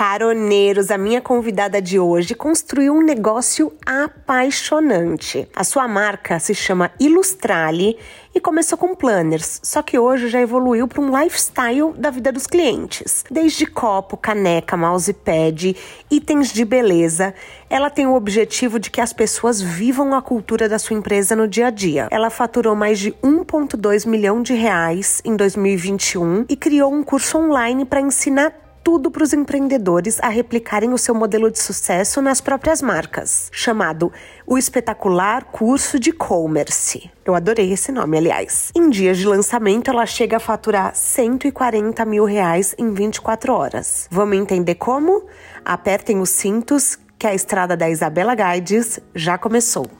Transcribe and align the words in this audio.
Caroneiros, 0.00 0.90
a 0.90 0.96
minha 0.96 1.20
convidada 1.20 1.78
de 1.78 1.98
hoje 1.98 2.34
construiu 2.34 2.94
um 2.94 3.04
negócio 3.04 3.70
apaixonante. 3.84 5.46
A 5.54 5.62
sua 5.62 5.86
marca 5.86 6.38
se 6.38 6.54
chama 6.54 6.90
Ilustrale 6.98 7.98
e 8.34 8.40
começou 8.40 8.78
com 8.78 8.94
planners, 8.94 9.60
só 9.62 9.82
que 9.82 9.98
hoje 9.98 10.30
já 10.30 10.40
evoluiu 10.40 10.88
para 10.88 11.02
um 11.02 11.22
lifestyle 11.22 11.92
da 11.98 12.08
vida 12.08 12.32
dos 12.32 12.46
clientes. 12.46 13.26
Desde 13.30 13.66
copo, 13.66 14.16
caneca, 14.16 14.74
mousepad, 14.74 15.76
itens 16.10 16.50
de 16.50 16.64
beleza, 16.64 17.34
ela 17.68 17.90
tem 17.90 18.06
o 18.06 18.14
objetivo 18.14 18.80
de 18.80 18.90
que 18.90 19.02
as 19.02 19.12
pessoas 19.12 19.60
vivam 19.60 20.14
a 20.14 20.22
cultura 20.22 20.66
da 20.66 20.78
sua 20.78 20.96
empresa 20.96 21.36
no 21.36 21.46
dia 21.46 21.66
a 21.66 21.70
dia. 21.70 22.08
Ela 22.10 22.30
faturou 22.30 22.74
mais 22.74 22.98
de 22.98 23.12
1,2 23.22 24.08
milhão 24.08 24.40
de 24.40 24.54
reais 24.54 25.20
em 25.26 25.36
2021 25.36 26.46
e 26.48 26.56
criou 26.56 26.90
um 26.90 27.02
curso 27.02 27.36
online 27.36 27.84
para 27.84 28.00
ensinar 28.00 28.69
tudo 28.82 29.10
para 29.10 29.22
os 29.22 29.32
empreendedores 29.32 30.18
a 30.20 30.28
replicarem 30.28 30.92
o 30.92 30.98
seu 30.98 31.14
modelo 31.14 31.50
de 31.50 31.58
sucesso 31.58 32.20
nas 32.20 32.40
próprias 32.40 32.80
marcas, 32.82 33.48
chamado 33.52 34.12
o 34.46 34.56
Espetacular 34.58 35.44
Curso 35.44 35.98
de 35.98 36.10
E-Commerce. 36.10 37.10
Eu 37.24 37.34
adorei 37.34 37.72
esse 37.72 37.92
nome, 37.92 38.18
aliás. 38.18 38.70
Em 38.74 38.88
dias 38.90 39.18
de 39.18 39.26
lançamento, 39.26 39.90
ela 39.90 40.06
chega 40.06 40.38
a 40.38 40.40
faturar 40.40 40.94
140 40.94 42.04
mil 42.04 42.24
reais 42.24 42.74
em 42.78 42.92
24 42.92 43.52
horas. 43.52 44.08
Vamos 44.10 44.36
entender 44.36 44.76
como? 44.76 45.24
Apertem 45.64 46.20
os 46.20 46.30
cintos 46.30 46.98
que 47.18 47.26
a 47.26 47.34
estrada 47.34 47.76
da 47.76 47.90
Isabela 47.90 48.34
Guides 48.34 48.98
já 49.14 49.36
começou. 49.36 49.99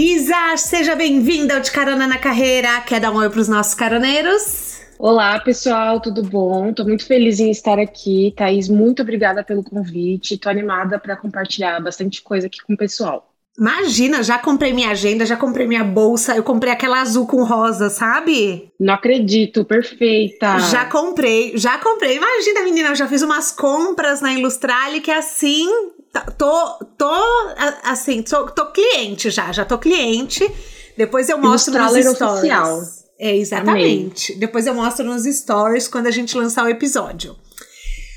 Isa, 0.00 0.56
seja 0.56 0.94
bem-vinda 0.94 1.54
ao 1.54 1.60
De 1.60 1.72
Carona 1.72 2.06
na 2.06 2.18
Carreira. 2.18 2.80
Quer 2.82 3.00
dar 3.00 3.10
um 3.10 3.16
oi 3.16 3.28
para 3.28 3.40
os 3.40 3.48
nossos 3.48 3.74
caroneiros? 3.74 4.78
Olá, 4.96 5.40
pessoal, 5.40 5.98
tudo 5.98 6.22
bom? 6.22 6.70
Estou 6.70 6.86
muito 6.86 7.04
feliz 7.04 7.40
em 7.40 7.50
estar 7.50 7.80
aqui. 7.80 8.32
Thaís, 8.36 8.68
muito 8.68 9.02
obrigada 9.02 9.42
pelo 9.42 9.64
convite. 9.64 10.34
Estou 10.34 10.50
animada 10.50 11.00
para 11.00 11.16
compartilhar 11.16 11.80
bastante 11.80 12.22
coisa 12.22 12.46
aqui 12.46 12.58
com 12.64 12.74
o 12.74 12.76
pessoal. 12.76 13.34
Imagina, 13.58 14.22
já 14.22 14.38
comprei 14.38 14.72
minha 14.72 14.90
agenda, 14.90 15.26
já 15.26 15.36
comprei 15.36 15.66
minha 15.66 15.82
bolsa, 15.82 16.36
eu 16.36 16.44
comprei 16.44 16.72
aquela 16.72 17.00
azul 17.00 17.26
com 17.26 17.42
rosa, 17.42 17.90
sabe? 17.90 18.70
Não 18.78 18.94
acredito, 18.94 19.64
perfeita. 19.64 20.60
Já 20.60 20.84
comprei, 20.84 21.58
já 21.58 21.76
comprei. 21.76 22.18
Imagina, 22.18 22.62
menina, 22.62 22.90
eu 22.90 22.94
já 22.94 23.08
fiz 23.08 23.22
umas 23.22 23.50
compras 23.50 24.20
na 24.20 24.32
Ilustrale 24.32 25.00
que 25.00 25.10
é 25.10 25.18
assim, 25.18 25.66
tô, 26.36 26.84
tô 26.96 27.12
assim, 27.84 28.22
tô, 28.22 28.50
tô 28.50 28.66
cliente 28.72 29.30
já, 29.30 29.52
já 29.52 29.64
tô 29.64 29.78
cliente. 29.78 30.48
Depois 30.96 31.28
eu 31.28 31.38
mostro 31.38 31.74
nos 31.74 31.92
stories. 31.92 32.20
Oficial. 32.20 32.82
É, 33.20 33.36
exatamente. 33.36 34.32
Amei. 34.32 34.40
Depois 34.40 34.66
eu 34.66 34.74
mostro 34.74 35.04
nos 35.04 35.24
stories 35.24 35.88
quando 35.88 36.06
a 36.06 36.10
gente 36.10 36.36
lançar 36.36 36.64
o 36.64 36.68
episódio. 36.68 37.36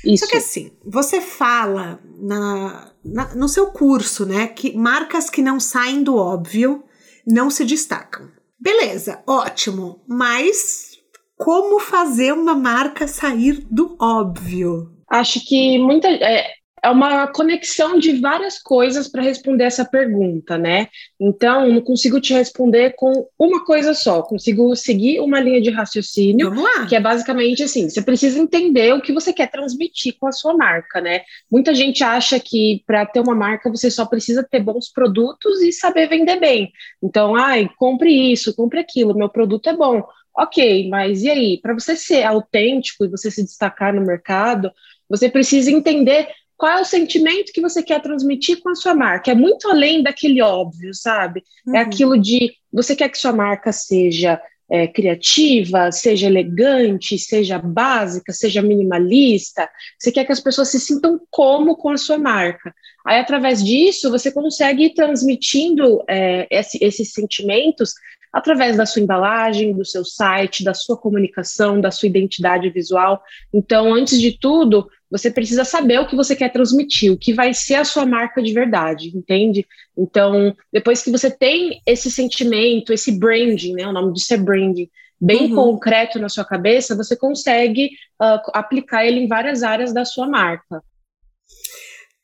Isso. 0.04 0.24
Só 0.24 0.30
que 0.30 0.36
assim, 0.36 0.72
você 0.84 1.20
fala 1.20 2.00
na, 2.20 2.92
na, 3.04 3.34
no 3.34 3.48
seu 3.48 3.68
curso, 3.68 4.26
né, 4.26 4.48
que 4.48 4.76
marcas 4.76 5.30
que 5.30 5.40
não 5.40 5.60
saem 5.60 6.02
do 6.02 6.16
óbvio 6.16 6.82
não 7.26 7.50
se 7.50 7.64
destacam. 7.64 8.28
Beleza, 8.60 9.22
ótimo, 9.26 10.02
mas 10.08 10.92
como 11.36 11.80
fazer 11.80 12.32
uma 12.32 12.54
marca 12.54 13.06
sair 13.08 13.64
do 13.70 13.96
óbvio? 14.00 14.90
Acho 15.10 15.44
que 15.44 15.78
muita. 15.78 16.08
É, 16.08 16.46
é 16.84 16.90
uma 16.90 17.28
conexão 17.28 17.96
de 17.96 18.18
várias 18.20 18.58
coisas 18.58 19.06
para 19.06 19.22
responder 19.22 19.64
essa 19.64 19.84
pergunta, 19.84 20.58
né? 20.58 20.88
Então, 21.20 21.68
não 21.68 21.80
consigo 21.80 22.20
te 22.20 22.34
responder 22.34 22.94
com 22.96 23.28
uma 23.38 23.64
coisa 23.64 23.94
só, 23.94 24.20
consigo 24.22 24.74
seguir 24.74 25.20
uma 25.20 25.38
linha 25.38 25.60
de 25.60 25.70
raciocínio, 25.70 26.52
que 26.88 26.96
é 26.96 27.00
basicamente 27.00 27.62
assim: 27.62 27.88
você 27.88 28.02
precisa 28.02 28.38
entender 28.38 28.92
o 28.92 29.00
que 29.00 29.12
você 29.12 29.32
quer 29.32 29.48
transmitir 29.48 30.16
com 30.18 30.26
a 30.26 30.32
sua 30.32 30.54
marca, 30.54 31.00
né? 31.00 31.22
Muita 31.48 31.72
gente 31.72 32.02
acha 32.02 32.40
que 32.40 32.82
para 32.84 33.06
ter 33.06 33.20
uma 33.20 33.34
marca 33.34 33.70
você 33.70 33.88
só 33.88 34.04
precisa 34.04 34.42
ter 34.42 34.58
bons 34.58 34.90
produtos 34.92 35.62
e 35.62 35.70
saber 35.70 36.08
vender 36.08 36.40
bem. 36.40 36.72
Então, 37.00 37.36
ai, 37.36 37.70
compre 37.76 38.32
isso, 38.32 38.56
compre 38.56 38.80
aquilo, 38.80 39.16
meu 39.16 39.28
produto 39.28 39.68
é 39.68 39.76
bom. 39.76 40.02
Ok, 40.36 40.88
mas 40.88 41.22
e 41.22 41.30
aí? 41.30 41.60
Para 41.60 41.74
você 41.74 41.94
ser 41.94 42.24
autêntico 42.24 43.04
e 43.04 43.08
você 43.08 43.30
se 43.30 43.44
destacar 43.44 43.94
no 43.94 44.00
mercado, 44.00 44.72
você 45.08 45.28
precisa 45.28 45.70
entender 45.70 46.26
qual 46.62 46.78
é 46.78 46.80
o 46.80 46.84
sentimento 46.84 47.52
que 47.52 47.60
você 47.60 47.82
quer 47.82 48.00
transmitir 48.00 48.60
com 48.60 48.70
a 48.70 48.76
sua 48.76 48.94
marca. 48.94 49.32
É 49.32 49.34
muito 49.34 49.68
além 49.68 50.00
daquele 50.00 50.40
óbvio, 50.40 50.94
sabe? 50.94 51.42
É 51.66 51.70
uhum. 51.70 51.76
É 51.76 51.80
aquilo 51.80 52.16
de 52.16 52.52
você 52.72 52.94
quer 52.94 53.08
que 53.08 53.18
sua 53.18 53.32
marca 53.32 53.72
seja 53.72 54.40
é, 54.70 54.86
criativa, 54.86 55.90
seja 55.90 56.28
elegante, 56.28 57.18
seja 57.18 57.58
básica, 57.58 58.32
seja 58.32 58.62
minimalista. 58.62 59.68
Você 59.98 60.12
quer 60.12 60.24
que 60.24 60.30
as 60.30 60.38
pessoas 60.38 60.68
se 60.68 60.78
sintam 60.78 61.20
como 61.32 61.76
com 61.76 61.90
a 61.90 61.96
sua 61.96 62.16
marca. 62.16 62.72
Aí, 63.04 63.18
através 63.18 63.60
disso, 63.64 64.08
você 64.08 64.30
consegue 64.30 64.84
ir 64.84 64.94
transmitindo 64.94 66.04
é, 66.08 66.46
esse, 66.48 66.78
esses 66.80 67.12
sentimentos 67.12 67.92
através 68.32 68.76
da 68.76 68.86
sua 68.86 69.02
embalagem, 69.02 69.74
do 69.74 69.84
seu 69.84 70.04
site, 70.04 70.62
da 70.62 70.72
sua 70.72 70.96
comunicação, 70.96 71.80
da 71.80 71.90
sua 71.90 72.08
identidade 72.08 72.70
visual. 72.70 73.20
Então, 73.52 73.92
antes 73.92 74.20
de 74.20 74.38
tudo, 74.38 74.88
você 75.12 75.30
precisa 75.30 75.62
saber 75.62 76.00
o 76.00 76.06
que 76.06 76.16
você 76.16 76.34
quer 76.34 76.50
transmitir, 76.50 77.12
o 77.12 77.18
que 77.18 77.34
vai 77.34 77.52
ser 77.52 77.74
a 77.74 77.84
sua 77.84 78.06
marca 78.06 78.42
de 78.42 78.52
verdade, 78.54 79.12
entende? 79.14 79.66
Então, 79.96 80.56
depois 80.72 81.02
que 81.02 81.10
você 81.10 81.30
tem 81.30 81.82
esse 81.86 82.10
sentimento, 82.10 82.94
esse 82.94 83.12
branding, 83.12 83.74
né? 83.74 83.86
O 83.86 83.92
nome 83.92 84.14
disso 84.14 84.32
é 84.32 84.38
branding, 84.38 84.88
bem 85.20 85.50
uhum. 85.50 85.54
concreto 85.54 86.18
na 86.18 86.30
sua 86.30 86.46
cabeça, 86.46 86.96
você 86.96 87.14
consegue 87.14 87.90
uh, 88.20 88.40
aplicar 88.54 89.04
ele 89.06 89.20
em 89.20 89.28
várias 89.28 89.62
áreas 89.62 89.92
da 89.92 90.06
sua 90.06 90.26
marca. 90.26 90.82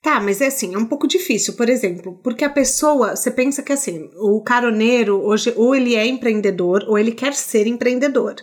Tá, 0.00 0.19
mas 0.19 0.41
é 0.41 0.47
assim, 0.47 0.75
é 0.75 0.78
um 0.78 0.87
pouco 0.87 1.06
difícil, 1.06 1.54
por 1.54 1.69
exemplo, 1.69 2.19
porque 2.25 2.44
a 2.44 2.48
pessoa, 2.48 3.15
você 3.15 3.31
pensa 3.31 3.62
que 3.62 3.72
assim, 3.72 4.09
o 4.16 4.41
caroneiro 4.41 5.21
hoje 5.22 5.53
ou 5.56 5.75
ele 5.75 5.94
é 5.94 6.06
empreendedor 6.06 6.84
ou 6.88 6.98
ele 6.98 7.12
quer 7.12 7.34
ser 7.34 7.66
empreendedor. 7.66 8.37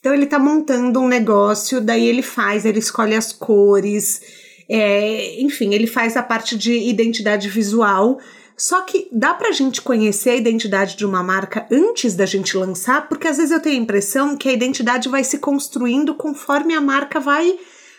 Então 0.00 0.14
ele 0.14 0.24
está 0.24 0.38
montando 0.38 0.98
um 0.98 1.06
negócio, 1.06 1.80
daí 1.80 2.06
ele 2.06 2.22
faz, 2.22 2.64
ele 2.64 2.78
escolhe 2.78 3.14
as 3.14 3.32
cores, 3.32 4.20
é, 4.68 5.40
enfim, 5.42 5.74
ele 5.74 5.86
faz 5.86 6.16
a 6.16 6.22
parte 6.22 6.56
de 6.56 6.72
identidade 6.72 7.48
visual. 7.48 8.18
Só 8.56 8.82
que 8.82 9.08
dá 9.10 9.32
pra 9.34 9.52
gente 9.52 9.80
conhecer 9.80 10.30
a 10.30 10.36
identidade 10.36 10.96
de 10.96 11.04
uma 11.06 11.22
marca 11.22 11.66
antes 11.70 12.14
da 12.14 12.26
gente 12.26 12.56
lançar, 12.56 13.08
porque 13.08 13.26
às 13.28 13.36
vezes 13.36 13.52
eu 13.52 13.60
tenho 13.60 13.78
a 13.78 13.82
impressão 13.82 14.36
que 14.36 14.48
a 14.48 14.52
identidade 14.52 15.08
vai 15.08 15.24
se 15.24 15.38
construindo 15.38 16.14
conforme 16.14 16.74
a 16.74 16.80
marca 16.80 17.20
vai 17.20 17.58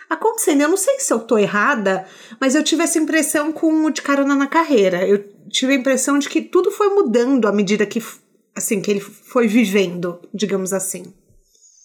acontecendo. 0.09 0.61
Eu 0.61 0.69
não 0.69 0.78
sei 0.78 1.00
se 1.00 1.11
eu 1.13 1.19
tô 1.19 1.38
errada, 1.38 2.06
mas 2.40 2.53
eu 2.53 2.63
tive 2.63 2.84
essa 2.84 3.00
impressão 3.00 3.51
com 3.51 3.85
o 3.85 3.90
de 3.91 4.01
carona 4.01 4.35
na 4.35 4.47
carreira. 4.47 5.07
Eu 5.07 5.23
tive 5.50 5.73
a 5.73 5.78
impressão 5.78 6.19
de 6.19 6.29
que 6.29 6.41
tudo 6.41 6.69
foi 6.72 6.90
mudando 6.90 7.47
à 7.47 7.51
medida 7.51 7.85
que 7.85 8.03
assim 8.56 8.81
que 8.81 8.91
ele 8.91 9.00
foi 9.00 9.47
vivendo, 9.47 10.19
digamos 10.34 10.73
assim. 10.73 11.11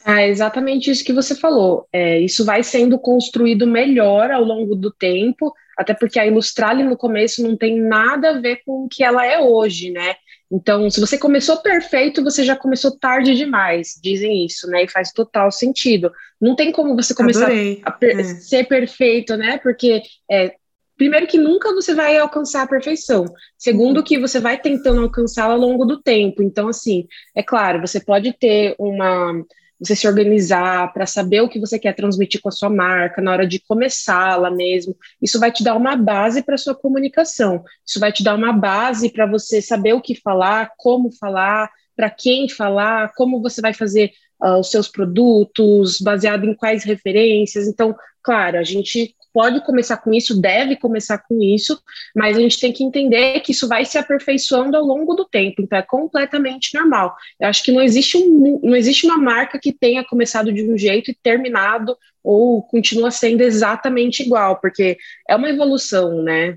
É 0.07 0.29
exatamente 0.29 0.89
isso 0.89 1.05
que 1.05 1.13
você 1.13 1.35
falou. 1.35 1.89
É, 1.93 2.21
isso 2.21 2.45
vai 2.45 2.63
sendo 2.63 2.97
construído 2.97 3.67
melhor 3.67 4.31
ao 4.31 4.45
longo 4.45 4.77
do 4.77 4.89
tempo, 4.93 5.53
até 5.77 5.93
porque 5.95 6.21
a 6.21 6.27
Ilustrale 6.27 6.85
no 6.85 6.97
começo 6.97 7.43
não 7.43 7.57
tem 7.57 7.81
nada 7.81 8.31
a 8.31 8.41
ver 8.41 8.61
com 8.65 8.85
o 8.85 8.89
que 8.89 9.03
ela 9.03 9.27
é 9.27 9.41
hoje, 9.41 9.91
né? 9.91 10.15
Então, 10.49 10.89
se 10.89 11.01
você 11.01 11.19
começou 11.19 11.57
perfeito, 11.57 12.23
você 12.23 12.45
já 12.45 12.55
começou 12.55 12.97
tarde 12.97 13.35
demais, 13.35 13.99
dizem 14.01 14.47
isso, 14.47 14.69
né? 14.69 14.85
E 14.85 14.89
faz 14.89 15.11
total 15.11 15.51
sentido. 15.51 16.13
Não 16.41 16.55
tem 16.55 16.71
como 16.71 16.95
você 16.95 17.13
começar 17.13 17.47
Adorei. 17.47 17.81
a 17.85 17.91
per 17.91 18.21
é. 18.21 18.23
ser 18.23 18.69
perfeito, 18.69 19.37
né? 19.37 19.59
Porque 19.59 20.03
é, 20.31 20.55
primeiro 20.97 21.27
que 21.27 21.37
nunca 21.37 21.75
você 21.75 21.97
vai 21.97 22.17
alcançar 22.17 22.63
a 22.63 22.69
perfeição. 22.69 23.25
Segundo 23.59 24.05
que 24.05 24.21
você 24.21 24.39
vai 24.39 24.57
tentando 24.57 25.01
alcançá-la 25.03 25.55
ao 25.55 25.61
longo 25.61 25.85
do 25.85 26.01
tempo. 26.01 26.45
Então, 26.45 26.69
assim, 26.69 27.09
é 27.35 27.43
claro, 27.43 27.81
você 27.81 27.99
pode 27.99 28.33
ter 28.33 28.77
uma 28.79 29.33
você 29.79 29.95
se 29.95 30.09
organizar 30.09 30.93
para 30.93 31.07
saber 31.07 31.43
o 31.43 31.49
que 31.49 31.61
você 31.61 31.79
quer 31.79 31.95
transmitir 31.95 32.41
com 32.41 32.49
a 32.49 32.53
sua 32.53 32.71
marca 32.71 33.21
na 33.21 33.31
hora 33.31 33.47
de 33.47 33.61
começá-la 33.61 34.51
mesmo. 34.51 34.97
Isso 35.21 35.39
vai 35.39 35.53
te 35.53 35.63
dar 35.63 35.75
uma 35.77 35.97
base 35.97 36.43
para 36.43 36.57
sua 36.57 36.75
comunicação. 36.75 37.63
Isso 37.87 38.01
vai 38.01 38.13
te 38.13 38.23
dar 38.23 38.35
uma 38.35 38.53
base 38.53 39.11
para 39.11 39.27
você 39.27 39.61
saber 39.61 39.93
o 39.93 40.01
que 40.01 40.15
falar, 40.15 40.73
como 40.77 41.13
falar, 41.13 41.71
para 41.95 42.11
quem 42.11 42.49
falar, 42.49 43.13
como 43.15 43.41
você 43.41 43.61
vai 43.61 43.73
fazer 43.73 44.13
uh, 44.43 44.59
os 44.59 44.71
seus 44.71 44.89
produtos, 44.89 46.01
baseado 46.01 46.45
em 46.45 46.55
quais 46.55 46.85
referências. 46.85 47.67
Então, 47.67 47.95
claro, 48.23 48.59
a 48.59 48.63
gente 48.63 49.15
pode 49.37 49.63
começar 49.67 49.99
com 49.99 50.15
isso, 50.15 50.41
deve 50.41 50.77
começar 50.77 51.19
com 51.19 51.39
isso, 51.43 51.79
mas 52.15 52.39
a 52.39 52.41
gente 52.41 52.59
tem 52.59 52.73
que 52.73 52.83
entender 52.83 53.41
que 53.41 53.53
isso 53.53 53.69
vai 53.69 53.85
se 53.85 53.99
aperfeiçoando 53.99 54.75
ao 54.79 54.83
longo 54.83 55.13
do 55.13 55.27
tempo, 55.27 55.61
então 55.61 55.79
é 55.79 55.83
completamente 55.83 56.75
normal. 56.75 57.15
Eu 57.39 57.47
acho 57.47 57.63
que 57.63 57.71
não 57.71 57.83
existe, 57.83 58.17
um, 58.17 58.59
não 58.63 58.75
existe 58.75 59.05
uma 59.05 59.19
marca 59.19 59.59
que 59.59 59.75
tenha 59.75 60.03
começado 60.03 60.51
de 60.51 60.67
um 60.67 60.79
jeito 60.79 61.11
e 61.11 61.19
terminado 61.23 61.95
ou 62.25 62.63
continua 62.63 63.11
sendo 63.11 63.43
exatamente 63.43 64.23
igual, 64.23 64.59
porque 64.59 64.97
é 65.29 65.37
uma 65.37 65.51
evolução, 65.51 66.23
né? 66.23 66.57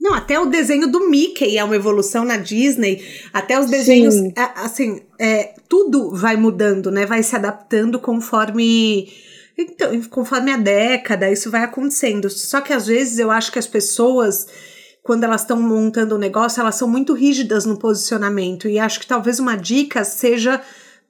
Não, 0.00 0.14
até 0.14 0.38
o 0.38 0.46
desenho 0.46 0.86
do 0.86 1.10
Mickey 1.10 1.58
é 1.58 1.64
uma 1.64 1.74
evolução 1.74 2.24
na 2.24 2.36
Disney, 2.36 3.04
até 3.32 3.58
os 3.58 3.66
desenhos, 3.66 4.14
Sim. 4.14 4.32
assim, 4.54 5.02
é, 5.18 5.52
tudo 5.68 6.14
vai 6.14 6.36
mudando, 6.36 6.92
né? 6.92 7.04
Vai 7.06 7.24
se 7.24 7.34
adaptando 7.34 7.98
conforme. 7.98 9.08
Então, 9.60 10.00
conforme 10.02 10.52
a 10.52 10.56
década, 10.56 11.30
isso 11.30 11.50
vai 11.50 11.62
acontecendo. 11.62 12.28
Só 12.30 12.60
que 12.60 12.72
às 12.72 12.86
vezes 12.86 13.18
eu 13.18 13.30
acho 13.30 13.52
que 13.52 13.58
as 13.58 13.66
pessoas, 13.66 14.46
quando 15.02 15.24
elas 15.24 15.42
estão 15.42 15.60
montando 15.60 16.14
um 16.14 16.18
negócio, 16.18 16.60
elas 16.60 16.76
são 16.76 16.88
muito 16.88 17.12
rígidas 17.12 17.64
no 17.64 17.78
posicionamento. 17.78 18.68
E 18.68 18.78
acho 18.78 19.00
que 19.00 19.06
talvez 19.06 19.38
uma 19.38 19.56
dica 19.56 20.04
seja 20.04 20.60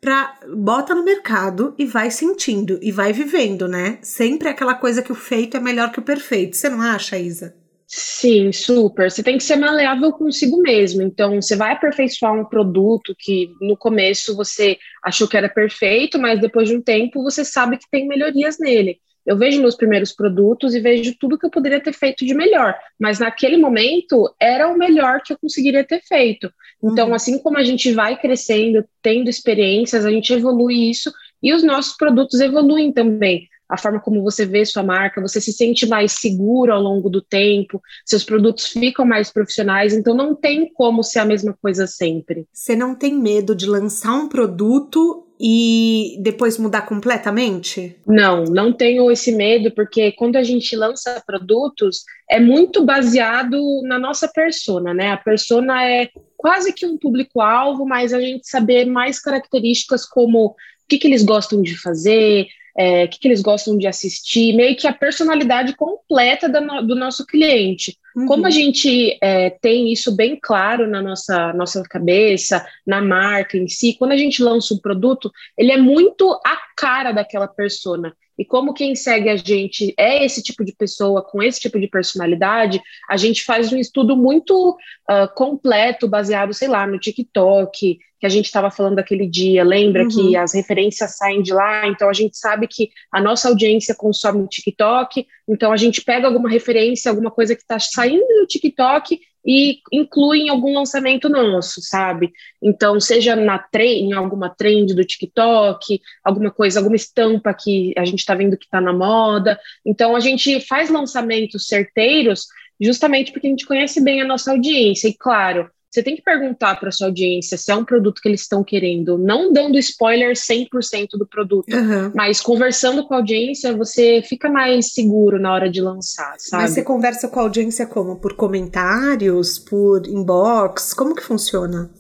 para 0.01 0.39
bota 0.57 0.95
no 0.95 1.05
mercado 1.05 1.75
e 1.79 1.85
vai 1.85 2.11
sentindo 2.11 2.79
e 2.81 2.91
vai 2.91 3.13
vivendo, 3.13 3.69
né? 3.69 3.99
Sempre 4.03 4.49
aquela 4.49 4.75
coisa 4.75 5.03
que 5.03 5.13
o 5.13 5.15
feito 5.15 5.57
é 5.57 5.61
melhor 5.61 5.93
que 5.93 6.01
o 6.01 6.03
perfeito. 6.03 6.57
Você 6.57 6.69
não 6.69 6.81
acha, 6.81 7.19
Isa? 7.19 7.55
Sim, 7.93 8.53
super. 8.53 9.11
Você 9.11 9.21
tem 9.21 9.37
que 9.37 9.43
ser 9.43 9.57
maleável 9.57 10.13
consigo 10.13 10.59
mesmo. 10.59 11.03
Então, 11.03 11.43
você 11.43 11.57
vai 11.57 11.73
aperfeiçoar 11.73 12.33
um 12.33 12.45
produto 12.45 13.17
que 13.19 13.53
no 13.61 13.77
começo 13.77 14.37
você 14.37 14.79
achou 15.03 15.27
que 15.27 15.37
era 15.37 15.49
perfeito, 15.49 16.17
mas 16.17 16.41
depois 16.41 16.69
de 16.69 16.77
um 16.77 16.81
tempo 16.81 17.21
você 17.21 17.45
sabe 17.45 17.79
que 17.79 17.91
tem 17.91 18.07
melhorias 18.07 18.61
nele. 18.61 19.01
Eu 19.27 19.37
vejo 19.37 19.61
meus 19.61 19.75
primeiros 19.75 20.13
produtos 20.13 20.73
e 20.73 20.81
vejo 20.81 21.17
tudo 21.19 21.37
que 21.37 21.45
eu 21.45 21.51
poderia 21.51 21.81
ter 21.81 21.93
feito 21.93 22.25
de 22.25 22.33
melhor, 22.33 22.79
mas 22.99 23.19
naquele 23.19 23.57
momento 23.57 24.33
era 24.41 24.69
o 24.69 24.79
melhor 24.79 25.21
que 25.21 25.33
eu 25.33 25.39
conseguiria 25.39 25.83
ter 25.83 26.01
feito. 26.01 26.49
Então, 26.83 27.09
uhum. 27.09 27.15
assim 27.15 27.41
como 27.41 27.59
a 27.59 27.65
gente 27.65 27.93
vai 27.93 28.17
crescendo, 28.17 28.85
tendo 29.03 29.29
experiências, 29.29 30.07
a 30.07 30.11
gente 30.13 30.33
evolui 30.33 30.89
isso 30.89 31.13
e 31.43 31.53
os 31.53 31.65
nossos 31.65 31.97
produtos 31.97 32.41
evoluem 32.41 32.93
também 32.93 33.50
a 33.71 33.77
forma 33.77 34.01
como 34.01 34.23
você 34.23 34.45
vê 34.45 34.65
sua 34.65 34.83
marca, 34.83 35.21
você 35.21 35.41
se 35.41 35.53
sente 35.53 35.87
mais 35.87 36.13
seguro 36.13 36.73
ao 36.73 36.83
longo 36.83 37.09
do 37.09 37.23
tempo, 37.23 37.81
seus 38.05 38.25
produtos 38.25 38.67
ficam 38.67 39.07
mais 39.07 39.33
profissionais, 39.33 39.95
então 39.95 40.15
não 40.15 40.35
tem 40.35 40.71
como 40.73 41.03
ser 41.03 41.21
a 41.21 41.25
mesma 41.25 41.57
coisa 41.63 41.87
sempre. 41.87 42.47
Você 42.53 42.75
não 42.75 42.95
tem 42.95 43.15
medo 43.15 43.55
de 43.55 43.67
lançar 43.67 44.13
um 44.13 44.29
produto 44.29 45.27
e 45.43 46.19
depois 46.21 46.59
mudar 46.59 46.83
completamente? 46.83 47.97
Não, 48.07 48.45
não 48.45 48.75
tenho 48.75 49.11
esse 49.11 49.33
medo, 49.33 49.71
porque 49.71 50.13
quando 50.13 50.37
a 50.37 50.43
gente 50.43 50.77
lança 50.77 51.23
produtos, 51.27 52.05
é 52.29 52.39
muito 52.39 52.85
baseado 52.85 53.59
na 53.85 53.99
nossa 53.99 54.29
persona, 54.29 54.93
né? 54.93 55.13
A 55.13 55.17
persona 55.17 55.83
é 55.83 56.11
quase 56.37 56.75
que 56.75 56.85
um 56.85 56.99
público-alvo, 56.99 57.87
mas 57.87 58.13
a 58.13 58.21
gente 58.21 58.47
saber 58.49 58.85
mais 58.85 59.19
características 59.19 60.05
como 60.05 60.47
o 60.49 60.55
que, 60.87 60.99
que 60.99 61.07
eles 61.07 61.23
gostam 61.23 61.63
de 61.63 61.75
fazer, 61.81 62.47
é, 62.81 63.05
o 63.05 63.09
que, 63.11 63.19
que, 63.19 63.29
eles 63.29 63.43
gostam 63.43 63.77
de 63.77 63.87
assistir, 63.87 64.57
meio 64.57 64.75
que 64.75 64.87
a 64.87 64.93
personalidade 64.93 65.77
completa 65.77 66.49
no, 66.49 66.81
do 66.81 66.95
nosso 66.95 67.27
cliente. 67.27 67.99
Uhum. 68.17 68.25
Como 68.25 68.47
a 68.47 68.51
gente 68.51 69.19
é, 69.23 69.51
tem 69.51 69.93
isso 69.93 70.17
bem 70.17 70.39
claro 70.41 70.89
na 70.89 71.03
nossa, 71.03 71.53
nossa 71.53 71.83
cabeça, 71.83 72.67
na 72.87 73.03
marca 73.03 73.59
em 73.59 73.69
si, 73.69 73.95
quando 73.99 74.13
a 74.13 74.17
gente 74.17 74.43
lança 74.43 74.73
um 74.73 74.79
produto, 74.79 75.31
ele 75.59 75.71
é 75.71 75.77
muito 75.77 76.33
a 76.43 76.57
cara 76.75 77.13
daquela 77.13 77.47
persona. 77.47 78.17
E 78.41 78.45
como 78.47 78.73
quem 78.73 78.95
segue 78.97 79.29
a 79.29 79.37
gente 79.37 79.93
é 79.99 80.25
esse 80.25 80.43
tipo 80.43 80.65
de 80.65 80.73
pessoa, 80.73 81.23
com 81.23 81.43
esse 81.43 81.61
tipo 81.61 81.79
de 81.79 81.87
personalidade, 81.87 82.81
a 83.07 83.15
gente 83.19 83.45
faz 83.45 83.71
um 83.71 83.77
estudo 83.77 84.17
muito 84.17 84.79
uh, 85.11 85.29
completo, 85.35 86.09
baseado, 86.09 86.55
sei 86.55 86.67
lá, 86.67 86.87
no 86.87 86.99
TikTok, 86.99 87.99
que 88.19 88.27
a 88.27 88.31
gente 88.31 88.47
estava 88.47 88.71
falando 88.71 88.99
aquele 88.99 89.27
dia, 89.27 89.63
lembra 89.63 90.05
uhum. 90.05 90.09
que 90.09 90.37
as 90.39 90.55
referências 90.55 91.19
saem 91.19 91.43
de 91.43 91.53
lá, 91.53 91.87
então 91.87 92.09
a 92.09 92.15
gente 92.15 92.39
sabe 92.39 92.67
que 92.67 92.89
a 93.13 93.21
nossa 93.21 93.47
audiência 93.47 93.95
consome 93.95 94.43
o 94.43 94.49
TikTok, 94.49 95.27
então 95.47 95.71
a 95.71 95.77
gente 95.77 96.01
pega 96.01 96.27
alguma 96.27 96.49
referência, 96.49 97.11
alguma 97.11 97.31
coisa 97.31 97.55
que 97.55 97.61
está 97.61 97.79
saindo 97.79 98.27
do 98.27 98.47
TikTok 98.47 99.21
e 99.45 99.81
inclui 99.93 100.41
em 100.41 100.49
algum 100.49 100.75
lançamento 100.75 101.29
nosso, 101.29 101.81
sabe? 101.83 102.33
Então, 102.63 103.01
seja 103.01 103.35
na 103.35 103.65
em 103.75 104.13
alguma 104.13 104.51
trend 104.51 104.95
do 104.95 105.05
TikTok, 105.05 106.01
alguma 106.23 106.51
coisa, 106.51 106.79
alguma 106.79 106.97
estampa 106.97 107.55
que 107.55 107.95
a 107.97 108.05
gente 108.05 108.21
está 108.21 108.35
vendo 108.35 108.57
que 108.57 108.65
está 108.65 108.81
na 108.81 108.93
moda. 108.93 109.59
Então, 109.85 110.15
a 110.15 110.21
gente 110.21 110.61
faz 110.61 110.91
lançamentos 110.91 111.67
certeiros 111.67 112.47
justamente 112.81 113.33
porque 113.33 113.47
a 113.47 113.51
gente 113.51 113.67
conhece 113.67 114.01
bem 114.03 114.23
a 114.23 114.27
nossa 114.27 114.53
audiência. 114.53 115.09
E 115.09 115.15
claro, 115.15 115.71
você 115.91 116.03
tem 116.05 116.15
que 116.15 116.23
perguntar 116.23 116.79
para 116.79 116.93
sua 116.93 117.09
audiência 117.09 117.59
se 117.59 117.71
é 117.73 117.75
um 117.75 117.85
produto 117.85 118.21
que 118.23 118.29
eles 118.29 118.43
estão 118.43 118.63
querendo, 118.63 119.19
não 119.19 119.53
dando 119.53 119.77
spoiler 119.79 120.35
100% 120.35 121.19
do 121.19 121.27
produto, 121.27 121.75
uhum. 121.75 122.13
mas 122.15 122.41
conversando 122.41 123.05
com 123.05 123.15
a 123.15 123.17
audiência, 123.17 123.77
você 123.77 124.23
fica 124.23 124.49
mais 124.49 124.93
seguro 124.93 125.41
na 125.41 125.53
hora 125.53 125.69
de 125.69 125.81
lançar, 125.81 126.35
sabe? 126.39 126.63
Mas 126.63 126.73
você 126.73 126.85
conversa 126.85 127.29
com 127.29 127.41
a 127.41 127.43
audiência 127.43 127.87
como? 127.87 128.21
Por 128.21 128.35
comentários, 128.35 129.59
por 129.59 130.07
inbox? 130.07 130.95
Como 130.95 131.15
que 131.15 131.23
funciona? 131.23 131.91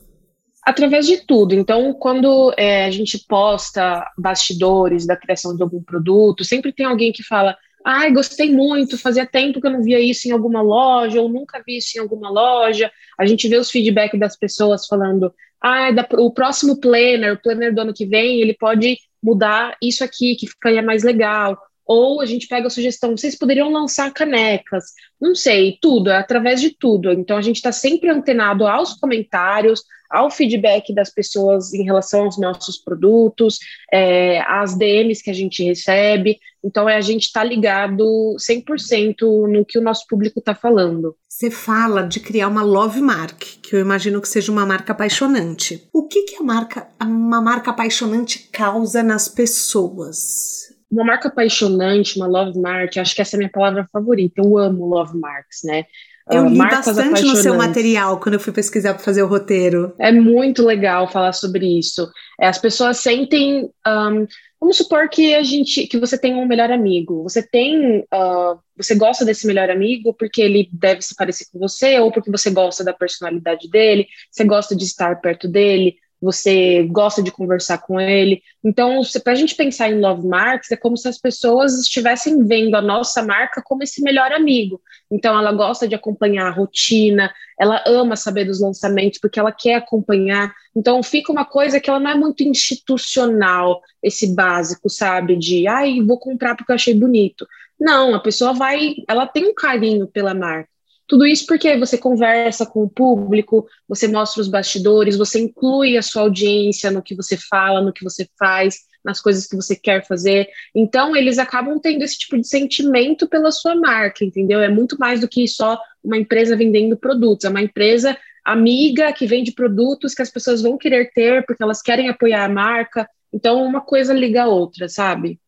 Através 0.65 1.07
de 1.07 1.27
tudo. 1.27 1.55
Então, 1.55 1.93
quando 1.95 2.55
é, 2.57 2.85
a 2.85 2.91
gente 2.91 3.19
posta 3.27 4.07
bastidores 4.17 5.05
da 5.05 5.17
criação 5.17 5.57
de 5.57 5.63
algum 5.63 5.83
produto, 5.83 6.45
sempre 6.45 6.73
tem 6.73 6.87
alguém 6.87 7.11
que 7.11 7.25
fala 7.25 7.57
Ai, 7.85 8.13
gostei 8.13 8.53
muito, 8.53 8.99
fazia 8.99 9.27
tempo 9.27 9.61
que 9.61 9.67
eu 9.67 9.71
não 9.71 9.83
via 9.83 9.99
isso 9.99 10.29
em 10.29 10.33
alguma 10.33 10.61
loja, 10.61 11.21
ou 11.21 11.29
nunca 11.29 11.63
vi 11.67 11.79
isso 11.79 11.97
em 11.97 12.01
alguma 12.01 12.31
loja. 12.31 12.91
A 13.19 13.25
gente 13.25 13.49
vê 13.49 13.57
os 13.57 13.71
feedbacks 13.71 14.21
das 14.21 14.37
pessoas 14.37 14.87
falando, 14.87 15.33
ah, 15.63 15.89
o 16.19 16.33
próximo 16.33 16.79
planner, 16.79 17.35
o 17.35 17.41
planner 17.41 17.75
do 17.75 17.81
ano 17.81 17.95
que 17.95 18.05
vem, 18.05 18.41
ele 18.41 18.55
pode 18.55 18.99
mudar 19.23 19.77
isso 19.83 20.05
aqui, 20.05 20.37
que 20.37 20.47
ficaria 20.47 20.83
mais 20.83 21.03
legal. 21.03 21.59
Ou 21.93 22.21
a 22.21 22.25
gente 22.25 22.47
pega 22.47 22.69
a 22.69 22.71
sugestão, 22.71 23.17
vocês 23.17 23.37
poderiam 23.37 23.69
lançar 23.69 24.13
canecas, 24.13 24.85
não 25.21 25.35
sei, 25.35 25.77
tudo, 25.83 26.09
é 26.09 26.19
através 26.19 26.61
de 26.61 26.71
tudo. 26.71 27.11
Então 27.11 27.37
a 27.37 27.43
gente 27.43 27.57
está 27.57 27.73
sempre 27.73 28.09
antenado 28.09 28.65
aos 28.65 28.95
comentários, 28.95 29.83
ao 30.09 30.31
feedback 30.31 30.95
das 30.95 31.11
pessoas 31.11 31.75
em 31.75 31.83
relação 31.83 32.27
aos 32.27 32.39
nossos 32.39 32.79
produtos, 32.79 33.59
é, 33.93 34.41
às 34.43 34.79
DMs 34.79 35.21
que 35.21 35.31
a 35.31 35.35
gente 35.35 35.65
recebe. 35.65 36.39
Então, 36.63 36.89
é 36.89 36.97
a 36.97 37.01
gente 37.01 37.25
estar 37.25 37.41
tá 37.41 37.47
ligado 37.47 38.37
100% 38.39 39.49
no 39.49 39.65
que 39.65 39.79
o 39.79 39.83
nosso 39.83 40.07
público 40.07 40.39
está 40.39 40.55
falando. 40.55 41.17
Você 41.29 41.51
fala 41.51 42.03
de 42.03 42.21
criar 42.21 42.47
uma 42.47 42.63
love 42.63 43.01
mark, 43.01 43.41
que 43.63 43.75
eu 43.75 43.81
imagino 43.81 44.21
que 44.21 44.29
seja 44.29 44.53
uma 44.53 44.67
marca 44.67 44.93
apaixonante. 44.93 45.89
O 45.93 46.07
que, 46.07 46.23
que 46.23 46.37
a 46.37 46.43
marca, 46.43 46.87
uma 47.03 47.41
marca 47.41 47.71
apaixonante 47.71 48.49
causa 48.53 49.03
nas 49.03 49.27
pessoas? 49.27 50.70
Uma 50.91 51.05
marca 51.05 51.29
apaixonante, 51.29 52.17
uma 52.17 52.27
love 52.27 52.59
mark, 52.59 52.97
acho 52.97 53.15
que 53.15 53.23
essa 53.23 53.37
é 53.37 53.39
a 53.39 53.39
minha 53.39 53.51
palavra 53.51 53.89
favorita. 53.93 54.41
Eu 54.41 54.59
amo 54.59 54.87
love 54.87 55.17
marks, 55.17 55.61
né? 55.65 55.85
Eu 56.31 56.49
li 56.49 56.59
bastante 56.59 57.23
no 57.25 57.37
seu 57.37 57.57
material 57.57 58.19
quando 58.21 58.35
eu 58.35 58.41
fui 58.41 58.53
pesquisar 58.53 58.95
para 58.95 59.03
fazer 59.03 59.23
o 59.23 59.27
roteiro. 59.27 59.93
É 59.99 60.13
muito 60.13 60.65
legal 60.65 61.11
falar 61.11 61.33
sobre 61.33 61.79
isso. 61.79 62.09
É, 62.41 62.47
as 62.47 62.59
pessoas 62.59 62.99
sentem. 62.99 63.71
Um, 63.87 64.27
vamos 64.61 64.77
supor 64.77 65.09
que 65.09 65.35
a 65.35 65.43
gente, 65.43 65.87
que 65.87 65.99
você 65.99 66.17
tem 66.17 66.35
um 66.37 66.47
melhor 66.47 66.71
amigo. 66.71 67.23
Você 67.25 67.43
tem, 67.43 68.01
uh, 68.01 68.59
você 68.77 68.95
gosta 68.95 69.25
desse 69.25 69.47
melhor 69.47 69.71
amigo 69.71 70.15
porque 70.15 70.41
ele 70.41 70.69
deve 70.73 71.03
se 71.03 71.15
parecer 71.17 71.47
com 71.53 71.59
você 71.59 71.99
ou 71.99 72.13
porque 72.13 72.31
você 72.31 72.51
gosta 72.51 72.85
da 72.85 72.93
personalidade 72.93 73.69
dele. 73.69 74.07
Você 74.31 74.45
gosta 74.45 74.77
de 74.77 74.85
estar 74.85 75.21
perto 75.21 75.49
dele 75.49 75.97
você 76.21 76.83
gosta 76.85 77.23
de 77.23 77.31
conversar 77.31 77.79
com 77.79 77.99
ele. 77.99 78.43
Então, 78.63 79.01
para 79.25 79.33
a 79.33 79.37
gente 79.37 79.55
pensar 79.55 79.91
em 79.91 80.01
Love 80.01 80.27
Marks, 80.27 80.71
é 80.71 80.77
como 80.77 80.97
se 80.97 81.09
as 81.09 81.19
pessoas 81.19 81.81
estivessem 81.81 82.45
vendo 82.47 82.75
a 82.75 82.83
nossa 82.83 83.23
marca 83.23 83.63
como 83.65 83.83
esse 83.83 84.03
melhor 84.03 84.31
amigo. 84.33 84.81
Então, 85.11 85.39
ela 85.39 85.53
gosta 85.53 85.89
de 85.89 85.95
acompanhar 85.95 86.47
a 86.47 86.51
rotina, 86.51 87.33
ela 87.59 87.83
ama 87.87 88.17
saber 88.17 88.45
dos 88.45 88.61
lançamentos, 88.61 89.19
porque 89.19 89.41
ela 89.41 89.53
quer 89.53 89.77
acompanhar. 89.77 90.55
Então, 90.77 91.03
fica 91.03 91.33
uma 91.33 91.45
coisa 91.45 91.81
que 91.81 91.89
ela 91.89 91.99
não 91.99 92.11
é 92.11 92.15
muito 92.15 92.43
institucional, 92.43 93.81
esse 94.03 94.35
básico, 94.35 94.91
sabe? 94.91 95.37
De, 95.37 95.67
ai, 95.67 96.03
vou 96.03 96.19
comprar 96.19 96.55
porque 96.55 96.71
eu 96.71 96.77
achei 96.77 96.95
bonito. 96.95 97.47
Não, 97.79 98.15
a 98.15 98.21
pessoa 98.21 98.53
vai, 98.53 98.97
ela 99.09 99.27
tem 99.27 99.47
um 99.47 99.55
carinho 99.55 100.07
pela 100.07 100.35
marca. 100.35 100.69
Tudo 101.11 101.27
isso 101.27 101.45
porque 101.45 101.77
você 101.77 101.99
conversa 101.99 102.65
com 102.65 102.85
o 102.85 102.89
público, 102.89 103.67
você 103.89 104.07
mostra 104.07 104.41
os 104.41 104.47
bastidores, 104.47 105.17
você 105.17 105.41
inclui 105.41 105.99
a 105.99 106.03
sua 106.03 106.23
audiência 106.23 106.89
no 106.89 107.03
que 107.03 107.17
você 107.17 107.37
fala, 107.37 107.83
no 107.83 107.93
que 107.93 108.05
você 108.05 108.29
faz, 108.39 108.77
nas 109.05 109.21
coisas 109.21 109.49
que 109.49 109.57
você 109.57 109.75
quer 109.75 110.07
fazer. 110.07 110.47
Então, 110.73 111.17
eles 111.17 111.37
acabam 111.37 111.81
tendo 111.81 112.05
esse 112.05 112.17
tipo 112.17 112.39
de 112.39 112.47
sentimento 112.47 113.29
pela 113.29 113.51
sua 113.51 113.75
marca, 113.75 114.25
entendeu? 114.25 114.61
É 114.61 114.69
muito 114.69 114.97
mais 115.01 115.21
do 115.21 115.27
que 115.27 115.49
só 115.49 115.81
uma 116.01 116.17
empresa 116.17 116.55
vendendo 116.55 116.97
produtos, 116.97 117.45
é 117.45 117.49
uma 117.49 117.61
empresa 117.61 118.17
amiga 118.45 119.13
que 119.13 119.27
vende 119.27 119.51
produtos 119.51 120.15
que 120.15 120.23
as 120.23 120.31
pessoas 120.31 120.63
vão 120.63 120.79
querer 120.79 121.11
ter 121.13 121.45
porque 121.45 121.65
elas 121.65 121.83
querem 121.83 122.09
apoiar 122.09 122.45
a 122.45 122.49
marca. 122.49 123.05
Então, 123.35 123.65
uma 123.65 123.81
coisa 123.81 124.15
liga 124.15 124.45
a 124.45 124.49
outra, 124.49 124.89
sabe? 124.89 125.41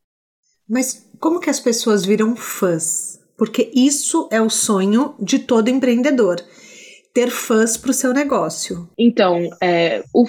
Mas 0.68 1.08
como 1.20 1.38
que 1.38 1.50
as 1.50 1.60
pessoas 1.60 2.04
viram 2.04 2.34
fãs? 2.34 3.21
Porque 3.42 3.72
isso 3.74 4.28
é 4.30 4.40
o 4.40 4.48
sonho 4.48 5.16
de 5.18 5.36
todo 5.36 5.66
empreendedor 5.66 6.36
ter 7.12 7.28
fãs 7.28 7.76
para 7.76 7.90
o 7.90 7.92
seu 7.92 8.14
negócio? 8.14 8.88
Então, 8.96 9.50
é, 9.60 10.04
o, 10.14 10.24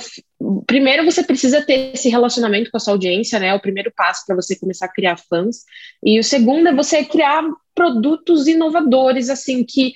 primeiro 0.65 1.05
você 1.05 1.22
precisa 1.22 1.63
ter 1.63 1.93
esse 1.93 2.10
relacionamento 2.10 2.72
com 2.72 2.77
a 2.77 2.79
sua 2.79 2.96
audiência, 2.96 3.38
né? 3.38 3.50
É 3.50 3.53
o 3.53 3.62
primeiro 3.62 3.93
passo 3.96 4.24
para 4.25 4.36
você 4.36 4.55
começar 4.55 4.88
a 4.88 4.91
criar 4.91 5.17
fãs. 5.29 5.58
E 6.03 6.20
o 6.20 6.24
segundo 6.24 6.67
é 6.67 6.74
você 6.74 7.05
criar 7.05 7.43
produtos 7.75 8.48
inovadores, 8.48 9.29
assim, 9.29 9.63
que 9.63 9.93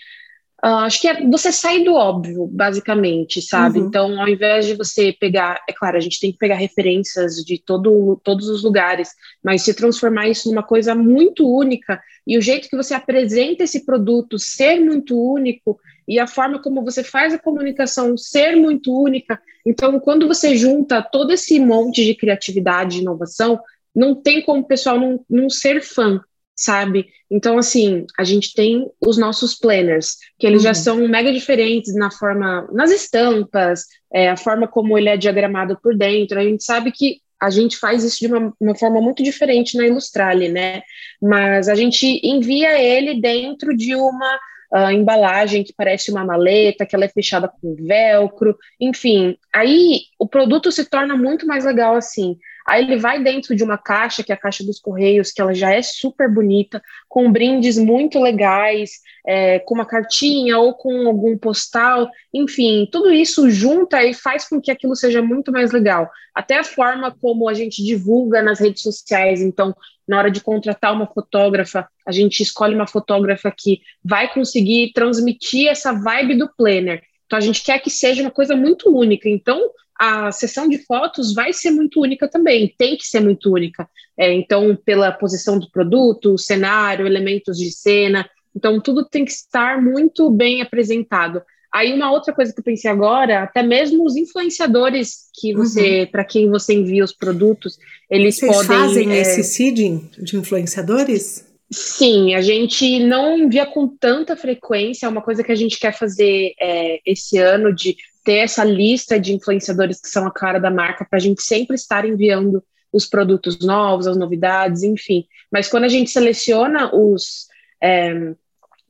Uh, 0.66 0.82
acho 0.86 1.00
que 1.00 1.08
é 1.08 1.24
você 1.28 1.52
sair 1.52 1.84
do 1.84 1.94
óbvio, 1.94 2.48
basicamente, 2.48 3.44
sabe? 3.44 3.78
Uhum. 3.78 3.88
Então, 3.88 4.20
ao 4.20 4.28
invés 4.28 4.66
de 4.66 4.74
você 4.74 5.14
pegar, 5.14 5.62
é 5.70 5.72
claro, 5.72 5.98
a 5.98 6.00
gente 6.00 6.20
tem 6.20 6.32
que 6.32 6.38
pegar 6.40 6.56
referências 6.56 7.36
de 7.46 7.62
todo, 7.64 8.20
todos 8.24 8.50
os 8.50 8.64
lugares, 8.64 9.10
mas 9.44 9.62
se 9.62 9.76
transformar 9.76 10.28
isso 10.28 10.50
numa 10.50 10.64
coisa 10.64 10.96
muito 10.96 11.48
única 11.48 12.02
e 12.28 12.38
o 12.38 12.42
jeito 12.42 12.70
que 12.70 12.76
você 12.76 12.94
apresenta 12.94 13.64
esse 13.64 13.86
produto 13.86 14.38
ser 14.38 14.80
muito 14.82 15.18
único 15.18 15.80
e 16.06 16.20
a 16.20 16.28
forma 16.28 16.62
como 16.62 16.84
você 16.84 17.04
faz 17.04 17.34
a 17.34 17.40
comunicação 17.40 18.18
ser 18.18 18.56
muito 18.56 18.94
única. 18.94 19.42
Então, 19.66 20.00
quando 20.00 20.28
você 20.28 20.56
junta 20.56 21.02
todo 21.02 21.32
esse 21.32 21.60
monte 21.60 22.04
de 22.04 22.16
criatividade 22.16 22.98
e 22.98 23.02
inovação, 23.02 23.60
não 23.96 24.14
tem 24.14 24.42
como 24.42 24.62
o 24.62 24.68
pessoal 24.68 25.00
não, 25.00 25.24
não 25.30 25.50
ser 25.50 25.82
fã 25.82 26.22
sabe? 26.58 27.08
Então, 27.30 27.58
assim, 27.60 28.06
a 28.18 28.24
gente 28.24 28.54
tem 28.56 28.90
os 29.00 29.16
nossos 29.16 29.54
planners, 29.54 30.18
que 30.40 30.48
eles 30.48 30.64
uhum. 30.64 30.68
já 30.70 30.74
são 30.74 31.08
mega 31.08 31.32
diferentes 31.32 31.94
na 31.94 32.10
forma, 32.10 32.68
nas 32.74 32.90
estampas, 32.90 33.84
é, 34.12 34.30
a 34.30 34.36
forma 34.36 34.68
como 34.68 34.98
ele 34.98 35.08
é 35.08 35.16
diagramado 35.16 35.78
por 35.82 35.96
dentro. 35.96 36.40
A 36.40 36.44
gente 36.44 36.64
sabe 36.64 36.92
que 36.92 37.22
a 37.42 37.50
gente 37.50 37.78
faz 37.78 38.04
isso 38.04 38.20
de 38.20 38.28
uma, 38.28 38.54
uma 38.60 38.76
forma 38.76 39.02
muito 39.02 39.24
diferente 39.24 39.78
na 39.78 39.86
Ilustrale, 39.86 40.50
né? 40.50 40.82
Mas 41.22 41.70
a 41.70 41.76
gente 41.76 42.20
envia 42.24 42.80
ele 42.82 43.22
dentro 43.22 43.76
de 43.76 43.96
uma 43.96 44.40
uh, 44.74 44.92
embalagem 44.92 45.64
que 45.64 45.74
parece 45.74 46.12
uma 46.12 46.26
maleta, 46.26 46.86
que 46.86 46.96
ela 46.96 47.06
é 47.06 47.10
fechada 47.10 47.48
com 47.48 47.76
velcro, 47.76 48.58
enfim. 48.80 49.38
Aí 49.54 50.02
o 50.20 50.28
produto 50.28 50.72
se 50.72 50.86
torna 50.86 51.16
muito 51.16 51.46
mais 51.46 51.66
legal 51.66 51.96
assim. 51.96 52.38
Aí 52.68 52.84
ele 52.84 52.98
vai 52.98 53.24
dentro 53.24 53.56
de 53.56 53.64
uma 53.64 53.78
caixa, 53.78 54.22
que 54.22 54.32
é 54.32 54.36
a 54.36 54.38
caixa 54.38 54.62
dos 54.62 54.78
Correios, 54.78 55.32
que 55.32 55.42
ela 55.42 55.54
já 55.54 55.74
é 55.74 55.82
super 55.82 56.30
bonita, 56.30 56.82
com 57.08 57.32
brindes 57.32 57.78
muito 57.78 58.20
legais, 58.20 58.92
é, 59.26 59.60
com 59.60 59.74
uma 59.76 59.86
cartinha 59.86 60.60
ou 60.60 60.74
com 60.74 61.08
algum 61.08 61.38
postal, 61.38 62.10
enfim, 62.34 62.86
tudo 62.92 63.10
isso 63.10 63.50
junta 63.50 64.04
e 64.04 64.14
faz 64.14 64.50
com 64.50 64.60
que 64.60 64.70
aquilo 64.70 64.98
seja 64.98 65.22
muito 65.22 65.50
mais 65.50 65.72
legal. 65.72 66.10
Até 66.36 66.60
a 66.60 66.64
forma 66.64 67.10
como 67.22 67.48
a 67.48 67.54
gente 67.54 67.82
divulga 67.82 68.42
nas 68.42 68.60
redes 68.60 68.82
sociais, 68.82 69.42
então, 69.42 69.74
na 70.06 70.18
hora 70.18 70.30
de 70.30 70.42
contratar 70.42 70.94
uma 70.94 71.08
fotógrafa, 71.08 71.88
a 72.06 72.12
gente 72.12 72.44
escolhe 72.44 72.76
uma 72.76 72.88
fotógrafa 72.88 73.50
que 73.50 73.80
vai 74.04 74.34
conseguir 74.34 74.92
transmitir 74.94 75.70
essa 75.70 75.94
vibe 75.94 76.36
do 76.36 76.50
planner. 76.54 77.02
Então, 77.26 77.38
a 77.38 77.42
gente 77.42 77.64
quer 77.64 77.80
que 77.80 77.90
seja 77.90 78.22
uma 78.22 78.32
coisa 78.32 78.56
muito 78.58 78.90
única. 78.90 79.30
Então, 79.30 79.70
a 80.00 80.32
sessão 80.32 80.68
de 80.68 80.78
fotos 80.80 81.34
vai 81.34 81.54
ser 81.54 81.72
muito 81.72 82.02
única 82.02 82.28
também, 82.28 82.74
tem 82.78 82.98
que 82.98 83.06
ser 83.06 83.20
muito 83.20 83.52
única. 83.52 83.90
É, 84.18 84.34
então, 84.34 84.76
pela 84.86 85.12
posição 85.12 85.60
do 85.60 85.70
produto, 85.70 86.38
cenário, 86.38 87.06
elementos 87.06 87.58
de 87.58 87.72
cena, 87.72 88.28
então 88.56 88.82
tudo 88.82 89.06
tem 89.06 89.24
que 89.24 89.32
estar 89.32 89.82
muito 89.82 90.30
bem 90.32 90.62
apresentado. 90.62 91.42
Aí 91.74 91.94
uma 91.94 92.12
outra 92.12 92.34
coisa 92.34 92.54
que 92.54 92.60
eu 92.60 92.64
pensei 92.64 92.90
agora, 92.90 93.44
até 93.44 93.62
mesmo 93.62 94.04
os 94.06 94.16
influenciadores 94.16 95.30
que 95.40 95.54
você, 95.54 96.02
uhum. 96.02 96.08
para 96.08 96.24
quem 96.24 96.50
você 96.50 96.74
envia 96.74 97.04
os 97.04 97.14
produtos, 97.14 97.78
eles 98.10 98.40
Vocês 98.40 98.52
podem 98.52 98.68
fazem 98.68 99.12
é... 99.12 99.22
esse 99.22 99.44
seeding 99.44 100.10
de 100.18 100.38
influenciadores? 100.38 101.46
Sim, 101.70 102.34
a 102.34 102.42
gente 102.42 103.00
não 103.00 103.38
envia 103.38 103.66
com 103.66 103.88
tanta 103.88 104.38
frequência, 104.38 105.06
é 105.06 105.10
uma 105.10 105.22
coisa 105.22 105.44
que 105.44 105.52
a 105.52 105.56
gente 105.56 105.78
quer 105.78 105.92
fazer 105.94 106.54
é, 106.60 107.02
esse 107.06 107.38
ano 107.38 107.76
de 107.76 107.98
ter 108.28 108.40
essa 108.40 108.66
lista 108.66 109.18
de 109.18 109.34
influenciadores 109.34 110.02
que 110.02 110.10
são 110.10 110.28
a 110.28 110.32
cara 110.32 110.60
da 110.60 110.70
marca 110.70 111.08
para 111.10 111.16
a 111.16 111.22
gente 111.22 111.42
sempre 111.42 111.78
estar 111.78 112.06
enviando 112.06 112.62
os 112.92 113.06
produtos 113.06 113.60
novos, 113.60 114.06
as 114.06 114.18
novidades, 114.18 114.84
enfim. 114.84 115.26
Mas 115.50 115.70
quando 115.70 115.86
a 115.86 115.88
gente 115.88 116.10
seleciona 116.10 116.94
os, 116.94 117.48
é, 117.82 118.34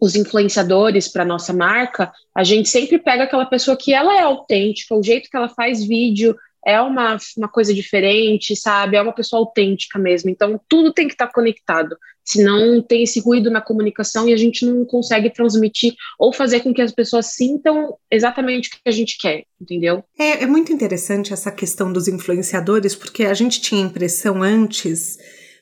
os 0.01 0.15
influenciadores 0.15 1.07
para 1.07 1.23
nossa 1.23 1.53
marca, 1.53 2.11
a 2.33 2.43
gente 2.43 2.67
sempre 2.67 2.97
pega 2.97 3.25
aquela 3.25 3.45
pessoa 3.45 3.77
que 3.77 3.93
ela 3.93 4.17
é 4.17 4.21
autêntica, 4.21 4.95
o 4.95 5.03
jeito 5.03 5.29
que 5.29 5.37
ela 5.37 5.49
faz 5.49 5.85
vídeo, 5.85 6.35
é 6.67 6.81
uma, 6.81 7.17
uma 7.37 7.47
coisa 7.47 7.73
diferente, 7.73 8.53
sabe? 8.53 8.97
É 8.97 9.01
uma 9.01 9.13
pessoa 9.13 9.39
autêntica 9.39 9.97
mesmo. 9.97 10.29
Então, 10.29 10.59
tudo 10.67 10.91
tem 10.91 11.07
que 11.07 11.13
estar 11.13 11.27
tá 11.27 11.33
conectado. 11.33 11.95
Senão, 12.25 12.81
tem 12.81 13.03
esse 13.03 13.21
ruído 13.21 13.49
na 13.49 13.61
comunicação 13.61 14.27
e 14.27 14.33
a 14.33 14.37
gente 14.37 14.65
não 14.65 14.83
consegue 14.83 15.29
transmitir 15.29 15.93
ou 16.19 16.33
fazer 16.33 16.59
com 16.59 16.73
que 16.73 16.81
as 16.81 16.91
pessoas 16.91 17.27
sintam 17.27 17.95
exatamente 18.11 18.67
o 18.67 18.71
que 18.71 18.81
a 18.85 18.91
gente 18.91 19.17
quer, 19.17 19.43
entendeu? 19.61 20.03
É, 20.19 20.43
é 20.43 20.45
muito 20.45 20.73
interessante 20.73 21.31
essa 21.31 21.53
questão 21.53 21.93
dos 21.93 22.09
influenciadores, 22.09 22.93
porque 22.93 23.23
a 23.23 23.33
gente 23.33 23.61
tinha 23.61 23.81
a 23.81 23.87
impressão 23.87 24.43
antes 24.43 25.17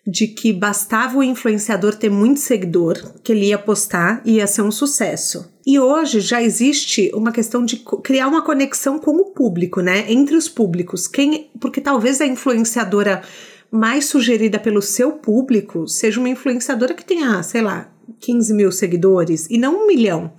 de 0.07 0.25
que 0.25 0.51
bastava 0.51 1.19
o 1.19 1.23
influenciador 1.23 1.95
ter 1.95 2.09
muito 2.09 2.39
seguidor, 2.39 2.95
que 3.21 3.31
ele 3.31 3.49
ia 3.49 3.59
postar 3.59 4.23
e 4.25 4.37
ia 4.37 4.47
ser 4.47 4.63
um 4.63 4.71
sucesso. 4.71 5.54
E 5.65 5.79
hoje 5.79 6.19
já 6.19 6.43
existe 6.43 7.09
uma 7.13 7.31
questão 7.31 7.65
de 7.65 7.77
criar 8.03 8.27
uma 8.27 8.43
conexão 8.43 8.99
com 8.99 9.11
o 9.11 9.31
público, 9.31 9.81
né? 9.81 10.11
Entre 10.11 10.35
os 10.35 10.47
públicos. 10.47 11.07
Quem, 11.07 11.49
porque 11.59 11.81
talvez 11.81 12.21
a 12.21 12.27
influenciadora 12.27 13.23
mais 13.71 14.05
sugerida 14.05 14.59
pelo 14.59 14.81
seu 14.81 15.13
público 15.13 15.87
seja 15.87 16.19
uma 16.19 16.29
influenciadora 16.29 16.93
que 16.93 17.03
tenha, 17.03 17.41
sei 17.41 17.61
lá, 17.61 17.91
15 18.19 18.53
mil 18.53 18.71
seguidores 18.71 19.47
e 19.49 19.57
não 19.57 19.83
um 19.83 19.87
milhão. 19.87 20.31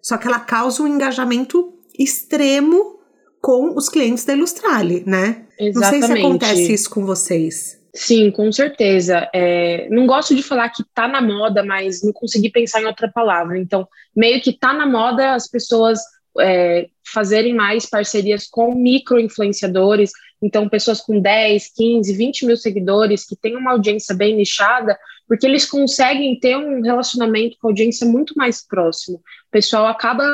Só 0.00 0.16
que 0.16 0.26
ela 0.26 0.40
causa 0.40 0.82
um 0.82 0.88
engajamento 0.88 1.74
extremo 1.98 2.98
com 3.40 3.76
os 3.76 3.88
clientes 3.88 4.24
da 4.24 4.32
Ilustrale, 4.32 5.02
né? 5.06 5.44
Exatamente. 5.58 5.74
Não 5.74 5.82
sei 5.82 6.02
se 6.02 6.12
acontece 6.12 6.72
isso 6.72 6.90
com 6.90 7.04
vocês. 7.04 7.79
Sim, 7.94 8.30
com 8.30 8.50
certeza. 8.52 9.28
É, 9.34 9.88
não 9.88 10.06
gosto 10.06 10.34
de 10.34 10.42
falar 10.42 10.68
que 10.68 10.84
tá 10.94 11.08
na 11.08 11.20
moda, 11.20 11.64
mas 11.64 12.02
não 12.02 12.12
consegui 12.12 12.50
pensar 12.50 12.80
em 12.80 12.86
outra 12.86 13.10
palavra. 13.10 13.58
Então, 13.58 13.86
meio 14.14 14.40
que 14.40 14.52
tá 14.52 14.72
na 14.72 14.86
moda 14.86 15.34
as 15.34 15.48
pessoas 15.48 16.00
é, 16.38 16.88
fazerem 17.12 17.54
mais 17.54 17.86
parcerias 17.86 18.46
com 18.46 18.74
micro-influenciadores, 18.74 20.12
então 20.40 20.68
pessoas 20.68 21.00
com 21.00 21.20
10, 21.20 21.72
15, 21.74 22.12
20 22.12 22.46
mil 22.46 22.56
seguidores, 22.56 23.26
que 23.26 23.36
têm 23.36 23.56
uma 23.56 23.72
audiência 23.72 24.14
bem 24.14 24.36
nichada, 24.36 24.96
porque 25.30 25.46
eles 25.46 25.64
conseguem 25.64 26.36
ter 26.40 26.56
um 26.56 26.82
relacionamento 26.82 27.56
com 27.60 27.68
a 27.68 27.70
audiência 27.70 28.04
muito 28.04 28.34
mais 28.36 28.66
próximo. 28.66 29.18
O 29.18 29.50
pessoal 29.52 29.86
acaba 29.86 30.24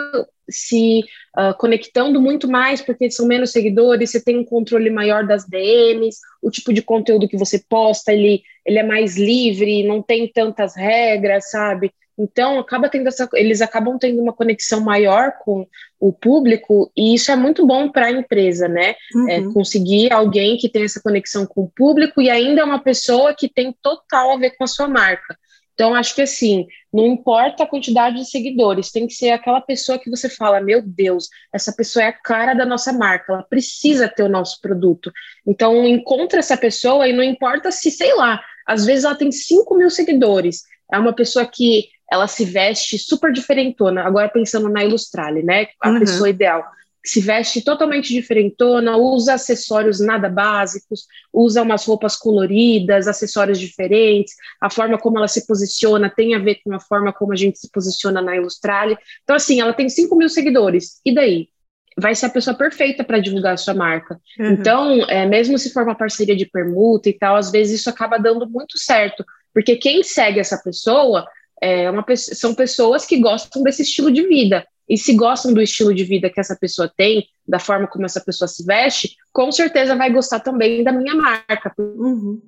se 0.49 1.05
uh, 1.37 1.55
conectando 1.59 2.19
muito 2.19 2.49
mais 2.49 2.81
porque 2.81 3.11
são 3.11 3.27
menos 3.27 3.53
seguidores, 3.53 4.11
você 4.11 4.25
tem 4.25 4.39
um 4.39 4.45
controle 4.45 4.89
maior 4.89 5.27
das 5.27 5.47
DMs, 5.47 6.19
o 6.41 6.51
tipo 6.51 6.73
de 6.73 6.81
conteúdo 6.81 7.29
que 7.29 7.37
você 7.37 7.63
posta, 7.69 8.11
ele, 8.11 8.43
ele 8.65 8.79
é 8.79 8.83
mais 8.83 9.19
livre, 9.19 9.87
não 9.87 10.01
tem 10.01 10.33
tantas 10.33 10.75
regras, 10.75 11.51
sabe? 11.51 11.93
Então, 12.19 12.59
acaba 12.59 12.89
tendo 12.89 13.09
essa, 13.09 13.29
eles 13.35 13.61
acabam 13.61 13.99
tendo 13.99 14.23
uma 14.23 14.33
conexão 14.33 14.81
maior 14.81 15.33
com 15.45 15.67
o 16.01 16.13
público, 16.13 16.91
e 16.97 17.15
isso 17.15 17.31
é 17.31 17.37
muito 17.37 17.67
bom 17.67 17.91
para 17.91 18.07
a 18.07 18.11
empresa, 18.11 18.69
né? 18.69 18.95
Uhum. 19.15 19.29
É, 19.29 19.53
conseguir 19.53 20.13
alguém 20.13 20.57
que 20.57 20.69
tem 20.69 20.85
essa 20.85 21.01
conexão 21.01 21.47
com 21.47 21.63
o 21.63 21.71
público 21.75 22.21
e 22.23 22.31
ainda 22.31 22.63
é 22.63 22.65
uma 22.65 22.83
pessoa 22.83 23.35
que 23.35 23.49
tem 23.49 23.75
total 23.83 24.33
a 24.33 24.39
ver 24.39 24.51
com 24.57 24.65
a 24.65 24.69
sua 24.69 24.89
marca. 24.89 25.37
Então, 25.77 25.95
acho 25.95 26.15
que 26.15 26.23
assim, 26.23 26.67
não 26.91 27.07
importa 27.07 27.63
a 27.63 27.67
quantidade 27.67 28.17
de 28.17 28.31
seguidores, 28.31 28.91
tem 28.91 29.07
que 29.07 29.13
ser 29.13 29.29
aquela 29.31 29.61
pessoa 29.61 29.99
que 29.99 30.09
você 30.09 30.27
fala: 30.27 30.59
meu 30.59 30.81
Deus, 30.81 31.29
essa 31.53 31.71
pessoa 31.71 32.03
é 32.03 32.09
a 32.09 32.13
cara 32.13 32.55
da 32.55 32.65
nossa 32.65 32.95
marca, 32.95 33.35
ela 33.35 33.43
precisa 33.43 34.09
ter 34.09 34.23
o 34.23 34.29
nosso 34.29 34.59
produto. 34.63 35.13
Então, 35.47 35.87
encontra 35.87 36.39
essa 36.39 36.57
pessoa 36.57 37.07
e 37.07 37.13
não 37.13 37.23
importa 37.23 37.71
se, 37.71 37.91
sei 37.91 38.15
lá, 38.15 38.41
às 38.67 38.87
vezes 38.87 39.05
ela 39.05 39.15
tem 39.15 39.31
5 39.31 39.77
mil 39.77 39.91
seguidores, 39.91 40.63
é 40.91 40.99
uma 40.99 41.13
pessoa 41.15 41.45
que 41.45 41.89
ela 42.11 42.27
se 42.27 42.45
veste 42.45 42.99
super 42.99 43.33
diferentona, 43.33 44.03
agora 44.03 44.29
pensando 44.29 44.69
na 44.69 44.85
Ilustrale, 44.85 45.43
né? 45.43 45.69
A 45.81 45.91
uhum. 45.91 45.99
pessoa 46.01 46.29
ideal 46.29 46.65
se 47.07 47.21
veste 47.21 47.63
totalmente 47.63 48.13
diferentona, 48.13 48.97
usa 48.97 49.35
acessórios 49.35 50.01
nada 50.01 50.29
básicos, 50.29 51.07
usa 51.33 51.63
umas 51.63 51.85
roupas 51.87 52.17
coloridas, 52.17 53.07
acessórios 53.07 53.61
diferentes, 53.61 54.35
a 54.61 54.69
forma 54.69 54.99
como 54.99 55.17
ela 55.17 55.29
se 55.29 55.47
posiciona 55.47 56.11
tem 56.11 56.35
a 56.35 56.41
ver 56.41 56.57
com 56.65 56.75
a 56.75 56.81
forma 56.81 57.13
como 57.13 57.33
a 57.33 57.37
gente 57.37 57.61
se 57.61 57.71
posiciona 57.71 58.21
na 58.21 58.37
Ilustrale. 58.37 58.99
Então, 59.23 59.37
assim, 59.37 59.61
ela 59.61 59.73
tem 59.73 59.89
5 59.89 60.17
mil 60.17 60.29
seguidores, 60.29 61.01
e 61.05 61.15
daí? 61.15 61.49
Vai 61.97 62.15
ser 62.15 62.27
a 62.27 62.31
pessoa 62.31 62.57
perfeita 62.57 63.05
para 63.05 63.21
divulgar 63.21 63.55
a 63.55 63.57
sua 63.57 63.73
marca. 63.73 64.21
Uhum. 64.39 64.51
Então, 64.51 65.07
é, 65.09 65.25
mesmo 65.27 65.57
se 65.59 65.73
for 65.73 65.85
uma 65.85 65.95
parceria 65.95 66.37
de 66.37 66.45
permuta 66.45 67.09
e 67.09 67.13
tal, 67.13 67.37
às 67.37 67.53
vezes 67.53 67.81
isso 67.81 67.89
acaba 67.89 68.19
dando 68.19 68.51
muito 68.51 68.77
certo, 68.77 69.25
porque 69.55 69.77
quem 69.77 70.03
segue 70.03 70.41
essa 70.41 70.59
pessoa 70.59 71.25
é 71.63 71.91
uma, 71.91 72.05
são 72.17 72.55
pessoas 72.55 73.07
que 73.07 73.19
gostam 73.19 73.63
desse 73.63 73.83
estilo 73.83 74.11
de 74.11 74.27
vida. 74.27 74.67
E 74.89 74.97
se 74.97 75.15
gostam 75.15 75.53
do 75.53 75.61
estilo 75.61 75.93
de 75.93 76.05
vida 76.05 76.31
que 76.31 76.39
essa 76.39 76.57
pessoa 76.57 76.91
tem, 76.97 77.27
da 77.47 77.59
forma 77.59 77.89
como 77.89 78.07
essa 78.07 78.21
pessoa 78.21 78.47
se 78.47 78.65
veste, 78.65 79.17
com 79.33 79.51
certeza 79.51 79.97
vai 79.97 80.13
gostar 80.13 80.41
também 80.41 80.85
da 80.85 80.93
minha 80.93 81.15
marca. 81.15 81.73
Uhum. 81.77 82.41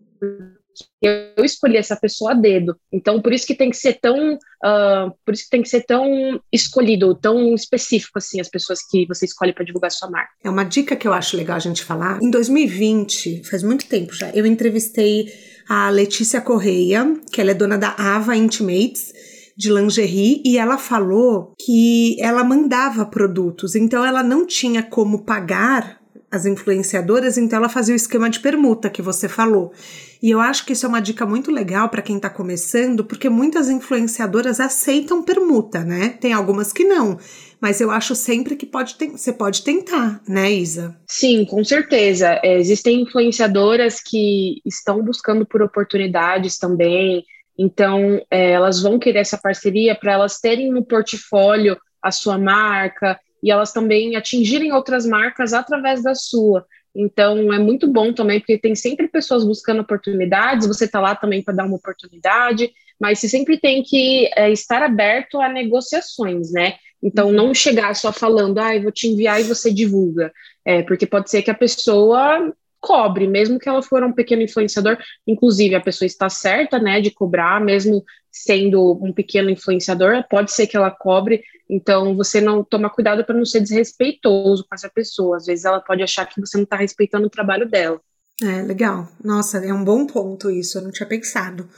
eu 1.03 1.45
escolhi 1.45 1.77
essa 1.77 1.97
pessoa 1.97 2.31
a 2.31 2.35
dedo. 2.35 2.77
Então, 2.93 3.21
por 3.21 3.33
isso 3.33 3.45
que 3.45 3.57
tem 3.57 3.71
que 3.71 3.77
ser 3.77 3.95
tão, 3.95 4.35
uh, 4.35 5.13
por 5.25 5.35
isso 5.35 5.45
que 5.45 5.51
tem 5.51 5.63
que 5.63 5.69
ser 5.69 5.83
tão 5.83 6.41
escolhido, 6.53 7.13
tão 7.17 7.57
específico 7.57 8.19
assim 8.19 8.41
as 8.41 8.49
pessoas 8.49 8.87
que 8.89 9.05
você 9.07 9.25
escolhe 9.25 9.53
para 9.53 9.65
divulgar 9.65 9.91
sua 9.91 10.09
marca. 10.09 10.31
É 10.45 10.49
uma 10.49 10.65
dica 10.65 10.95
que 10.95 11.09
eu 11.09 11.13
acho 11.13 11.37
legal 11.37 11.57
a 11.57 11.61
gente 11.61 11.83
falar. 11.83 12.23
Em 12.23 12.31
2020, 12.31 13.43
faz 13.51 13.65
muito 13.65 13.89
tempo 13.89 14.15
já, 14.15 14.31
eu 14.31 14.47
entrevistei 14.47 15.27
a 15.69 15.91
Letícia 15.91 16.41
Correia, 16.41 17.15
que 17.31 17.41
ela 17.41 17.51
é 17.51 17.55
dona 17.55 17.77
da 17.77 17.95
Ava 17.99 18.35
Intimates 18.35 19.13
de 19.57 19.73
lingerie 19.73 20.41
e 20.45 20.57
ela 20.57 20.79
falou 20.79 21.53
que 21.59 22.17
ela 22.21 22.45
mandava 22.45 23.05
produtos, 23.05 23.75
então 23.75 24.05
ela 24.05 24.23
não 24.23 24.47
tinha 24.47 24.83
como 24.83 25.25
pagar 25.25 25.98
as 26.31 26.45
influenciadoras, 26.45 27.39
então 27.39 27.59
ela 27.59 27.69
fazia 27.69 27.95
o 27.95 27.97
esquema 27.97 28.29
de 28.29 28.41
permuta 28.41 28.91
que 28.91 29.01
você 29.01 29.29
falou. 29.29 29.73
E 30.23 30.31
eu 30.31 30.41
acho 30.41 30.67
que 30.67 30.73
isso 30.73 30.85
é 30.85 30.89
uma 30.89 31.01
dica 31.01 31.25
muito 31.25 31.51
legal 31.51 31.89
para 31.89 32.03
quem 32.03 32.17
está 32.17 32.29
começando, 32.29 33.05
porque 33.05 33.29
muitas 33.29 33.71
influenciadoras 33.71 34.61
aceitam 34.61 35.23
permuta, 35.23 35.85
né? 35.85 36.11
Tem 36.21 36.33
algumas 36.33 36.73
que 36.73 36.85
não. 36.85 37.19
Mas 37.61 37.81
eu 37.81 37.91
acho 37.91 38.15
sempre 38.15 38.57
que 38.57 38.67
pode 38.67 38.97
você 39.13 39.33
pode 39.33 39.63
tentar, 39.63 40.21
né, 40.29 40.51
Isa? 40.53 40.97
Sim, 41.07 41.45
com 41.45 41.65
certeza. 41.65 42.39
É, 42.43 42.59
existem 42.59 43.03
influenciadoras 43.03 44.01
que 44.01 44.61
estão 44.67 45.03
buscando 45.03 45.47
por 45.47 45.63
oportunidades 45.63 46.59
também. 46.59 47.25
Então, 47.59 48.21
é, 48.31 48.53
elas 48.53 48.83
vão 48.83 48.99
querer 48.99 49.21
essa 49.21 49.39
parceria 49.39 49.95
para 49.95 50.13
elas 50.13 50.39
terem 50.39 50.71
no 50.71 50.85
portfólio 50.85 51.77
a 52.03 52.13
sua 52.13 52.39
marca 52.39 53.19
e 53.43 53.51
elas 53.51 53.73
também 53.73 54.17
atingirem 54.17 54.73
outras 54.73 55.07
marcas 55.07 55.53
através 55.53 56.03
da 56.03 56.15
sua. 56.15 56.67
Então, 56.95 57.53
é 57.53 57.59
muito 57.59 57.87
bom 57.87 58.13
também, 58.13 58.41
porque 58.41 58.59
tem 58.59 58.75
sempre 58.75 59.09
pessoas 59.09 59.45
buscando 59.45 59.83
oportunidades, 59.83 60.67
você 60.67 60.85
está 60.85 61.01
lá 61.01 61.15
também 61.15 61.43
para 61.43 61.55
dar 61.55 61.65
uma 61.65 61.77
oportunidade, 61.77 62.73
mas 62.99 63.19
você 63.19 63.29
sempre 63.29 63.59
tem 63.59 63.83
que 63.83 64.29
é, 64.35 64.51
estar 64.51 64.83
aberto 64.83 65.41
a 65.41 65.49
negociações, 65.49 66.51
né? 66.51 66.75
Então, 67.03 67.29
uhum. 67.29 67.33
não 67.33 67.55
chegar 67.55 67.95
só 67.95 68.13
falando, 68.13 68.59
ah, 68.59 68.75
eu 68.75 68.83
vou 68.83 68.91
te 68.91 69.07
enviar 69.07 69.41
e 69.41 69.45
você 69.45 69.73
divulga. 69.73 70.33
É, 70.65 70.83
porque 70.83 71.07
pode 71.07 71.31
ser 71.31 71.43
que 71.43 71.51
a 71.51 71.55
pessoa 71.55 72.53
cobre, 72.81 73.27
mesmo 73.27 73.59
que 73.59 73.69
ela 73.69 73.83
for 73.83 74.03
um 74.03 74.13
pequeno 74.13 74.43
influenciador, 74.43 74.99
inclusive 75.27 75.75
a 75.75 75.81
pessoa 75.81 76.07
está 76.07 76.29
certa, 76.29 76.79
né, 76.79 77.01
de 77.01 77.11
cobrar, 77.11 77.61
mesmo 77.61 78.05
sendo 78.31 78.99
um 79.03 79.13
pequeno 79.13 79.51
influenciador, 79.51 80.25
pode 80.29 80.53
ser 80.53 80.67
que 80.67 80.77
ela 80.77 80.91
cobre, 80.91 81.43
então 81.69 82.17
você 82.17 82.41
não 82.41 82.65
toma 82.65 82.91
cuidado 82.91 83.25
para 83.25 83.37
não 83.37 83.45
ser 83.45 83.61
desrespeitoso 83.61 84.65
com 84.69 84.75
essa 84.75 84.89
pessoa, 84.89 85.37
às 85.37 85.47
vezes 85.47 85.65
ela 85.65 85.81
pode 85.81 86.03
achar 86.03 86.27
que 86.27 86.41
você 86.41 86.57
não 86.57 86.65
está 86.65 86.77
respeitando 86.77 87.27
o 87.27 87.31
trabalho 87.31 87.69
dela. 87.69 88.01
É, 88.43 88.63
legal. 88.63 89.09
Nossa, 89.23 89.59
é 89.59 89.73
um 89.73 89.85
bom 89.85 90.07
ponto 90.07 90.51
isso, 90.51 90.79
eu 90.79 90.83
não 90.83 90.91
tinha 90.91 91.09
pensado. 91.09 91.69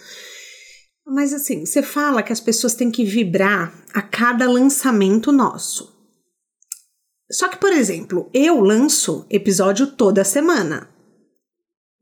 Mas 1.06 1.32
assim, 1.32 1.64
você 1.64 1.82
fala 1.82 2.22
que 2.22 2.32
as 2.32 2.40
pessoas 2.40 2.74
têm 2.74 2.90
que 2.90 3.04
vibrar 3.04 3.74
a 3.92 4.02
cada 4.02 4.48
lançamento 4.48 5.32
nosso. 5.32 5.98
Só 7.30 7.48
que, 7.48 7.56
por 7.56 7.72
exemplo, 7.72 8.28
eu 8.34 8.60
lanço 8.60 9.24
episódio 9.30 9.86
toda 9.86 10.24
semana. 10.24 10.88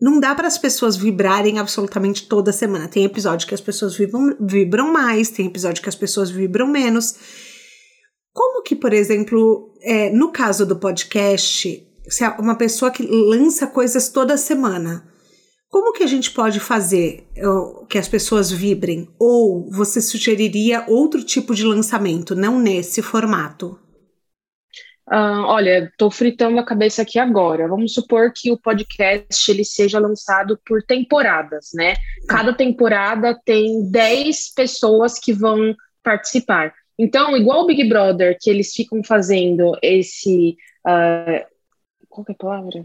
Não 0.00 0.20
dá 0.20 0.34
para 0.34 0.46
as 0.46 0.56
pessoas 0.56 0.96
vibrarem 0.96 1.58
absolutamente 1.58 2.26
toda 2.28 2.52
semana. 2.52 2.88
Tem 2.88 3.04
episódio 3.04 3.46
que 3.46 3.54
as 3.54 3.60
pessoas 3.60 3.96
vibram, 3.96 4.36
vibram 4.40 4.92
mais, 4.92 5.28
tem 5.28 5.46
episódio 5.46 5.82
que 5.82 5.88
as 5.88 5.96
pessoas 5.96 6.30
vibram 6.30 6.66
menos. 6.66 7.14
Como 8.38 8.62
que, 8.62 8.76
por 8.76 8.92
exemplo, 8.92 9.74
é, 9.82 10.10
no 10.10 10.30
caso 10.30 10.64
do 10.64 10.76
podcast, 10.76 11.84
se 12.08 12.24
é 12.24 12.28
uma 12.38 12.54
pessoa 12.54 12.88
que 12.88 13.02
lança 13.02 13.66
coisas 13.66 14.10
toda 14.10 14.36
semana, 14.36 15.04
como 15.68 15.92
que 15.92 16.04
a 16.04 16.06
gente 16.06 16.30
pode 16.30 16.60
fazer 16.60 17.26
que 17.90 17.98
as 17.98 18.06
pessoas 18.06 18.48
vibrem? 18.48 19.08
Ou 19.18 19.68
você 19.72 20.00
sugeriria 20.00 20.84
outro 20.86 21.24
tipo 21.24 21.52
de 21.52 21.64
lançamento, 21.64 22.36
não 22.36 22.60
nesse 22.60 23.02
formato? 23.02 23.76
Uh, 25.10 25.42
olha, 25.44 25.88
estou 25.90 26.08
fritando 26.08 26.60
a 26.60 26.64
cabeça 26.64 27.02
aqui 27.02 27.18
agora. 27.18 27.66
Vamos 27.66 27.92
supor 27.92 28.32
que 28.32 28.52
o 28.52 28.60
podcast 28.60 29.50
ele 29.50 29.64
seja 29.64 29.98
lançado 29.98 30.56
por 30.64 30.80
temporadas, 30.84 31.70
né? 31.74 31.96
Cada 32.28 32.54
temporada 32.54 33.36
tem 33.44 33.90
10 33.90 34.54
pessoas 34.54 35.18
que 35.18 35.32
vão 35.32 35.74
participar. 36.04 36.72
Então, 36.98 37.36
igual 37.36 37.62
o 37.62 37.66
Big 37.66 37.88
Brother, 37.88 38.36
que 38.40 38.50
eles 38.50 38.72
ficam 38.74 39.02
fazendo 39.04 39.76
esse. 39.80 40.56
Uh, 40.86 41.46
qual 42.08 42.26
é 42.28 42.32
a 42.32 42.34
palavra? 42.34 42.84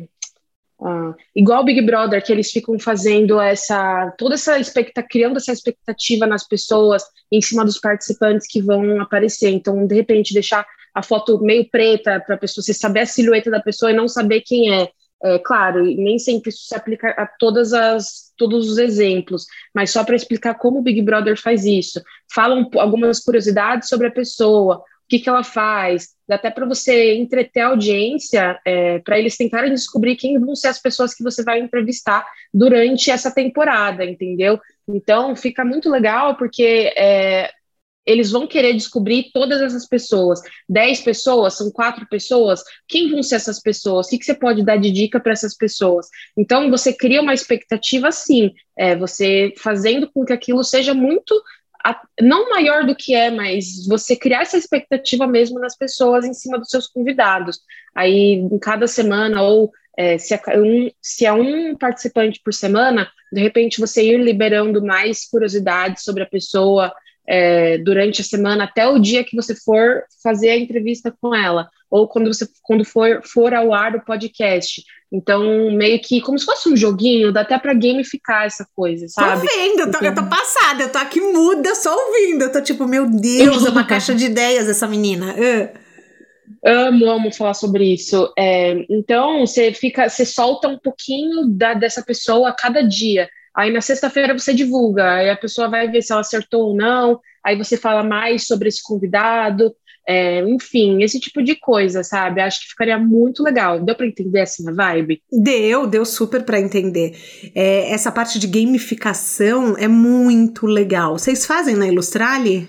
Uh, 0.79 1.15
igual 1.35 1.61
o 1.61 1.65
Big 1.65 1.81
Brother, 1.81 2.23
que 2.23 2.31
eles 2.31 2.51
ficam 2.51 2.77
fazendo 2.77 3.41
essa. 3.41 4.13
toda 4.17 4.35
essa 4.35 4.59
expectativa, 4.59 5.07
criando 5.09 5.37
essa 5.37 5.51
expectativa 5.51 6.27
nas 6.27 6.47
pessoas 6.47 7.03
em 7.31 7.41
cima 7.41 7.65
dos 7.65 7.79
participantes 7.79 8.47
que 8.47 8.61
vão 8.61 9.01
aparecer. 9.01 9.49
Então, 9.49 9.87
de 9.87 9.95
repente, 9.95 10.33
deixar 10.33 10.65
a 10.93 11.01
foto 11.01 11.39
meio 11.41 11.67
preta 11.69 12.19
para 12.19 12.35
a 12.35 12.37
pessoa, 12.37 12.63
você 12.63 12.73
saber 12.73 12.99
a 12.99 13.05
silhueta 13.05 13.49
da 13.49 13.59
pessoa 13.59 13.91
e 13.91 13.95
não 13.95 14.07
saber 14.07 14.41
quem 14.41 14.73
é. 14.73 14.89
É, 15.23 15.39
claro, 15.39 15.83
nem 15.85 16.19
sempre 16.19 16.49
isso 16.49 16.65
se 16.67 16.75
aplica 16.75 17.11
a 17.11 17.25
todas 17.25 17.71
as, 17.71 18.33
todos 18.37 18.69
os 18.69 18.77
exemplos, 18.77 19.45
mas 19.73 19.89
só 19.89 20.03
para 20.03 20.17
explicar 20.17 20.55
como 20.55 20.79
o 20.79 20.81
Big 20.81 21.01
Brother 21.01 21.41
faz 21.41 21.63
isso. 21.63 22.01
Falam 22.33 22.69
algumas 22.75 23.21
curiosidades 23.21 23.87
sobre 23.87 24.07
a 24.07 24.11
pessoa, 24.11 24.77
o 24.77 24.81
que, 25.07 25.19
que 25.19 25.29
ela 25.29 25.43
faz, 25.43 26.09
dá 26.27 26.35
até 26.35 26.51
para 26.51 26.65
você 26.65 27.15
entreter 27.15 27.61
a 27.61 27.67
audiência, 27.67 28.59
é, 28.65 28.99
para 28.99 29.17
eles 29.17 29.37
tentarem 29.37 29.71
descobrir 29.71 30.17
quem 30.17 30.37
vão 30.37 30.55
ser 30.55 30.67
as 30.67 30.81
pessoas 30.81 31.13
que 31.13 31.23
você 31.23 31.41
vai 31.41 31.59
entrevistar 31.59 32.25
durante 32.53 33.09
essa 33.09 33.31
temporada, 33.31 34.03
entendeu? 34.03 34.59
Então 34.85 35.37
fica 35.37 35.63
muito 35.63 35.89
legal 35.89 36.35
porque 36.35 36.93
é, 36.97 37.49
eles 38.05 38.31
vão 38.31 38.45
querer 38.45 38.73
descobrir 38.73 39.31
todas 39.33 39.61
essas 39.61 39.87
pessoas. 39.87 40.41
Dez 40.67 41.01
pessoas, 41.01 41.55
são 41.55 41.71
quatro 41.71 42.07
pessoas. 42.07 42.63
Quem 42.87 43.09
vão 43.09 43.23
ser 43.23 43.35
essas 43.35 43.59
pessoas? 43.59 44.07
O 44.07 44.09
que, 44.09 44.17
que 44.17 44.25
você 44.25 44.33
pode 44.33 44.63
dar 44.63 44.77
de 44.77 44.91
dica 44.91 45.19
para 45.19 45.33
essas 45.33 45.55
pessoas? 45.55 46.07
Então, 46.37 46.69
você 46.69 46.93
cria 46.93 47.21
uma 47.21 47.33
expectativa, 47.33 48.11
sim. 48.11 48.51
É, 48.77 48.95
você 48.95 49.53
fazendo 49.57 50.09
com 50.11 50.25
que 50.25 50.33
aquilo 50.33 50.63
seja 50.63 50.93
muito 50.93 51.33
não 52.21 52.49
maior 52.49 52.85
do 52.85 52.95
que 52.95 53.13
é, 53.13 53.29
mas 53.29 53.85
você 53.85 54.15
criar 54.15 54.43
essa 54.43 54.57
expectativa 54.57 55.27
mesmo 55.27 55.59
nas 55.59 55.75
pessoas 55.75 56.23
em 56.23 56.33
cima 56.33 56.57
dos 56.57 56.69
seus 56.69 56.87
convidados. 56.87 57.59
Aí, 57.93 58.35
em 58.35 58.57
cada 58.57 58.87
semana, 58.87 59.41
ou 59.41 59.71
é, 59.97 60.17
se, 60.17 60.33
é 60.33 60.57
um, 60.57 60.89
se 61.01 61.25
é 61.25 61.33
um 61.33 61.75
participante 61.75 62.41
por 62.43 62.53
semana, 62.53 63.09
de 63.31 63.41
repente 63.41 63.79
você 63.79 64.03
ir 64.03 64.17
liberando 64.17 64.83
mais 64.83 65.27
curiosidades 65.29 66.03
sobre 66.03 66.23
a 66.23 66.29
pessoa, 66.29 66.93
é, 67.27 67.77
durante 67.77 68.21
a 68.21 68.23
semana 68.23 68.65
até 68.65 68.87
o 68.87 68.99
dia 68.99 69.23
que 69.23 69.35
você 69.35 69.55
for 69.55 70.03
fazer 70.21 70.49
a 70.49 70.57
entrevista 70.57 71.13
com 71.21 71.33
ela, 71.33 71.69
ou 71.89 72.07
quando 72.07 72.33
você 72.33 72.47
quando 72.63 72.83
for, 72.83 73.21
for 73.23 73.53
ao 73.53 73.73
ar 73.73 73.95
o 73.95 74.03
podcast. 74.03 74.83
Então, 75.11 75.71
meio 75.71 76.01
que 76.01 76.19
como 76.21 76.39
se 76.39 76.45
fosse 76.45 76.67
um 76.67 76.75
joguinho, 76.75 77.31
dá 77.31 77.41
até 77.41 77.57
para 77.59 77.75
gamificar 77.75 78.45
essa 78.45 78.65
coisa, 78.75 79.07
sabe? 79.07 79.47
Tô 79.47 79.55
vendo, 79.55 79.79
eu 79.81 79.91
tô, 79.91 79.97
então... 79.99 80.07
eu 80.07 80.15
tô 80.15 80.23
passada, 80.23 80.83
eu 80.83 80.91
tô 80.91 80.97
aqui 80.97 81.21
muda 81.21 81.75
só 81.75 81.95
ouvindo. 81.95 82.45
Eu 82.45 82.51
tô 82.51 82.59
tipo, 82.61 82.87
meu 82.87 83.07
Deus, 83.07 83.63
é 83.63 83.69
uma 83.69 83.83
caixa 83.85 84.15
de 84.15 84.25
ideias 84.25 84.67
essa 84.67 84.87
menina. 84.87 85.35
Uh. 85.35 85.83
Amo, 86.65 87.09
amo 87.09 87.31
falar 87.31 87.53
sobre 87.53 87.93
isso. 87.93 88.33
É, 88.37 88.85
então, 88.89 89.45
você 89.45 89.71
fica, 89.71 90.09
você 90.09 90.25
solta 90.25 90.67
um 90.67 90.79
pouquinho 90.79 91.45
da, 91.47 91.73
dessa 91.73 92.01
pessoa 92.01 92.49
a 92.49 92.55
cada 92.55 92.81
dia. 92.81 93.29
Aí 93.55 93.71
na 93.71 93.81
sexta-feira 93.81 94.37
você 94.37 94.53
divulga, 94.53 95.13
aí 95.13 95.29
a 95.29 95.37
pessoa 95.37 95.69
vai 95.69 95.89
ver 95.89 96.01
se 96.01 96.11
ela 96.11 96.21
acertou 96.21 96.69
ou 96.69 96.75
não, 96.75 97.19
aí 97.43 97.55
você 97.55 97.77
fala 97.77 98.03
mais 98.03 98.47
sobre 98.47 98.67
esse 98.67 98.81
convidado, 98.81 99.75
é, 100.07 100.39
enfim, 100.41 101.01
esse 101.01 101.19
tipo 101.19 101.41
de 101.41 101.55
coisa, 101.55 102.03
sabe? 102.03 102.41
Acho 102.41 102.61
que 102.61 102.69
ficaria 102.69 102.97
muito 102.97 103.43
legal. 103.43 103.79
Deu 103.79 103.95
para 103.95 104.07
entender 104.07 104.41
assim 104.41 104.67
a 104.67 104.73
vibe? 104.73 105.21
Deu, 105.31 105.87
deu 105.87 106.03
super 106.03 106.43
para 106.43 106.59
entender. 106.59 107.15
É, 107.55 107.91
essa 107.91 108.11
parte 108.11 108.37
de 108.37 108.47
gamificação 108.47 109.77
é 109.77 109.87
muito 109.87 110.65
legal. 110.65 111.17
Vocês 111.17 111.45
fazem 111.45 111.75
na 111.75 111.87
Ilustrale? 111.87 112.67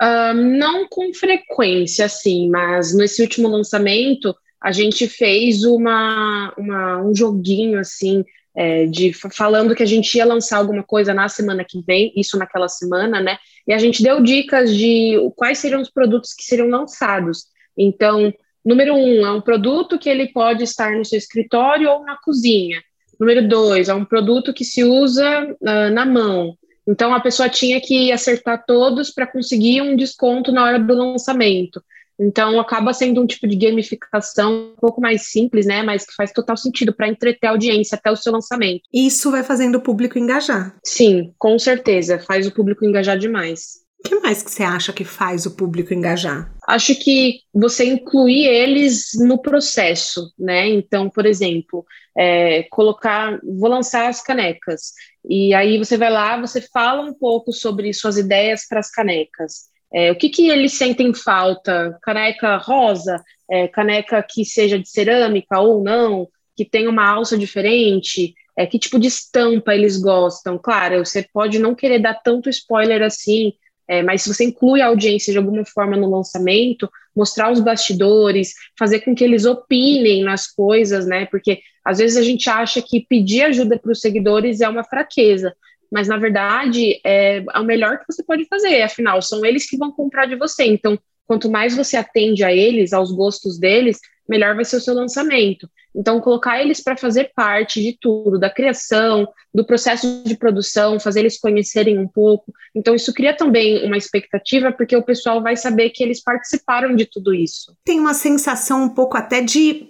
Um, 0.00 0.58
não 0.58 0.88
com 0.88 1.12
frequência, 1.12 2.04
assim, 2.06 2.48
mas 2.48 2.94
nesse 2.94 3.20
último 3.20 3.48
lançamento 3.48 4.34
a 4.62 4.72
gente 4.72 5.08
fez 5.08 5.64
uma, 5.64 6.54
uma 6.56 7.02
um 7.02 7.14
joguinho 7.14 7.78
assim 7.78 8.24
é, 8.58 8.86
de 8.86 9.12
falando 9.12 9.72
que 9.72 9.84
a 9.84 9.86
gente 9.86 10.12
ia 10.16 10.24
lançar 10.24 10.58
alguma 10.58 10.82
coisa 10.82 11.14
na 11.14 11.28
semana 11.28 11.64
que 11.64 11.80
vem, 11.80 12.12
isso 12.16 12.36
naquela 12.36 12.68
semana, 12.68 13.20
né? 13.20 13.38
E 13.64 13.72
a 13.72 13.78
gente 13.78 14.02
deu 14.02 14.20
dicas 14.20 14.74
de 14.74 15.14
quais 15.36 15.58
seriam 15.58 15.80
os 15.80 15.88
produtos 15.88 16.34
que 16.34 16.42
seriam 16.42 16.68
lançados. 16.68 17.44
Então, 17.78 18.34
número 18.64 18.94
um, 18.94 19.24
é 19.24 19.30
um 19.30 19.40
produto 19.40 19.96
que 19.96 20.08
ele 20.08 20.32
pode 20.32 20.64
estar 20.64 20.90
no 20.90 21.04
seu 21.04 21.16
escritório 21.16 21.88
ou 21.88 22.04
na 22.04 22.16
cozinha. 22.16 22.82
Número 23.20 23.46
dois, 23.46 23.88
é 23.88 23.94
um 23.94 24.04
produto 24.04 24.52
que 24.52 24.64
se 24.64 24.82
usa 24.82 25.46
uh, 25.60 25.90
na 25.92 26.04
mão. 26.04 26.56
Então, 26.84 27.14
a 27.14 27.20
pessoa 27.20 27.48
tinha 27.48 27.80
que 27.80 28.10
acertar 28.10 28.64
todos 28.66 29.10
para 29.10 29.26
conseguir 29.26 29.82
um 29.82 29.94
desconto 29.94 30.50
na 30.50 30.64
hora 30.64 30.80
do 30.80 30.94
lançamento. 30.94 31.80
Então 32.18 32.58
acaba 32.58 32.92
sendo 32.92 33.22
um 33.22 33.26
tipo 33.26 33.46
de 33.46 33.56
gamificação 33.56 34.72
um 34.72 34.80
pouco 34.80 35.00
mais 35.00 35.30
simples, 35.30 35.66
né? 35.66 35.82
Mas 35.82 36.04
que 36.04 36.14
faz 36.14 36.32
total 36.32 36.56
sentido 36.56 36.92
para 36.94 37.08
entreter 37.08 37.46
a 37.46 37.50
audiência 37.50 37.96
até 37.96 38.10
o 38.10 38.16
seu 38.16 38.32
lançamento. 38.32 38.82
Isso 38.92 39.30
vai 39.30 39.44
fazendo 39.44 39.76
o 39.76 39.80
público 39.80 40.18
engajar. 40.18 40.76
Sim, 40.84 41.32
com 41.38 41.58
certeza, 41.58 42.18
faz 42.18 42.46
o 42.46 42.52
público 42.52 42.84
engajar 42.84 43.16
demais. 43.18 43.88
O 44.04 44.08
que 44.08 44.14
mais 44.20 44.42
que 44.42 44.50
você 44.50 44.62
acha 44.62 44.92
que 44.92 45.04
faz 45.04 45.44
o 45.44 45.56
público 45.56 45.92
engajar? 45.92 46.54
Acho 46.68 46.94
que 46.94 47.40
você 47.52 47.84
incluir 47.84 48.46
eles 48.46 49.10
no 49.18 49.42
processo, 49.42 50.32
né? 50.38 50.68
Então, 50.68 51.10
por 51.10 51.26
exemplo, 51.26 51.84
é, 52.16 52.62
colocar, 52.70 53.40
vou 53.42 53.68
lançar 53.68 54.08
as 54.08 54.22
canecas, 54.22 54.92
e 55.28 55.52
aí 55.52 55.78
você 55.78 55.96
vai 55.96 56.10
lá, 56.10 56.40
você 56.40 56.60
fala 56.60 57.02
um 57.02 57.12
pouco 57.12 57.52
sobre 57.52 57.92
suas 57.92 58.16
ideias 58.16 58.66
para 58.68 58.78
as 58.78 58.90
canecas. 58.90 59.68
É, 59.92 60.12
o 60.12 60.16
que, 60.16 60.28
que 60.28 60.50
eles 60.50 60.74
sentem 60.74 61.14
falta? 61.14 61.98
Caneca 62.02 62.56
rosa, 62.56 63.22
é, 63.50 63.66
caneca 63.68 64.22
que 64.22 64.44
seja 64.44 64.78
de 64.78 64.88
cerâmica 64.88 65.58
ou 65.60 65.82
não, 65.82 66.28
que 66.56 66.64
tenha 66.64 66.90
uma 66.90 67.08
alça 67.08 67.38
diferente, 67.38 68.34
é, 68.56 68.66
que 68.66 68.78
tipo 68.78 68.98
de 68.98 69.08
estampa 69.08 69.74
eles 69.74 69.96
gostam. 69.96 70.58
Claro, 70.58 71.04
você 71.04 71.26
pode 71.32 71.58
não 71.58 71.74
querer 71.74 72.00
dar 72.00 72.14
tanto 72.14 72.50
spoiler 72.50 73.02
assim, 73.02 73.52
é, 73.88 74.02
mas 74.02 74.22
se 74.22 74.34
você 74.34 74.44
inclui 74.44 74.82
a 74.82 74.88
audiência 74.88 75.32
de 75.32 75.38
alguma 75.38 75.64
forma 75.64 75.96
no 75.96 76.10
lançamento, 76.10 76.90
mostrar 77.16 77.50
os 77.50 77.60
bastidores, 77.60 78.52
fazer 78.78 79.00
com 79.00 79.14
que 79.14 79.24
eles 79.24 79.46
opinem 79.46 80.22
nas 80.22 80.46
coisas, 80.46 81.06
né? 81.06 81.24
Porque 81.26 81.60
às 81.84 81.98
vezes 81.98 82.16
a 82.18 82.22
gente 82.22 82.50
acha 82.50 82.82
que 82.82 83.06
pedir 83.08 83.42
ajuda 83.42 83.78
para 83.78 83.90
os 83.90 84.00
seguidores 84.00 84.60
é 84.60 84.68
uma 84.68 84.84
fraqueza, 84.84 85.56
mas 85.90 86.08
na 86.08 86.16
verdade 86.16 87.00
é, 87.04 87.38
é 87.38 87.60
o 87.60 87.64
melhor 87.64 87.98
que 87.98 88.04
você 88.10 88.22
pode 88.22 88.46
fazer, 88.46 88.82
afinal, 88.82 89.20
são 89.22 89.44
eles 89.44 89.68
que 89.68 89.76
vão 89.76 89.90
comprar 89.90 90.26
de 90.26 90.36
você. 90.36 90.64
Então, 90.64 90.98
quanto 91.26 91.50
mais 91.50 91.76
você 91.76 91.96
atende 91.96 92.42
a 92.42 92.52
eles, 92.52 92.92
aos 92.92 93.12
gostos 93.12 93.58
deles, 93.58 93.98
melhor 94.28 94.54
vai 94.54 94.64
ser 94.64 94.76
o 94.76 94.80
seu 94.80 94.94
lançamento. 94.94 95.68
Então, 95.96 96.20
colocar 96.20 96.60
eles 96.60 96.82
para 96.82 96.96
fazer 96.96 97.32
parte 97.34 97.82
de 97.82 97.96
tudo, 97.98 98.38
da 98.38 98.50
criação, 98.50 99.26
do 99.52 99.64
processo 99.64 100.22
de 100.24 100.36
produção, 100.36 101.00
fazer 101.00 101.20
eles 101.20 101.40
conhecerem 101.40 101.98
um 101.98 102.06
pouco. 102.06 102.52
Então, 102.74 102.94
isso 102.94 103.12
cria 103.12 103.34
também 103.34 103.84
uma 103.84 103.96
expectativa, 103.96 104.70
porque 104.70 104.96
o 104.96 105.02
pessoal 105.02 105.42
vai 105.42 105.56
saber 105.56 105.90
que 105.90 106.02
eles 106.02 106.22
participaram 106.22 106.94
de 106.94 107.06
tudo 107.06 107.34
isso. 107.34 107.74
Tem 107.84 107.98
uma 107.98 108.14
sensação 108.14 108.84
um 108.84 108.88
pouco 108.90 109.16
até 109.16 109.40
de 109.40 109.88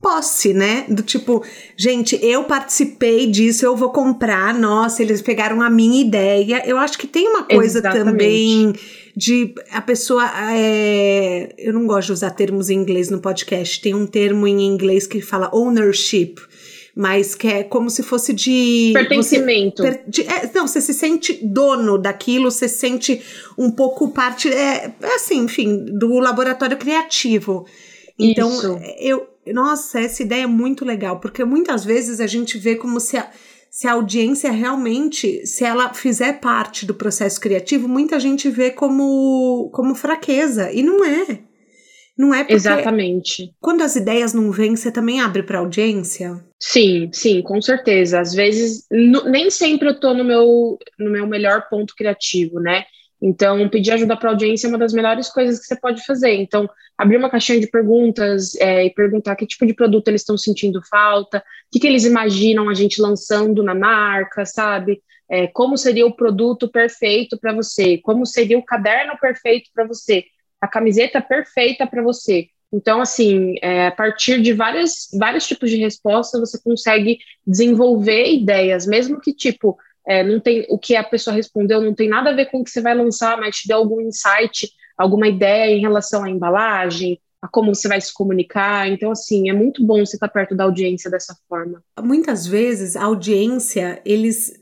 posse, 0.00 0.54
né? 0.54 0.84
Do 0.88 1.02
tipo, 1.02 1.44
gente, 1.76 2.18
eu 2.22 2.44
participei 2.44 3.26
disso, 3.26 3.64
eu 3.64 3.76
vou 3.76 3.90
comprar. 3.90 4.54
Nossa, 4.54 5.02
eles 5.02 5.22
pegaram 5.22 5.60
a 5.62 5.70
minha 5.70 6.00
ideia. 6.00 6.62
Eu 6.66 6.78
acho 6.78 6.98
que 6.98 7.06
tem 7.06 7.28
uma 7.28 7.42
coisa 7.42 7.78
Exatamente. 7.78 8.04
também 8.04 8.72
de 9.16 9.54
a 9.70 9.80
pessoa. 9.80 10.30
É, 10.52 11.54
eu 11.58 11.72
não 11.72 11.86
gosto 11.86 12.06
de 12.06 12.12
usar 12.12 12.30
termos 12.30 12.70
em 12.70 12.74
inglês 12.74 13.10
no 13.10 13.20
podcast. 13.20 13.80
Tem 13.80 13.94
um 13.94 14.06
termo 14.06 14.46
em 14.46 14.66
inglês 14.66 15.06
que 15.06 15.20
fala 15.20 15.50
ownership 15.52 16.36
mas 16.98 17.34
que 17.34 17.46
é 17.46 17.62
como 17.62 17.90
se 17.90 18.02
fosse 18.02 18.32
de 18.32 18.92
pertencimento. 18.94 19.82
Você, 19.82 20.00
de, 20.08 20.22
é, 20.22 20.50
não, 20.54 20.66
você 20.66 20.80
se 20.80 20.94
sente 20.94 21.38
dono 21.44 21.98
daquilo, 21.98 22.50
você 22.50 22.66
se 22.66 22.78
sente 22.78 23.20
um 23.58 23.70
pouco 23.70 24.08
parte, 24.08 24.48
é, 24.48 24.90
é 25.02 25.14
assim, 25.14 25.40
enfim, 25.40 25.84
do 25.84 26.18
laboratório 26.18 26.78
criativo. 26.78 27.66
Então, 28.18 28.48
Isso. 28.48 28.80
eu, 28.98 29.28
nossa, 29.52 30.00
essa 30.00 30.22
ideia 30.22 30.44
é 30.44 30.46
muito 30.46 30.84
legal, 30.84 31.20
porque 31.20 31.44
muitas 31.44 31.84
vezes 31.84 32.20
a 32.20 32.26
gente 32.26 32.58
vê 32.58 32.76
como 32.76 33.00
se 33.00 33.16
a, 33.16 33.30
se 33.70 33.86
a 33.86 33.92
audiência 33.92 34.50
realmente, 34.50 35.46
se 35.46 35.64
ela 35.64 35.92
fizer 35.92 36.40
parte 36.40 36.86
do 36.86 36.94
processo 36.94 37.40
criativo, 37.40 37.88
muita 37.88 38.18
gente 38.18 38.48
vê 38.48 38.70
como, 38.70 39.70
como 39.72 39.94
fraqueza, 39.94 40.72
e 40.72 40.82
não 40.82 41.04
é. 41.04 41.40
Não 42.18 42.32
é 42.32 42.38
porque 42.38 42.54
Exatamente. 42.54 43.54
Quando 43.60 43.82
as 43.82 43.94
ideias 43.94 44.32
não 44.32 44.50
vêm, 44.50 44.74
você 44.74 44.90
também 44.90 45.20
abre 45.20 45.42
para 45.42 45.58
audiência? 45.58 46.42
Sim, 46.58 47.10
sim, 47.12 47.42
com 47.42 47.60
certeza. 47.60 48.20
Às 48.20 48.32
vezes, 48.32 48.86
nem 48.90 49.50
sempre 49.50 49.90
eu 49.90 50.00
tô 50.00 50.14
no 50.14 50.24
meu, 50.24 50.78
no 50.98 51.10
meu 51.10 51.26
melhor 51.26 51.68
ponto 51.68 51.94
criativo, 51.94 52.58
né? 52.58 52.84
Então, 53.20 53.68
pedir 53.68 53.92
ajuda 53.92 54.16
para 54.16 54.30
a 54.30 54.32
audiência 54.32 54.66
é 54.66 54.68
uma 54.68 54.78
das 54.78 54.92
melhores 54.92 55.28
coisas 55.28 55.58
que 55.58 55.66
você 55.66 55.76
pode 55.76 56.04
fazer. 56.04 56.34
Então, 56.34 56.68
abrir 56.98 57.16
uma 57.16 57.30
caixinha 57.30 57.60
de 57.60 57.66
perguntas 57.66 58.54
é, 58.56 58.86
e 58.86 58.90
perguntar 58.90 59.36
que 59.36 59.46
tipo 59.46 59.66
de 59.66 59.74
produto 59.74 60.08
eles 60.08 60.20
estão 60.20 60.36
sentindo 60.36 60.80
falta, 60.88 61.38
o 61.38 61.42
que, 61.72 61.80
que 61.80 61.86
eles 61.86 62.04
imaginam 62.04 62.68
a 62.68 62.74
gente 62.74 63.00
lançando 63.00 63.62
na 63.62 63.74
marca, 63.74 64.44
sabe? 64.44 65.02
É, 65.28 65.46
como 65.48 65.76
seria 65.76 66.06
o 66.06 66.14
produto 66.14 66.68
perfeito 66.70 67.38
para 67.38 67.52
você? 67.52 67.98
Como 67.98 68.24
seria 68.24 68.58
o 68.58 68.64
caderno 68.64 69.18
perfeito 69.20 69.70
para 69.74 69.86
você? 69.86 70.24
A 70.60 70.68
camiseta 70.68 71.20
perfeita 71.20 71.86
para 71.86 72.02
você? 72.02 72.48
Então, 72.72 73.00
assim, 73.00 73.54
é, 73.62 73.86
a 73.86 73.92
partir 73.92 74.40
de 74.42 74.52
várias, 74.52 75.08
vários 75.18 75.46
tipos 75.46 75.70
de 75.70 75.76
resposta, 75.76 76.38
você 76.38 76.60
consegue 76.62 77.18
desenvolver 77.46 78.26
ideias, 78.32 78.86
mesmo 78.86 79.20
que, 79.20 79.32
tipo, 79.32 79.78
é, 80.06 80.22
não 80.22 80.38
tem 80.40 80.66
o 80.68 80.78
que 80.78 80.94
a 80.94 81.02
pessoa 81.02 81.34
respondeu 81.34 81.80
não 81.80 81.94
tem 81.94 82.08
nada 82.08 82.30
a 82.30 82.34
ver 82.34 82.46
com 82.46 82.60
o 82.60 82.64
que 82.64 82.70
você 82.70 82.80
vai 82.80 82.94
lançar, 82.94 83.38
mas 83.38 83.56
te 83.56 83.68
deu 83.68 83.78
algum 83.78 84.00
insight, 84.00 84.70
alguma 84.96 85.28
ideia 85.28 85.74
em 85.74 85.80
relação 85.80 86.24
à 86.24 86.30
embalagem, 86.30 87.20
a 87.42 87.48
como 87.48 87.74
você 87.74 87.88
vai 87.88 88.00
se 88.00 88.12
comunicar. 88.12 88.88
Então, 88.88 89.10
assim, 89.10 89.48
é 89.48 89.52
muito 89.52 89.84
bom 89.84 90.04
você 90.04 90.16
estar 90.16 90.28
perto 90.28 90.54
da 90.54 90.64
audiência 90.64 91.10
dessa 91.10 91.36
forma. 91.48 91.82
Muitas 92.00 92.46
vezes 92.46 92.96
a 92.96 93.04
audiência, 93.04 94.00
eles, 94.04 94.52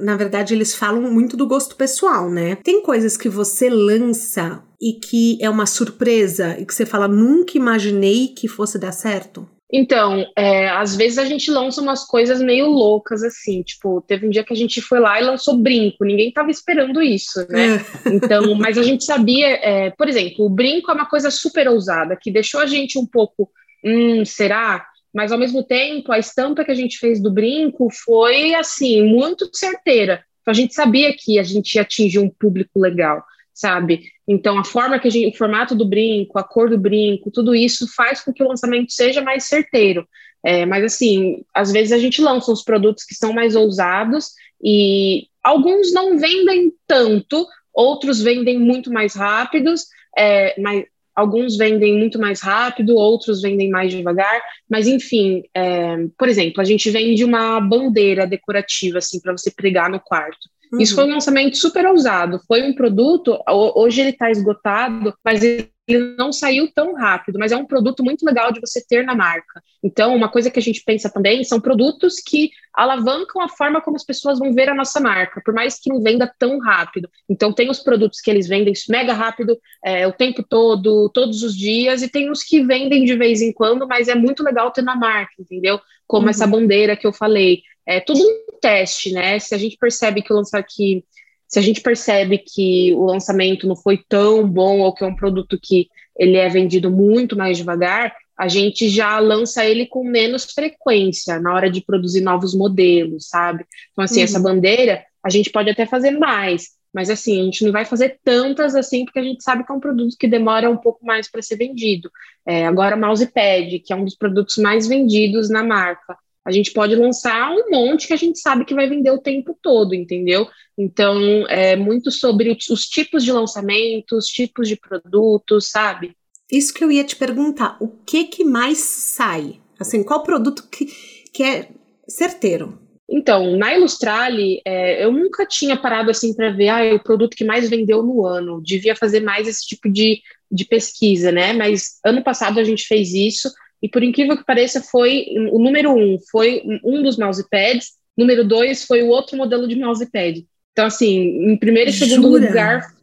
na 0.00 0.16
verdade, 0.16 0.54
eles 0.54 0.74
falam 0.74 1.02
muito 1.02 1.36
do 1.36 1.46
gosto 1.46 1.76
pessoal, 1.76 2.30
né? 2.30 2.56
Tem 2.56 2.82
coisas 2.82 3.16
que 3.16 3.28
você 3.28 3.68
lança 3.68 4.62
e 4.80 4.94
que 4.94 5.38
é 5.40 5.48
uma 5.48 5.66
surpresa 5.66 6.58
e 6.58 6.66
que 6.66 6.74
você 6.74 6.84
fala, 6.84 7.08
nunca 7.08 7.56
imaginei 7.56 8.28
que 8.28 8.48
fosse 8.48 8.78
dar 8.78 8.92
certo? 8.92 9.48
Então, 9.72 10.24
é, 10.36 10.68
às 10.68 10.94
vezes 10.94 11.18
a 11.18 11.24
gente 11.24 11.50
lança 11.50 11.80
umas 11.80 12.06
coisas 12.06 12.40
meio 12.40 12.66
loucas, 12.66 13.22
assim, 13.22 13.62
tipo, 13.62 14.00
teve 14.02 14.26
um 14.26 14.30
dia 14.30 14.44
que 14.44 14.52
a 14.52 14.56
gente 14.56 14.80
foi 14.80 15.00
lá 15.00 15.20
e 15.20 15.24
lançou 15.24 15.56
brinco, 15.56 16.04
ninguém 16.04 16.28
estava 16.28 16.50
esperando 16.50 17.02
isso, 17.02 17.44
né? 17.48 17.76
É. 17.76 18.08
Então, 18.14 18.54
mas 18.54 18.78
a 18.78 18.82
gente 18.82 19.04
sabia, 19.04 19.48
é, 19.48 19.90
por 19.90 20.08
exemplo, 20.08 20.44
o 20.44 20.50
brinco 20.50 20.90
é 20.90 20.94
uma 20.94 21.08
coisa 21.08 21.30
super 21.30 21.66
ousada, 21.68 22.16
que 22.20 22.30
deixou 22.30 22.60
a 22.60 22.66
gente 22.66 22.98
um 22.98 23.06
pouco, 23.06 23.50
hum, 23.82 24.24
será? 24.24 24.86
Mas 25.12 25.32
ao 25.32 25.38
mesmo 25.38 25.62
tempo, 25.62 26.12
a 26.12 26.18
estampa 26.18 26.64
que 26.64 26.70
a 26.70 26.74
gente 26.74 26.98
fez 26.98 27.20
do 27.20 27.32
brinco 27.32 27.88
foi, 27.90 28.54
assim, 28.54 29.02
muito 29.02 29.48
certeira. 29.52 30.24
Então 30.42 30.52
a 30.52 30.54
gente 30.54 30.74
sabia 30.74 31.14
que 31.16 31.38
a 31.38 31.42
gente 31.42 31.74
ia 31.76 31.82
atingir 31.82 32.18
um 32.18 32.28
público 32.28 32.78
legal 32.78 33.24
sabe? 33.54 34.10
Então, 34.26 34.58
a 34.58 34.64
forma 34.64 34.98
que 34.98 35.06
a 35.06 35.10
gente, 35.10 35.34
o 35.34 35.38
formato 35.38 35.74
do 35.74 35.86
brinco, 35.86 36.38
a 36.38 36.42
cor 36.42 36.68
do 36.68 36.76
brinco, 36.76 37.30
tudo 37.30 37.54
isso 37.54 37.86
faz 37.94 38.20
com 38.20 38.32
que 38.32 38.42
o 38.42 38.48
lançamento 38.48 38.92
seja 38.92 39.22
mais 39.22 39.44
certeiro. 39.44 40.06
É, 40.44 40.66
mas, 40.66 40.84
assim, 40.84 41.44
às 41.54 41.72
vezes 41.72 41.92
a 41.92 41.98
gente 41.98 42.20
lança 42.20 42.50
uns 42.50 42.62
produtos 42.62 43.04
que 43.04 43.14
são 43.14 43.32
mais 43.32 43.54
ousados 43.54 44.32
e 44.62 45.28
alguns 45.42 45.92
não 45.92 46.18
vendem 46.18 46.72
tanto, 46.86 47.46
outros 47.72 48.20
vendem 48.20 48.58
muito 48.58 48.92
mais 48.92 49.14
rápidos, 49.14 49.86
é, 50.18 50.60
mas 50.60 50.84
alguns 51.14 51.56
vendem 51.56 51.96
muito 51.96 52.18
mais 52.18 52.40
rápido, 52.40 52.96
outros 52.96 53.40
vendem 53.40 53.70
mais 53.70 53.92
devagar, 53.92 54.42
mas 54.68 54.88
enfim, 54.88 55.44
é, 55.54 56.06
por 56.18 56.28
exemplo, 56.28 56.60
a 56.60 56.64
gente 56.64 56.90
vende 56.90 57.24
uma 57.24 57.60
bandeira 57.60 58.26
decorativa 58.26 58.98
assim 58.98 59.20
para 59.20 59.32
você 59.32 59.50
pregar 59.50 59.88
no 59.88 60.00
quarto. 60.00 60.50
Uhum. 60.74 60.80
Isso 60.80 60.94
foi 60.94 61.04
um 61.04 61.14
lançamento 61.14 61.56
super 61.56 61.86
ousado. 61.86 62.40
Foi 62.46 62.62
um 62.62 62.74
produto, 62.74 63.38
hoje 63.48 64.00
ele 64.00 64.10
está 64.10 64.30
esgotado, 64.30 65.14
mas 65.24 65.42
ele 65.42 65.70
não 66.16 66.32
saiu 66.32 66.70
tão 66.72 66.94
rápido, 66.94 67.38
mas 67.38 67.52
é 67.52 67.56
um 67.56 67.66
produto 67.66 68.02
muito 68.02 68.24
legal 68.24 68.50
de 68.50 68.60
você 68.60 68.84
ter 68.84 69.04
na 69.04 69.14
marca. 69.14 69.62
Então, 69.82 70.16
uma 70.16 70.30
coisa 70.30 70.50
que 70.50 70.58
a 70.58 70.62
gente 70.62 70.82
pensa 70.82 71.10
também 71.10 71.44
são 71.44 71.60
produtos 71.60 72.16
que 72.16 72.50
alavancam 72.72 73.42
a 73.42 73.48
forma 73.48 73.82
como 73.82 73.96
as 73.96 74.04
pessoas 74.04 74.38
vão 74.38 74.54
ver 74.54 74.68
a 74.68 74.74
nossa 74.74 74.98
marca, 74.98 75.42
por 75.44 75.52
mais 75.52 75.78
que 75.78 75.90
não 75.90 76.02
venda 76.02 76.32
tão 76.38 76.58
rápido. 76.58 77.08
Então, 77.28 77.52
tem 77.52 77.70
os 77.70 77.80
produtos 77.80 78.20
que 78.20 78.30
eles 78.30 78.48
vendem 78.48 78.72
mega 78.88 79.12
rápido, 79.12 79.58
é, 79.84 80.06
o 80.06 80.12
tempo 80.12 80.42
todo, 80.42 81.10
todos 81.10 81.42
os 81.42 81.54
dias, 81.54 82.02
e 82.02 82.08
tem 82.08 82.30
os 82.30 82.42
que 82.42 82.62
vendem 82.62 83.04
de 83.04 83.14
vez 83.14 83.42
em 83.42 83.52
quando, 83.52 83.86
mas 83.86 84.08
é 84.08 84.14
muito 84.14 84.42
legal 84.42 84.70
ter 84.70 84.82
na 84.82 84.96
marca, 84.96 85.34
entendeu? 85.38 85.78
Como 86.06 86.24
uhum. 86.24 86.30
essa 86.30 86.46
bandeira 86.46 86.96
que 86.96 87.06
eu 87.06 87.12
falei. 87.12 87.62
É 87.86 88.00
tudo 88.00 88.20
um 88.20 88.58
teste, 88.60 89.12
né? 89.12 89.38
Se 89.38 89.54
a 89.54 89.58
gente 89.58 89.76
percebe 89.76 90.22
que 90.22 90.32
o 90.32 90.36
lançar 90.36 90.62
que 90.62 91.04
se 91.46 91.58
a 91.58 91.62
gente 91.62 91.80
percebe 91.80 92.38
que 92.38 92.92
o 92.94 93.04
lançamento 93.04 93.66
não 93.68 93.76
foi 93.76 94.02
tão 94.08 94.44
bom 94.48 94.80
ou 94.80 94.92
que 94.92 95.04
é 95.04 95.06
um 95.06 95.14
produto 95.14 95.58
que 95.62 95.88
ele 96.16 96.36
é 96.36 96.48
vendido 96.48 96.90
muito 96.90 97.36
mais 97.36 97.56
devagar, 97.56 98.12
a 98.36 98.48
gente 98.48 98.88
já 98.88 99.18
lança 99.20 99.64
ele 99.64 99.86
com 99.86 100.02
menos 100.02 100.44
frequência 100.44 101.38
na 101.38 101.54
hora 101.54 101.70
de 101.70 101.80
produzir 101.80 102.22
novos 102.22 102.54
modelos, 102.54 103.28
sabe? 103.28 103.64
Então, 103.92 104.02
assim, 104.02 104.18
uhum. 104.18 104.24
essa 104.24 104.40
bandeira 104.40 105.04
a 105.24 105.30
gente 105.30 105.50
pode 105.50 105.70
até 105.70 105.86
fazer 105.86 106.10
mais, 106.10 106.70
mas 106.92 107.08
assim, 107.08 107.40
a 107.40 107.44
gente 107.44 107.64
não 107.64 107.72
vai 107.72 107.84
fazer 107.84 108.18
tantas 108.22 108.74
assim, 108.74 109.04
porque 109.04 109.18
a 109.18 109.22
gente 109.22 109.42
sabe 109.42 109.64
que 109.64 109.72
é 109.72 109.74
um 109.74 109.80
produto 109.80 110.16
que 110.18 110.28
demora 110.28 110.68
um 110.68 110.76
pouco 110.76 111.04
mais 111.06 111.30
para 111.30 111.40
ser 111.40 111.56
vendido. 111.56 112.10
É, 112.46 112.66
agora, 112.66 112.96
o 112.96 113.00
mousepad, 113.00 113.78
que 113.78 113.92
é 113.92 113.96
um 113.96 114.04
dos 114.04 114.16
produtos 114.16 114.56
mais 114.56 114.86
vendidos 114.86 115.48
na 115.48 115.62
marca, 115.62 116.16
a 116.44 116.52
gente 116.52 116.72
pode 116.72 116.94
lançar 116.94 117.50
um 117.50 117.70
monte 117.70 118.06
que 118.06 118.12
a 118.12 118.18
gente 118.18 118.38
sabe 118.38 118.64
que 118.64 118.74
vai 118.74 118.88
vender 118.88 119.10
o 119.10 119.20
tempo 119.20 119.56
todo, 119.62 119.94
entendeu? 119.94 120.46
Então, 120.76 121.46
é 121.48 121.74
muito 121.74 122.10
sobre 122.10 122.56
os 122.70 122.86
tipos 122.86 123.24
de 123.24 123.32
lançamentos, 123.32 124.26
tipos 124.26 124.68
de 124.68 124.76
produtos, 124.76 125.70
sabe? 125.70 126.14
Isso 126.50 126.74
que 126.74 126.84
eu 126.84 126.92
ia 126.92 127.04
te 127.04 127.16
perguntar, 127.16 127.76
o 127.80 127.88
que 127.88 128.24
que 128.24 128.44
mais 128.44 128.78
sai? 128.78 129.60
Assim, 129.80 130.02
qual 130.02 130.22
produto 130.22 130.68
que, 130.70 130.86
que 131.32 131.42
é 131.42 131.68
certeiro? 132.06 132.78
Então, 133.08 133.56
na 133.56 133.74
Ilustrale, 133.74 134.60
é, 134.64 135.04
eu 135.04 135.12
nunca 135.12 135.46
tinha 135.46 135.76
parado 135.76 136.10
assim 136.10 136.34
para 136.34 136.50
ver 136.50 136.68
ah, 136.68 136.94
o 136.94 137.02
produto 137.02 137.36
que 137.36 137.44
mais 137.44 137.68
vendeu 137.68 138.02
no 138.02 138.26
ano. 138.26 138.62
Devia 138.62 138.96
fazer 138.96 139.20
mais 139.20 139.46
esse 139.46 139.66
tipo 139.66 139.90
de, 139.90 140.20
de 140.50 140.64
pesquisa, 140.64 141.30
né? 141.30 141.52
Mas 141.52 141.98
ano 142.04 142.22
passado 142.22 142.58
a 142.58 142.64
gente 142.64 142.86
fez 142.86 143.12
isso 143.12 143.50
e, 143.84 143.88
por 143.90 144.02
incrível 144.02 144.34
que 144.34 144.46
pareça, 144.46 144.80
foi 144.80 145.26
o 145.52 145.58
número 145.58 145.92
um 145.94 146.16
foi 146.30 146.62
um 146.82 147.02
dos 147.02 147.18
mousepads, 147.18 147.88
número 148.16 148.42
dois 148.42 148.86
foi 148.86 149.02
o 149.02 149.08
outro 149.08 149.36
modelo 149.36 149.68
de 149.68 149.76
mousepad. 149.76 150.42
Então, 150.72 150.86
assim, 150.86 151.50
em 151.50 151.54
primeiro 151.58 151.90
e 151.90 151.92
segundo 151.92 152.38
Jura? 152.38 152.48
lugar, 152.48 152.94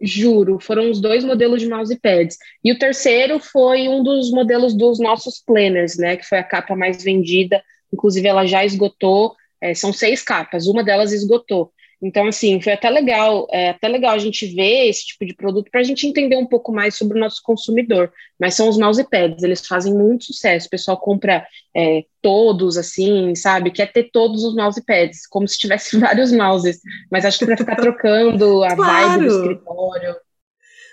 juro, 0.00 0.58
foram 0.60 0.90
os 0.90 1.00
dois 1.00 1.22
modelos 1.22 1.60
de 1.60 1.68
mousepads. 1.68 2.36
E 2.64 2.72
o 2.72 2.78
terceiro 2.80 3.38
foi 3.38 3.88
um 3.88 4.02
dos 4.02 4.32
modelos 4.32 4.74
dos 4.74 4.98
nossos 4.98 5.38
planners, 5.38 5.96
né? 5.96 6.16
Que 6.16 6.26
foi 6.26 6.38
a 6.38 6.42
capa 6.42 6.74
mais 6.74 7.00
vendida. 7.00 7.62
Inclusive, 7.92 8.26
ela 8.26 8.44
já 8.44 8.64
esgotou. 8.64 9.36
É, 9.60 9.72
são 9.72 9.92
seis 9.92 10.20
capas, 10.20 10.66
uma 10.66 10.82
delas 10.82 11.12
esgotou. 11.12 11.72
Então, 12.04 12.26
assim, 12.26 12.60
foi 12.60 12.74
até 12.74 12.90
legal, 12.90 13.46
é 13.50 13.70
até 13.70 13.88
legal 13.88 14.14
a 14.14 14.18
gente 14.18 14.46
ver 14.46 14.90
esse 14.90 15.06
tipo 15.06 15.24
de 15.24 15.34
produto 15.34 15.70
para 15.70 15.80
a 15.80 15.82
gente 15.82 16.06
entender 16.06 16.36
um 16.36 16.44
pouco 16.44 16.70
mais 16.70 16.96
sobre 16.96 17.16
o 17.16 17.20
nosso 17.20 17.40
consumidor. 17.42 18.12
Mas 18.38 18.54
são 18.54 18.68
os 18.68 18.76
mousepads, 18.76 19.42
eles 19.42 19.66
fazem 19.66 19.94
muito 19.94 20.26
sucesso. 20.26 20.66
O 20.66 20.70
pessoal 20.70 21.00
compra 21.00 21.46
é, 21.74 22.04
todos, 22.20 22.76
assim, 22.76 23.34
sabe? 23.34 23.70
Quer 23.70 23.90
ter 23.90 24.10
todos 24.12 24.44
os 24.44 24.54
mousepads, 24.54 25.26
como 25.26 25.48
se 25.48 25.56
tivesse 25.56 25.96
vários 25.98 26.30
mouses. 26.30 26.78
Mas 27.10 27.24
acho 27.24 27.38
que 27.38 27.46
para 27.46 27.56
ficar 27.56 27.76
trocando 27.76 28.62
a 28.62 28.76
claro. 28.76 29.08
vibe 29.08 29.26
do 29.26 29.36
escritório. 29.36 30.16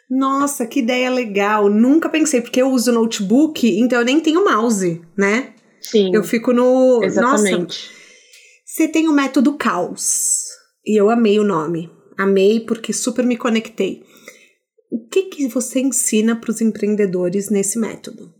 Nossa, 0.10 0.66
que 0.66 0.80
ideia 0.80 1.10
legal. 1.10 1.70
Nunca 1.70 2.08
pensei, 2.08 2.40
porque 2.40 2.62
eu 2.62 2.70
uso 2.72 2.90
notebook, 2.90 3.68
então 3.80 4.00
eu 4.00 4.06
nem 4.06 4.22
tenho 4.22 4.46
mouse, 4.46 5.02
né? 5.18 5.54
Sim. 5.82 6.12
Eu 6.14 6.24
fico 6.24 6.54
no. 6.54 7.04
Exatamente. 7.04 7.60
Nossa, 7.60 8.02
você 8.66 8.88
tem 8.88 9.10
o 9.10 9.14
método 9.14 9.58
caos. 9.58 10.51
E 10.86 11.00
eu 11.00 11.10
amei 11.10 11.40
o 11.40 11.44
nome. 11.44 11.90
Amei 12.18 12.60
porque 12.60 12.94
super 12.94 13.26
me 13.26 13.38
conectei. 13.38 14.04
O 14.92 15.08
que, 15.08 15.24
que 15.24 15.48
você 15.48 15.80
ensina 15.80 16.36
para 16.36 16.52
os 16.52 16.62
empreendedores 16.62 17.50
nesse 17.50 17.80
método? 17.80 18.34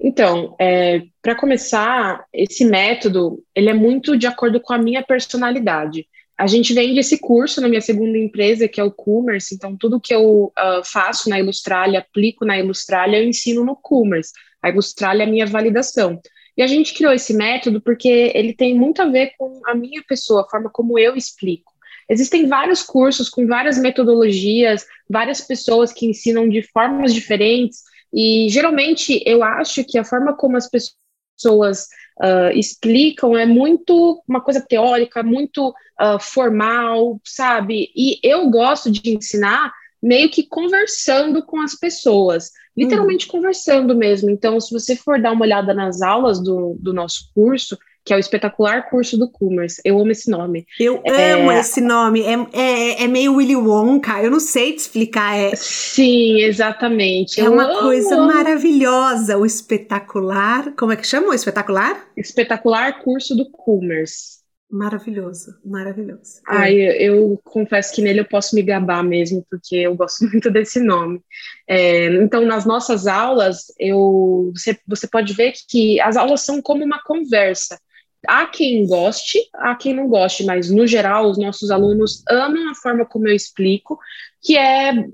Então, 0.00 0.56
é, 0.60 1.02
para 1.22 1.36
começar, 1.36 2.24
esse 2.32 2.64
método 2.64 3.42
ele 3.54 3.70
é 3.70 3.74
muito 3.74 4.16
de 4.16 4.26
acordo 4.26 4.60
com 4.60 4.72
a 4.72 4.78
minha 4.78 5.02
personalidade. 5.02 6.06
A 6.36 6.46
gente 6.48 6.74
vende 6.74 6.98
esse 6.98 7.18
curso 7.18 7.60
na 7.60 7.68
minha 7.68 7.80
segunda 7.80 8.18
empresa, 8.18 8.66
que 8.66 8.80
é 8.80 8.84
o 8.84 8.90
Commerce, 8.90 9.54
então 9.54 9.76
tudo 9.76 10.00
que 10.00 10.12
eu 10.12 10.46
uh, 10.46 10.84
faço 10.84 11.28
na 11.28 11.38
Ilustralia, 11.38 12.00
aplico 12.00 12.44
na 12.44 12.58
Ilustralia, 12.58 13.20
eu 13.20 13.28
ensino 13.28 13.64
no 13.64 13.76
Commerce. 13.76 14.32
A 14.60 14.70
Ilustralia 14.70 15.22
é 15.22 15.26
a 15.26 15.30
minha 15.30 15.46
validação. 15.46 16.20
E 16.56 16.62
a 16.62 16.66
gente 16.66 16.94
criou 16.94 17.12
esse 17.12 17.34
método 17.34 17.80
porque 17.80 18.30
ele 18.34 18.52
tem 18.52 18.74
muito 18.78 19.00
a 19.00 19.06
ver 19.06 19.32
com 19.38 19.60
a 19.66 19.74
minha 19.74 20.02
pessoa, 20.06 20.42
a 20.42 20.48
forma 20.48 20.70
como 20.70 20.98
eu 20.98 21.16
explico. 21.16 21.72
Existem 22.08 22.46
vários 22.46 22.82
cursos 22.82 23.30
com 23.30 23.46
várias 23.46 23.78
metodologias, 23.78 24.84
várias 25.08 25.40
pessoas 25.40 25.92
que 25.92 26.06
ensinam 26.06 26.48
de 26.48 26.62
formas 26.62 27.14
diferentes, 27.14 27.82
e 28.12 28.48
geralmente 28.50 29.22
eu 29.24 29.42
acho 29.42 29.82
que 29.84 29.98
a 29.98 30.04
forma 30.04 30.36
como 30.36 30.56
as 30.56 30.68
pessoas 30.68 31.86
uh, 32.20 32.50
explicam 32.54 33.36
é 33.36 33.46
muito 33.46 34.22
uma 34.28 34.42
coisa 34.42 34.60
teórica, 34.60 35.22
muito 35.22 35.70
uh, 35.70 36.20
formal, 36.20 37.18
sabe? 37.24 37.90
E 37.96 38.18
eu 38.22 38.50
gosto 38.50 38.90
de 38.90 39.14
ensinar 39.14 39.72
meio 40.02 40.30
que 40.30 40.42
conversando 40.42 41.44
com 41.44 41.60
as 41.60 41.74
pessoas, 41.74 42.50
literalmente 42.76 43.26
uhum. 43.26 43.32
conversando 43.32 43.94
mesmo. 43.94 44.30
Então, 44.30 44.58
se 44.60 44.72
você 44.72 44.96
for 44.96 45.20
dar 45.20 45.32
uma 45.32 45.44
olhada 45.44 45.72
nas 45.72 46.02
aulas 46.02 46.42
do, 46.42 46.76
do 46.80 46.92
nosso 46.92 47.30
curso, 47.34 47.78
que 48.04 48.12
é 48.12 48.16
o 48.16 48.18
espetacular 48.18 48.90
curso 48.90 49.16
do 49.16 49.30
Commerce. 49.30 49.80
Eu 49.84 49.98
amo 50.00 50.10
esse 50.10 50.28
nome. 50.30 50.66
Eu 50.78 51.00
é... 51.04 51.32
amo 51.32 51.52
esse 51.52 51.80
nome. 51.80 52.22
É, 52.22 52.34
é, 52.52 53.04
é, 53.04 53.06
meio 53.08 53.36
Willy 53.36 53.54
Wonka. 53.54 54.20
Eu 54.20 54.30
não 54.30 54.40
sei 54.40 54.72
te 54.72 54.78
explicar. 54.78 55.36
É... 55.36 55.54
Sim, 55.54 56.40
exatamente. 56.40 57.40
É 57.40 57.46
eu 57.46 57.52
uma 57.52 57.64
amo. 57.64 57.80
coisa 57.80 58.16
maravilhosa. 58.16 59.38
O 59.38 59.46
espetacular. 59.46 60.72
Como 60.76 60.92
é 60.92 60.96
que 60.96 61.06
chama 61.06 61.28
o 61.28 61.34
espetacular? 61.34 62.08
Espetacular 62.16 63.02
curso 63.02 63.36
do 63.36 63.48
Commerce. 63.48 64.41
Maravilhoso, 64.72 65.54
maravilhoso. 65.62 66.40
Ai, 66.48 66.74
eu 66.74 67.38
confesso 67.44 67.94
que 67.94 68.00
nele 68.00 68.20
eu 68.20 68.24
posso 68.24 68.54
me 68.54 68.62
gabar 68.62 69.04
mesmo, 69.04 69.44
porque 69.50 69.76
eu 69.76 69.94
gosto 69.94 70.24
muito 70.32 70.50
desse 70.50 70.80
nome. 70.80 71.20
É, 71.68 72.06
então, 72.14 72.46
nas 72.46 72.64
nossas 72.64 73.06
aulas, 73.06 73.66
eu, 73.78 74.50
você, 74.56 74.78
você 74.88 75.06
pode 75.06 75.34
ver 75.34 75.52
que 75.68 76.00
as 76.00 76.16
aulas 76.16 76.40
são 76.40 76.62
como 76.62 76.82
uma 76.82 77.02
conversa. 77.02 77.78
Há 78.26 78.46
quem 78.46 78.86
goste, 78.86 79.38
há 79.56 79.74
quem 79.74 79.92
não 79.92 80.08
goste, 80.08 80.42
mas 80.42 80.70
no 80.70 80.86
geral, 80.86 81.28
os 81.28 81.36
nossos 81.36 81.70
alunos 81.70 82.22
amam 82.26 82.70
a 82.70 82.74
forma 82.74 83.04
como 83.04 83.28
eu 83.28 83.34
explico, 83.34 83.98
que 84.40 84.56
é 84.56 85.04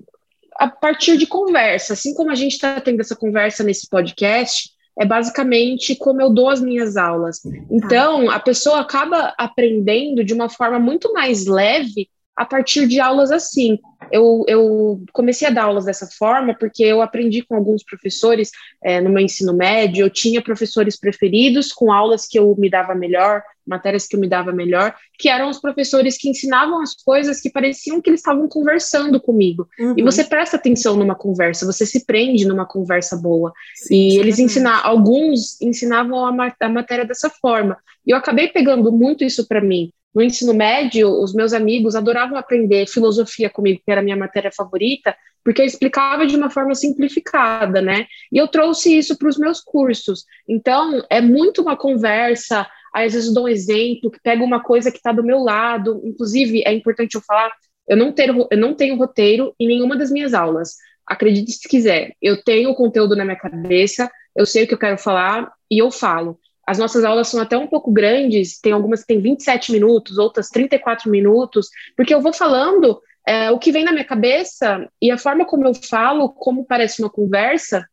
a 0.54 0.68
partir 0.68 1.16
de 1.16 1.26
conversa. 1.26 1.94
Assim 1.94 2.14
como 2.14 2.30
a 2.30 2.36
gente 2.36 2.52
está 2.52 2.80
tendo 2.80 3.00
essa 3.00 3.16
conversa 3.16 3.64
nesse 3.64 3.88
podcast, 3.88 4.70
é 4.98 5.04
basicamente 5.04 5.94
como 5.94 6.20
eu 6.20 6.30
dou 6.30 6.48
as 6.48 6.60
minhas 6.60 6.96
aulas. 6.96 7.40
Então, 7.70 8.28
a 8.30 8.40
pessoa 8.40 8.80
acaba 8.80 9.32
aprendendo 9.38 10.24
de 10.24 10.34
uma 10.34 10.48
forma 10.48 10.78
muito 10.78 11.12
mais 11.12 11.46
leve 11.46 12.08
a 12.38 12.44
partir 12.44 12.86
de 12.86 13.00
aulas 13.00 13.32
assim. 13.32 13.80
Eu, 14.12 14.44
eu 14.46 15.02
comecei 15.12 15.48
a 15.48 15.50
dar 15.50 15.64
aulas 15.64 15.84
dessa 15.84 16.06
forma 16.06 16.54
porque 16.54 16.84
eu 16.84 17.02
aprendi 17.02 17.42
com 17.42 17.56
alguns 17.56 17.82
professores 17.82 18.52
é, 18.82 19.00
no 19.00 19.10
meu 19.10 19.20
ensino 19.22 19.52
médio, 19.52 20.06
eu 20.06 20.08
tinha 20.08 20.40
professores 20.40 20.96
preferidos 20.96 21.72
com 21.72 21.92
aulas 21.92 22.26
que 22.26 22.38
eu 22.38 22.54
me 22.56 22.70
dava 22.70 22.94
melhor, 22.94 23.42
matérias 23.66 24.06
que 24.06 24.14
eu 24.14 24.20
me 24.20 24.28
dava 24.28 24.52
melhor, 24.52 24.94
que 25.18 25.28
eram 25.28 25.50
os 25.50 25.60
professores 25.60 26.16
que 26.16 26.28
ensinavam 26.28 26.80
as 26.80 26.94
coisas 26.94 27.40
que 27.40 27.50
pareciam 27.50 28.00
que 28.00 28.08
eles 28.08 28.20
estavam 28.20 28.48
conversando 28.48 29.20
comigo. 29.20 29.68
Uhum. 29.76 29.94
E 29.96 30.02
você 30.02 30.22
presta 30.22 30.56
atenção 30.56 30.96
numa 30.96 31.16
conversa, 31.16 31.66
você 31.66 31.84
se 31.84 32.06
prende 32.06 32.46
numa 32.46 32.64
conversa 32.64 33.16
boa. 33.16 33.52
Sim, 33.74 33.94
e 33.94 34.16
eles 34.16 34.38
ensinavam, 34.38 34.88
alguns 34.88 35.60
ensinavam 35.60 36.24
a, 36.24 36.54
a 36.60 36.68
matéria 36.68 37.04
dessa 37.04 37.28
forma. 37.28 37.76
E 38.06 38.12
eu 38.12 38.16
acabei 38.16 38.46
pegando 38.46 38.92
muito 38.92 39.24
isso 39.24 39.46
para 39.46 39.60
mim. 39.60 39.90
No 40.14 40.22
ensino 40.22 40.54
médio, 40.54 41.10
os 41.10 41.34
meus 41.34 41.52
amigos 41.52 41.94
adoravam 41.94 42.36
aprender 42.36 42.88
filosofia 42.88 43.50
comigo, 43.50 43.80
que 43.84 43.90
era 43.90 44.00
a 44.00 44.04
minha 44.04 44.16
matéria 44.16 44.50
favorita, 44.50 45.14
porque 45.44 45.62
eu 45.62 45.66
explicava 45.66 46.26
de 46.26 46.36
uma 46.36 46.50
forma 46.50 46.74
simplificada, 46.74 47.80
né? 47.80 48.06
E 48.32 48.38
eu 48.38 48.48
trouxe 48.48 48.96
isso 48.96 49.16
para 49.16 49.28
os 49.28 49.38
meus 49.38 49.60
cursos. 49.60 50.24
Então, 50.48 51.02
é 51.08 51.20
muito 51.20 51.62
uma 51.62 51.76
conversa, 51.76 52.66
às 52.92 53.12
vezes 53.12 53.28
eu 53.28 53.34
dou 53.34 53.44
um 53.44 53.48
exemplo, 53.48 54.10
que 54.10 54.20
pega 54.20 54.42
uma 54.42 54.62
coisa 54.62 54.90
que 54.90 54.96
está 54.96 55.12
do 55.12 55.22
meu 55.22 55.38
lado. 55.38 56.00
Inclusive, 56.04 56.62
é 56.66 56.72
importante 56.72 57.14
eu 57.14 57.22
falar, 57.22 57.52
eu 57.86 57.96
não, 57.96 58.12
ter, 58.12 58.28
eu 58.28 58.58
não 58.58 58.74
tenho 58.74 58.96
roteiro 58.96 59.54
em 59.58 59.68
nenhuma 59.68 59.96
das 59.96 60.10
minhas 60.10 60.34
aulas. 60.34 60.74
Acredite 61.06 61.52
se 61.52 61.68
quiser, 61.68 62.14
eu 62.20 62.42
tenho 62.42 62.70
o 62.70 62.74
conteúdo 62.74 63.16
na 63.16 63.24
minha 63.24 63.38
cabeça, 63.38 64.10
eu 64.36 64.44
sei 64.44 64.64
o 64.64 64.68
que 64.68 64.74
eu 64.74 64.78
quero 64.78 64.98
falar 64.98 65.50
e 65.70 65.78
eu 65.78 65.90
falo. 65.90 66.38
As 66.68 66.76
nossas 66.76 67.02
aulas 67.02 67.28
são 67.28 67.40
até 67.40 67.56
um 67.56 67.66
pouco 67.66 67.90
grandes, 67.90 68.60
tem 68.60 68.72
algumas 68.72 69.00
que 69.00 69.06
têm 69.06 69.22
27 69.22 69.72
minutos, 69.72 70.18
outras 70.18 70.50
34 70.50 71.10
minutos, 71.10 71.68
porque 71.96 72.12
eu 72.12 72.20
vou 72.20 72.30
falando 72.30 73.00
é, 73.26 73.50
o 73.50 73.58
que 73.58 73.72
vem 73.72 73.84
na 73.84 73.92
minha 73.92 74.04
cabeça 74.04 74.86
e 75.00 75.10
a 75.10 75.16
forma 75.16 75.46
como 75.46 75.66
eu 75.66 75.72
falo, 75.72 76.28
como 76.28 76.66
parece 76.66 77.00
uma 77.00 77.08
conversa, 77.08 77.88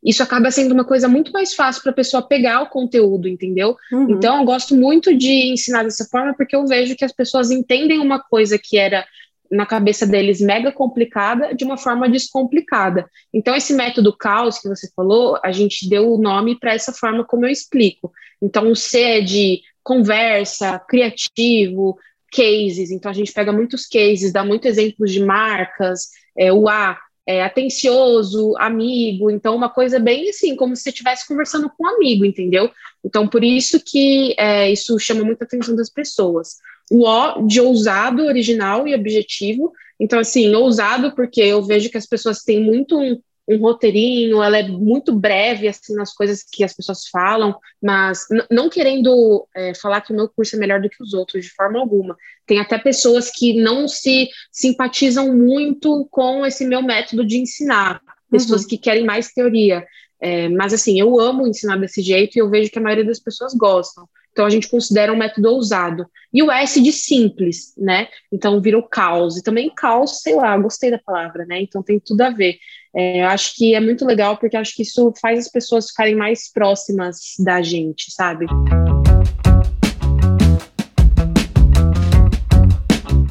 isso 0.00 0.22
acaba 0.22 0.48
sendo 0.52 0.72
uma 0.74 0.84
coisa 0.84 1.08
muito 1.08 1.32
mais 1.32 1.54
fácil 1.54 1.82
para 1.82 1.90
a 1.90 1.96
pessoa 1.96 2.22
pegar 2.22 2.62
o 2.62 2.68
conteúdo, 2.68 3.26
entendeu? 3.26 3.76
Uhum. 3.92 4.10
Então, 4.10 4.38
eu 4.38 4.44
gosto 4.44 4.76
muito 4.76 5.12
de 5.12 5.52
ensinar 5.52 5.82
dessa 5.82 6.04
forma 6.04 6.34
porque 6.36 6.54
eu 6.54 6.64
vejo 6.68 6.94
que 6.94 7.04
as 7.04 7.12
pessoas 7.12 7.50
entendem 7.50 7.98
uma 7.98 8.22
coisa 8.22 8.56
que 8.62 8.78
era 8.78 9.04
na 9.50 9.66
cabeça 9.66 10.06
deles 10.06 10.40
mega 10.40 10.70
complicada 10.70 11.54
de 11.54 11.64
uma 11.64 11.76
forma 11.76 12.08
descomplicada. 12.08 13.08
Então, 13.32 13.54
esse 13.54 13.72
método 13.72 14.16
caos 14.16 14.58
que 14.58 14.68
você 14.68 14.90
falou, 14.94 15.38
a 15.42 15.52
gente 15.52 15.88
deu 15.88 16.12
o 16.12 16.20
nome 16.20 16.58
para 16.58 16.74
essa 16.74 16.92
forma 16.92 17.24
como 17.24 17.46
eu 17.46 17.50
explico. 17.50 18.12
Então, 18.42 18.70
o 18.70 18.76
C 18.76 19.00
é 19.00 19.20
de 19.20 19.60
conversa, 19.82 20.78
criativo, 20.78 21.98
cases. 22.30 22.90
Então, 22.90 23.10
a 23.10 23.14
gente 23.14 23.32
pega 23.32 23.52
muitos 23.52 23.86
cases, 23.86 24.32
dá 24.32 24.44
muitos 24.44 24.70
exemplos 24.70 25.10
de 25.10 25.24
marcas. 25.24 26.08
É, 26.36 26.52
o 26.52 26.68
A 26.68 26.98
é 27.26 27.42
atencioso, 27.42 28.54
amigo. 28.58 29.30
Então, 29.30 29.56
uma 29.56 29.68
coisa 29.68 29.98
bem 29.98 30.28
assim, 30.30 30.56
como 30.56 30.76
se 30.76 30.82
você 30.82 30.90
estivesse 30.90 31.26
conversando 31.26 31.70
com 31.70 31.84
um 31.84 31.88
amigo, 31.88 32.24
entendeu? 32.24 32.70
Então, 33.04 33.26
por 33.26 33.44
isso 33.44 33.82
que 33.84 34.34
é, 34.38 34.70
isso 34.70 34.98
chama 34.98 35.24
muita 35.24 35.44
atenção 35.44 35.74
das 35.74 35.90
pessoas 35.90 36.56
o 36.90 37.04
O 37.04 37.46
de 37.46 37.60
ousado, 37.60 38.24
original 38.24 38.86
e 38.86 38.94
objetivo. 38.94 39.72
Então, 40.00 40.18
assim, 40.18 40.54
ousado 40.54 41.14
porque 41.14 41.40
eu 41.40 41.62
vejo 41.62 41.90
que 41.90 41.98
as 41.98 42.06
pessoas 42.06 42.42
têm 42.42 42.62
muito 42.62 42.98
um, 42.98 43.20
um 43.48 43.58
roteirinho, 43.58 44.42
ela 44.42 44.58
é 44.58 44.68
muito 44.68 45.12
breve, 45.12 45.66
assim, 45.66 45.94
nas 45.94 46.14
coisas 46.14 46.42
que 46.42 46.62
as 46.62 46.74
pessoas 46.74 47.08
falam, 47.08 47.56
mas 47.82 48.26
não 48.50 48.68
querendo 48.68 49.48
é, 49.56 49.74
falar 49.74 50.02
que 50.02 50.12
o 50.12 50.16
meu 50.16 50.28
curso 50.28 50.54
é 50.54 50.58
melhor 50.58 50.80
do 50.80 50.90
que 50.90 51.02
os 51.02 51.14
outros, 51.14 51.44
de 51.44 51.50
forma 51.50 51.80
alguma. 51.80 52.16
Tem 52.46 52.60
até 52.60 52.78
pessoas 52.78 53.30
que 53.30 53.54
não 53.54 53.88
se 53.88 54.28
simpatizam 54.52 55.34
muito 55.34 56.06
com 56.10 56.44
esse 56.44 56.64
meu 56.66 56.82
método 56.82 57.26
de 57.26 57.38
ensinar. 57.38 58.00
pessoas 58.30 58.62
uhum. 58.62 58.68
que 58.68 58.78
querem 58.78 59.04
mais 59.04 59.32
teoria. 59.32 59.84
É, 60.20 60.48
mas 60.48 60.74
assim, 60.74 61.00
eu 61.00 61.18
amo 61.18 61.46
ensinar 61.46 61.76
desse 61.76 62.02
jeito 62.02 62.36
e 62.36 62.40
eu 62.40 62.50
vejo 62.50 62.70
que 62.70 62.78
a 62.78 62.82
maioria 62.82 63.04
das 63.04 63.20
pessoas 63.20 63.54
gostam. 63.54 64.08
Então 64.38 64.46
a 64.46 64.50
gente 64.50 64.68
considera 64.68 65.12
um 65.12 65.16
método 65.16 65.48
ousado. 65.48 66.06
E 66.32 66.44
o 66.44 66.52
S 66.52 66.80
de 66.80 66.92
simples, 66.92 67.74
né? 67.76 68.06
Então 68.32 68.60
vira 68.60 68.78
o 68.78 68.88
caos. 68.88 69.36
E 69.36 69.42
também 69.42 69.68
caos, 69.68 70.20
sei 70.20 70.36
lá, 70.36 70.56
gostei 70.56 70.92
da 70.92 70.98
palavra, 70.98 71.44
né? 71.44 71.60
Então 71.60 71.82
tem 71.82 71.98
tudo 71.98 72.20
a 72.20 72.30
ver. 72.30 72.56
É, 72.94 73.22
eu 73.22 73.26
acho 73.26 73.56
que 73.56 73.74
é 73.74 73.80
muito 73.80 74.04
legal 74.04 74.36
porque 74.36 74.56
acho 74.56 74.76
que 74.76 74.82
isso 74.82 75.12
faz 75.20 75.40
as 75.40 75.48
pessoas 75.50 75.88
ficarem 75.88 76.14
mais 76.14 76.52
próximas 76.52 77.34
da 77.40 77.60
gente, 77.60 78.12
sabe? 78.12 78.46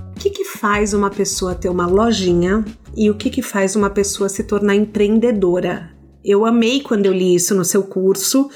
O 0.09 0.19
que, 0.19 0.29
que 0.29 0.43
faz 0.43 0.93
uma 0.93 1.09
pessoa 1.09 1.55
ter 1.55 1.69
uma 1.69 1.87
lojinha 1.87 2.65
e 2.97 3.09
o 3.09 3.15
que, 3.15 3.29
que 3.29 3.41
faz 3.41 3.77
uma 3.77 3.89
pessoa 3.89 4.27
se 4.27 4.43
tornar 4.43 4.75
empreendedora? 4.75 5.95
Eu 6.21 6.45
amei 6.45 6.81
quando 6.81 7.05
eu 7.05 7.13
li 7.13 7.33
isso 7.35 7.55
no 7.55 7.63
seu 7.63 7.83
curso, 7.83 8.49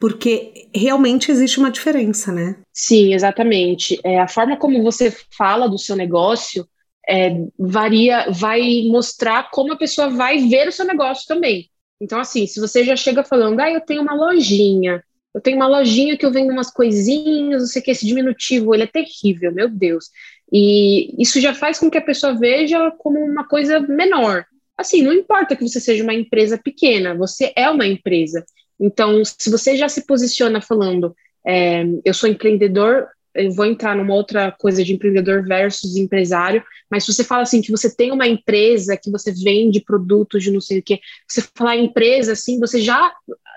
porque 0.00 0.68
realmente 0.74 1.30
existe 1.30 1.58
uma 1.58 1.70
diferença, 1.70 2.32
né? 2.32 2.56
Sim, 2.72 3.12
exatamente. 3.12 4.00
É, 4.02 4.18
a 4.18 4.26
forma 4.26 4.56
como 4.56 4.82
você 4.82 5.14
fala 5.36 5.68
do 5.68 5.78
seu 5.78 5.94
negócio 5.94 6.66
é, 7.06 7.36
varia, 7.58 8.30
vai 8.30 8.84
mostrar 8.90 9.50
como 9.50 9.74
a 9.74 9.76
pessoa 9.76 10.08
vai 10.08 10.38
ver 10.48 10.68
o 10.68 10.72
seu 10.72 10.86
negócio 10.86 11.26
também. 11.28 11.68
Então, 12.00 12.18
assim, 12.18 12.46
se 12.46 12.58
você 12.58 12.82
já 12.82 12.96
chega 12.96 13.22
falando, 13.22 13.60
ah, 13.60 13.70
eu 13.70 13.82
tenho 13.82 14.00
uma 14.00 14.14
lojinha, 14.14 15.04
eu 15.34 15.40
tenho 15.40 15.56
uma 15.56 15.68
lojinha 15.68 16.16
que 16.16 16.24
eu 16.24 16.32
vendo 16.32 16.50
umas 16.50 16.70
coisinhas, 16.70 17.60
não 17.60 17.68
sei 17.68 17.82
o 17.82 17.84
que, 17.84 17.90
esse 17.90 18.06
diminutivo, 18.06 18.74
ele 18.74 18.84
é 18.84 18.86
terrível, 18.86 19.52
meu 19.52 19.68
Deus. 19.68 20.06
E 20.50 21.14
isso 21.22 21.38
já 21.40 21.54
faz 21.54 21.78
com 21.78 21.90
que 21.90 21.98
a 21.98 22.02
pessoa 22.02 22.38
veja 22.38 22.90
como 22.92 23.18
uma 23.20 23.46
coisa 23.46 23.80
menor. 23.80 24.46
Assim, 24.78 25.02
não 25.02 25.12
importa 25.12 25.54
que 25.54 25.68
você 25.68 25.78
seja 25.78 26.02
uma 26.02 26.14
empresa 26.14 26.56
pequena, 26.56 27.14
você 27.14 27.52
é 27.54 27.68
uma 27.68 27.86
empresa. 27.86 28.42
Então, 28.80 29.22
se 29.24 29.50
você 29.50 29.76
já 29.76 29.88
se 29.88 30.06
posiciona 30.06 30.60
falando, 30.60 31.14
é, 31.46 31.84
eu 32.04 32.14
sou 32.14 32.28
empreendedor, 32.28 33.08
eu 33.34 33.52
vou 33.52 33.66
entrar 33.66 33.94
numa 33.94 34.14
outra 34.14 34.50
coisa 34.50 34.82
de 34.82 34.92
empreendedor 34.92 35.44
versus 35.44 35.96
empresário, 35.96 36.62
mas 36.90 37.04
se 37.04 37.12
você 37.12 37.22
fala 37.22 37.42
assim 37.42 37.62
que 37.62 37.70
você 37.70 37.94
tem 37.94 38.10
uma 38.10 38.26
empresa, 38.26 38.96
que 38.96 39.10
você 39.10 39.32
vende 39.32 39.80
produtos 39.80 40.42
de 40.42 40.50
não 40.50 40.60
sei 40.60 40.78
o 40.78 40.82
que, 40.82 40.98
você 41.28 41.42
falar 41.54 41.76
empresa 41.76 42.32
assim, 42.32 42.58
você 42.58 42.80
já 42.80 43.12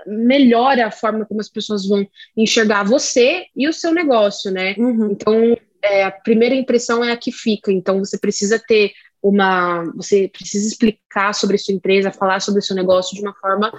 melhora 0.06 0.88
a 0.88 0.92
forma 0.92 1.26
como 1.26 1.40
as 1.40 1.50
pessoas 1.50 1.88
vão 1.88 2.06
enxergar 2.36 2.84
você 2.84 3.46
e 3.56 3.68
o 3.68 3.74
seu 3.74 3.94
negócio, 3.94 4.52
né? 4.52 4.76
Uhum. 4.78 5.12
Então, 5.12 5.58
é, 5.82 6.04
a 6.04 6.12
primeira 6.12 6.56
impressão 6.56 7.04
é 7.04 7.12
a 7.12 7.18
que 7.18 7.32
fica. 7.32 7.72
Então, 7.72 8.00
você 8.00 8.18
precisa 8.18 8.60
ter 8.60 8.92
uma. 9.22 9.84
Você 9.96 10.28
precisa 10.28 10.68
explicar 10.68 11.34
sobre 11.34 11.56
a 11.56 11.60
sua 11.60 11.74
empresa, 11.74 12.12
falar 12.12 12.42
sobre 12.42 12.60
o 12.60 12.64
seu 12.64 12.76
negócio 12.76 13.16
de 13.16 13.22
uma 13.22 13.34
forma 13.34 13.72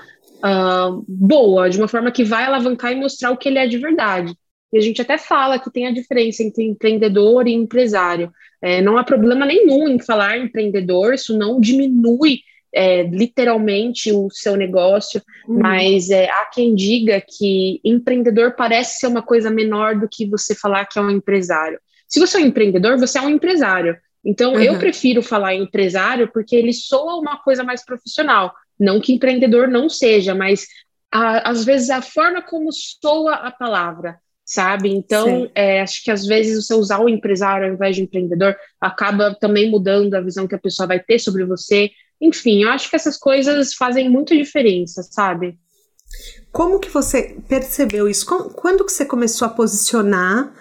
uh, 0.45 1.05
boa, 1.09 1.71
de 1.71 1.79
uma 1.79 1.89
forma 1.89 2.11
que 2.11 2.23
vai 2.23 2.45
alavancar 2.45 2.93
e 2.93 2.97
mostrar 2.97 3.31
o 3.31 3.37
que 3.37 3.49
ele 3.49 3.59
é 3.59 3.67
de 3.67 3.79
verdade. 3.79 4.35
E 4.73 4.79
a 4.79 4.81
gente 4.81 5.01
até 5.01 5.17
fala 5.17 5.59
que 5.59 5.71
tem 5.71 5.87
a 5.87 5.93
diferença 5.93 6.43
entre 6.43 6.65
empreendedor 6.65 7.47
e 7.47 7.53
empresário. 7.53 8.33
É, 8.61 8.83
não 8.83 8.99
há 8.99 9.05
problema 9.05 9.47
nenhum 9.47 9.89
em 9.89 10.01
falar 10.01 10.39
empreendedor, 10.39 11.15
isso 11.15 11.37
não 11.37 11.61
diminui 11.61 12.41
é, 12.75 13.05
literalmente 13.05 14.11
o 14.11 14.29
seu 14.31 14.57
negócio, 14.57 15.23
uhum. 15.47 15.61
mas 15.61 16.11
é, 16.11 16.29
há 16.29 16.47
quem 16.47 16.75
diga 16.75 17.21
que 17.21 17.81
empreendedor 17.85 18.57
parece 18.57 18.99
ser 18.99 19.07
uma 19.07 19.23
coisa 19.23 19.49
menor 19.49 19.95
do 19.95 20.09
que 20.11 20.27
você 20.27 20.55
falar 20.57 20.87
que 20.87 20.99
é 20.99 21.03
um 21.03 21.11
empresário. 21.11 21.79
Se 22.09 22.19
você 22.19 22.37
é 22.37 22.41
um 22.41 22.47
empreendedor, 22.47 22.99
você 22.99 23.19
é 23.19 23.23
um 23.23 23.31
empresário. 23.31 23.97
Então, 24.25 24.55
uhum. 24.55 24.61
eu 24.61 24.79
prefiro 24.79 25.23
falar 25.23 25.55
empresário 25.55 26.31
porque 26.33 26.57
ele 26.57 26.73
soa 26.73 27.17
uma 27.17 27.37
coisa 27.39 27.63
mais 27.63 27.85
profissional. 27.85 28.53
Não 28.79 29.01
que 29.01 29.13
empreendedor 29.13 29.69
não 29.69 29.89
seja, 29.89 30.35
mas 30.35 30.67
a, 31.13 31.51
às 31.51 31.65
vezes 31.65 31.91
a 31.91 32.03
forma 32.03 32.43
como 32.43 32.71
soa 32.73 33.35
a 33.35 33.51
palavra, 33.51 34.19
sabe? 34.45 34.91
Então, 34.91 35.51
é, 35.55 35.81
acho 35.81 36.03
que 36.03 36.11
às 36.11 36.27
vezes 36.27 36.67
você 36.67 36.75
usar 36.75 36.99
o 37.01 37.09
empresário 37.09 37.69
ao 37.69 37.75
invés 37.75 37.97
de 37.97 38.03
empreendedor 38.03 38.57
acaba 38.81 39.35
também 39.35 39.71
mudando 39.71 40.15
a 40.15 40.21
visão 40.21 40.47
que 40.47 40.55
a 40.55 40.61
pessoa 40.61 40.87
vai 40.87 40.99
ter 40.99 41.19
sobre 41.19 41.45
você. 41.45 41.91
Enfim, 42.21 42.65
eu 42.65 42.71
acho 42.71 42.91
que 42.91 42.97
essas 42.97 43.17
coisas 43.17 43.75
fazem 43.75 44.11
muita 44.11 44.37
diferença, 44.37 45.03
sabe? 45.03 45.59
Como 46.53 46.79
que 46.79 46.91
você 46.91 47.37
percebeu 47.49 48.09
isso? 48.09 48.27
Quando 48.55 48.85
que 48.85 48.93
você 48.93 49.05
começou 49.05 49.47
a 49.47 49.51
posicionar 49.51 50.53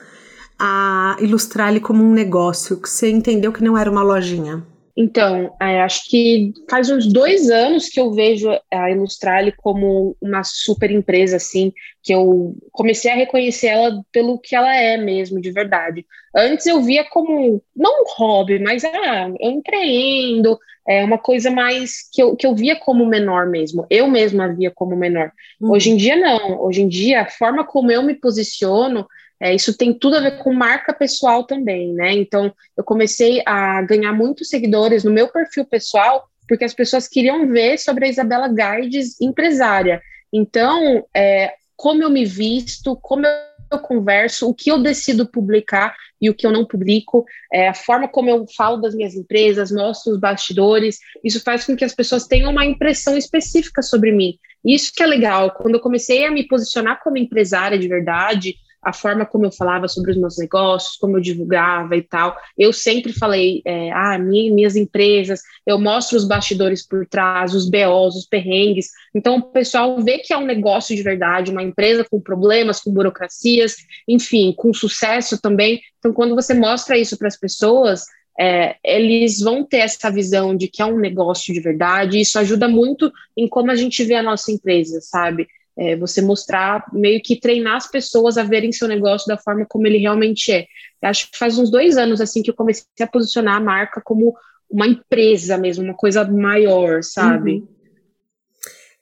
a 0.58 1.18
ilustrar 1.20 1.70
ele 1.70 1.80
como 1.80 2.04
um 2.04 2.14
negócio, 2.14 2.80
que 2.80 2.90
você 2.90 3.10
entendeu 3.10 3.52
que 3.52 3.64
não 3.64 3.78
era 3.78 3.90
uma 3.90 4.04
lojinha? 4.04 4.66
Então, 4.96 5.56
é, 5.60 5.82
acho 5.82 6.08
que 6.08 6.54
faz 6.70 6.90
uns 6.90 7.12
dois 7.12 7.50
anos 7.50 7.90
que 7.90 8.00
eu 8.00 8.12
vejo 8.12 8.50
a 8.72 8.92
Ilustrale 8.92 9.52
como 9.52 10.16
uma 10.22 10.44
super 10.44 10.92
empresa, 10.92 11.38
assim, 11.38 11.74
que 12.04 12.14
eu 12.14 12.56
comecei 12.72 13.10
a 13.10 13.16
reconhecer 13.16 13.68
ela 13.68 14.04
pelo 14.12 14.40
que 14.40 14.56
ela 14.56 14.76
é 14.76 14.96
mesmo, 14.98 15.42
de 15.42 15.52
verdade. 15.52 16.06
Antes 16.36 16.68
eu 16.68 16.82
via 16.82 17.04
como, 17.04 17.62
não 17.76 18.04
um 18.04 18.06
hobby, 18.16 18.60
mas 18.60 18.84
ah, 18.84 19.32
eu 19.40 19.52
empreendo, 19.52 20.60
é 20.88 21.04
uma 21.04 21.18
coisa 21.18 21.50
mais 21.50 22.10
que 22.12 22.22
eu, 22.22 22.36
que 22.36 22.46
eu 22.46 22.54
via 22.54 22.76
como 22.76 23.06
menor 23.06 23.48
mesmo. 23.48 23.88
Eu 23.90 24.08
mesma 24.08 24.54
via 24.54 24.70
como 24.70 24.96
menor. 24.96 25.32
Uhum. 25.60 25.72
Hoje 25.72 25.90
em 25.90 25.98
dia, 25.98 26.16
não. 26.16 26.62
Hoje 26.62 26.82
em 26.82 26.88
dia, 26.88 27.22
a 27.22 27.30
forma 27.30 27.66
como 27.66 27.92
eu 27.92 28.04
me 28.04 28.14
posiciono 28.14 29.08
é, 29.44 29.54
isso 29.54 29.76
tem 29.76 29.94
tudo 29.94 30.16
a 30.16 30.22
ver 30.22 30.38
com 30.38 30.54
marca 30.54 30.94
pessoal 30.94 31.44
também, 31.44 31.92
né? 31.94 32.14
Então, 32.14 32.56
eu 32.78 32.84
comecei 32.84 33.44
a 33.46 33.82
ganhar 33.82 34.14
muitos 34.14 34.48
seguidores 34.48 35.04
no 35.04 35.12
meu 35.12 35.28
perfil 35.28 35.66
pessoal, 35.66 36.24
porque 36.48 36.64
as 36.64 36.74
pessoas 36.74 37.10
queriam 37.10 37.46
ver 37.50 37.78
sobre 37.78 38.06
a 38.06 38.08
Isabela 38.08 38.48
Guides, 38.48 39.20
empresária. 39.20 40.02
Então, 40.32 41.06
é, 41.14 41.56
como 41.76 42.02
eu 42.02 42.10
me 42.10 42.24
visto, 42.24 42.96
como 43.02 43.26
eu 43.26 43.80
converso, 43.80 44.48
o 44.48 44.54
que 44.54 44.72
eu 44.72 44.82
decido 44.82 45.28
publicar 45.28 45.94
e 46.22 46.30
o 46.30 46.34
que 46.34 46.48
eu 46.48 46.52
não 46.54 46.66
publico, 46.66 47.26
é, 47.52 47.68
a 47.68 47.74
forma 47.74 48.08
como 48.08 48.30
eu 48.30 48.46
falo 48.56 48.78
das 48.78 48.96
minhas 48.96 49.14
empresas, 49.14 49.74
mostro 49.74 50.14
os 50.14 50.20
bastidores, 50.22 51.00
isso 51.22 51.44
faz 51.44 51.66
com 51.66 51.76
que 51.76 51.84
as 51.84 51.94
pessoas 51.94 52.28
tenham 52.28 52.50
uma 52.50 52.66
impressão 52.66 53.18
específica 53.18 53.82
sobre 53.82 54.14
mim. 54.14 54.38
Isso 54.64 54.94
que 54.96 55.04
é 55.04 55.06
legal. 55.06 55.52
Quando 55.52 55.76
eu 55.76 55.82
comecei 55.82 56.26
a 56.26 56.32
me 56.32 56.48
posicionar 56.48 57.02
como 57.04 57.18
empresária 57.18 57.78
de 57.78 57.90
verdade, 57.90 58.56
a 58.84 58.94
forma 58.94 59.26
como 59.26 59.46
eu 59.46 59.52
falava 59.52 59.88
sobre 59.88 60.12
os 60.12 60.18
meus 60.18 60.38
negócios, 60.38 60.98
como 60.98 61.18
eu 61.18 61.22
divulgava 61.22 61.96
e 61.96 62.02
tal. 62.02 62.36
Eu 62.58 62.74
sempre 62.74 63.14
falei, 63.14 63.62
é, 63.66 63.92
ah, 63.92 64.18
minha, 64.20 64.54
minhas 64.54 64.76
empresas, 64.76 65.42
eu 65.66 65.80
mostro 65.80 66.18
os 66.18 66.28
bastidores 66.28 66.86
por 66.86 67.06
trás, 67.08 67.54
os 67.54 67.70
BOs, 67.70 68.16
os 68.16 68.26
perrengues. 68.26 68.90
Então, 69.16 69.38
o 69.38 69.42
pessoal 69.42 70.00
vê 70.02 70.20
que 70.20 70.34
é 70.34 70.38
um 70.38 70.46
negócio 70.46 70.96
de 70.96 71.02
verdade, 71.02 71.52
uma 71.52 71.64
empresa 71.64 72.06
com 72.10 72.20
problemas, 72.20 72.80
com 72.80 72.92
burocracias, 72.92 73.76
enfim, 74.08 74.54
com 74.56 74.74
sucesso 74.74 75.42
também. 75.42 75.82
Então, 76.00 76.12
quando 76.12 76.36
você 76.36 76.54
mostra 76.54 76.98
isso 76.98 77.18
para 77.18 77.28
as 77.28 77.38
pessoas, 77.38 78.04
é, 78.40 78.76
eles 78.84 79.40
vão 79.40 79.64
ter 79.64 79.78
essa 79.78 80.12
visão 80.12 80.56
de 80.56 80.68
que 80.68 80.82
é 80.82 80.86
um 80.86 81.00
negócio 81.00 81.54
de 81.54 81.60
verdade, 81.60 82.20
isso 82.20 82.40
ajuda 82.40 82.68
muito 82.68 83.12
em 83.38 83.48
como 83.48 83.72
a 83.72 83.76
gente 83.76 84.04
vê 84.04 84.16
a 84.16 84.24
nossa 84.24 84.52
empresa, 84.52 85.00
sabe? 85.02 85.48
É, 85.76 85.96
você 85.96 86.22
mostrar, 86.22 86.86
meio 86.94 87.20
que 87.22 87.40
treinar 87.40 87.78
as 87.78 87.90
pessoas 87.90 88.38
a 88.38 88.44
verem 88.44 88.72
seu 88.72 88.88
negócio 88.88 89.28
da 89.28 89.38
forma 89.38 89.66
como 89.68 89.88
ele 89.88 89.98
realmente 89.98 90.52
é. 90.52 90.68
Eu 91.02 91.10
acho 91.10 91.32
que 91.32 91.38
faz 91.38 91.58
uns 91.58 91.72
dois 91.72 91.98
anos 91.98 92.22
assim 92.22 92.44
que 92.44 92.52
eu 92.52 92.56
comecei 92.56 92.86
a 93.02 93.08
posicionar 93.08 93.56
a 93.58 93.64
marca 93.64 94.00
como 94.00 94.36
uma 94.70 94.88
empresa 94.88 95.58
mesmo, 95.58 95.84
uma 95.84 95.96
coisa 95.96 96.24
maior, 96.26 97.04
sabe? 97.04 97.54
Uhum. 97.54 97.68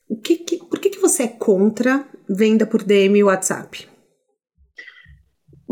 O 0.10 0.16
que, 0.18 0.38
que, 0.38 0.58
por 0.58 0.80
que, 0.80 0.90
que 0.90 1.00
você 1.00 1.24
é 1.24 1.28
contra 1.28 2.06
venda 2.28 2.66
por 2.66 2.84
DM 2.84 3.20
e 3.20 3.24
WhatsApp? 3.24 3.88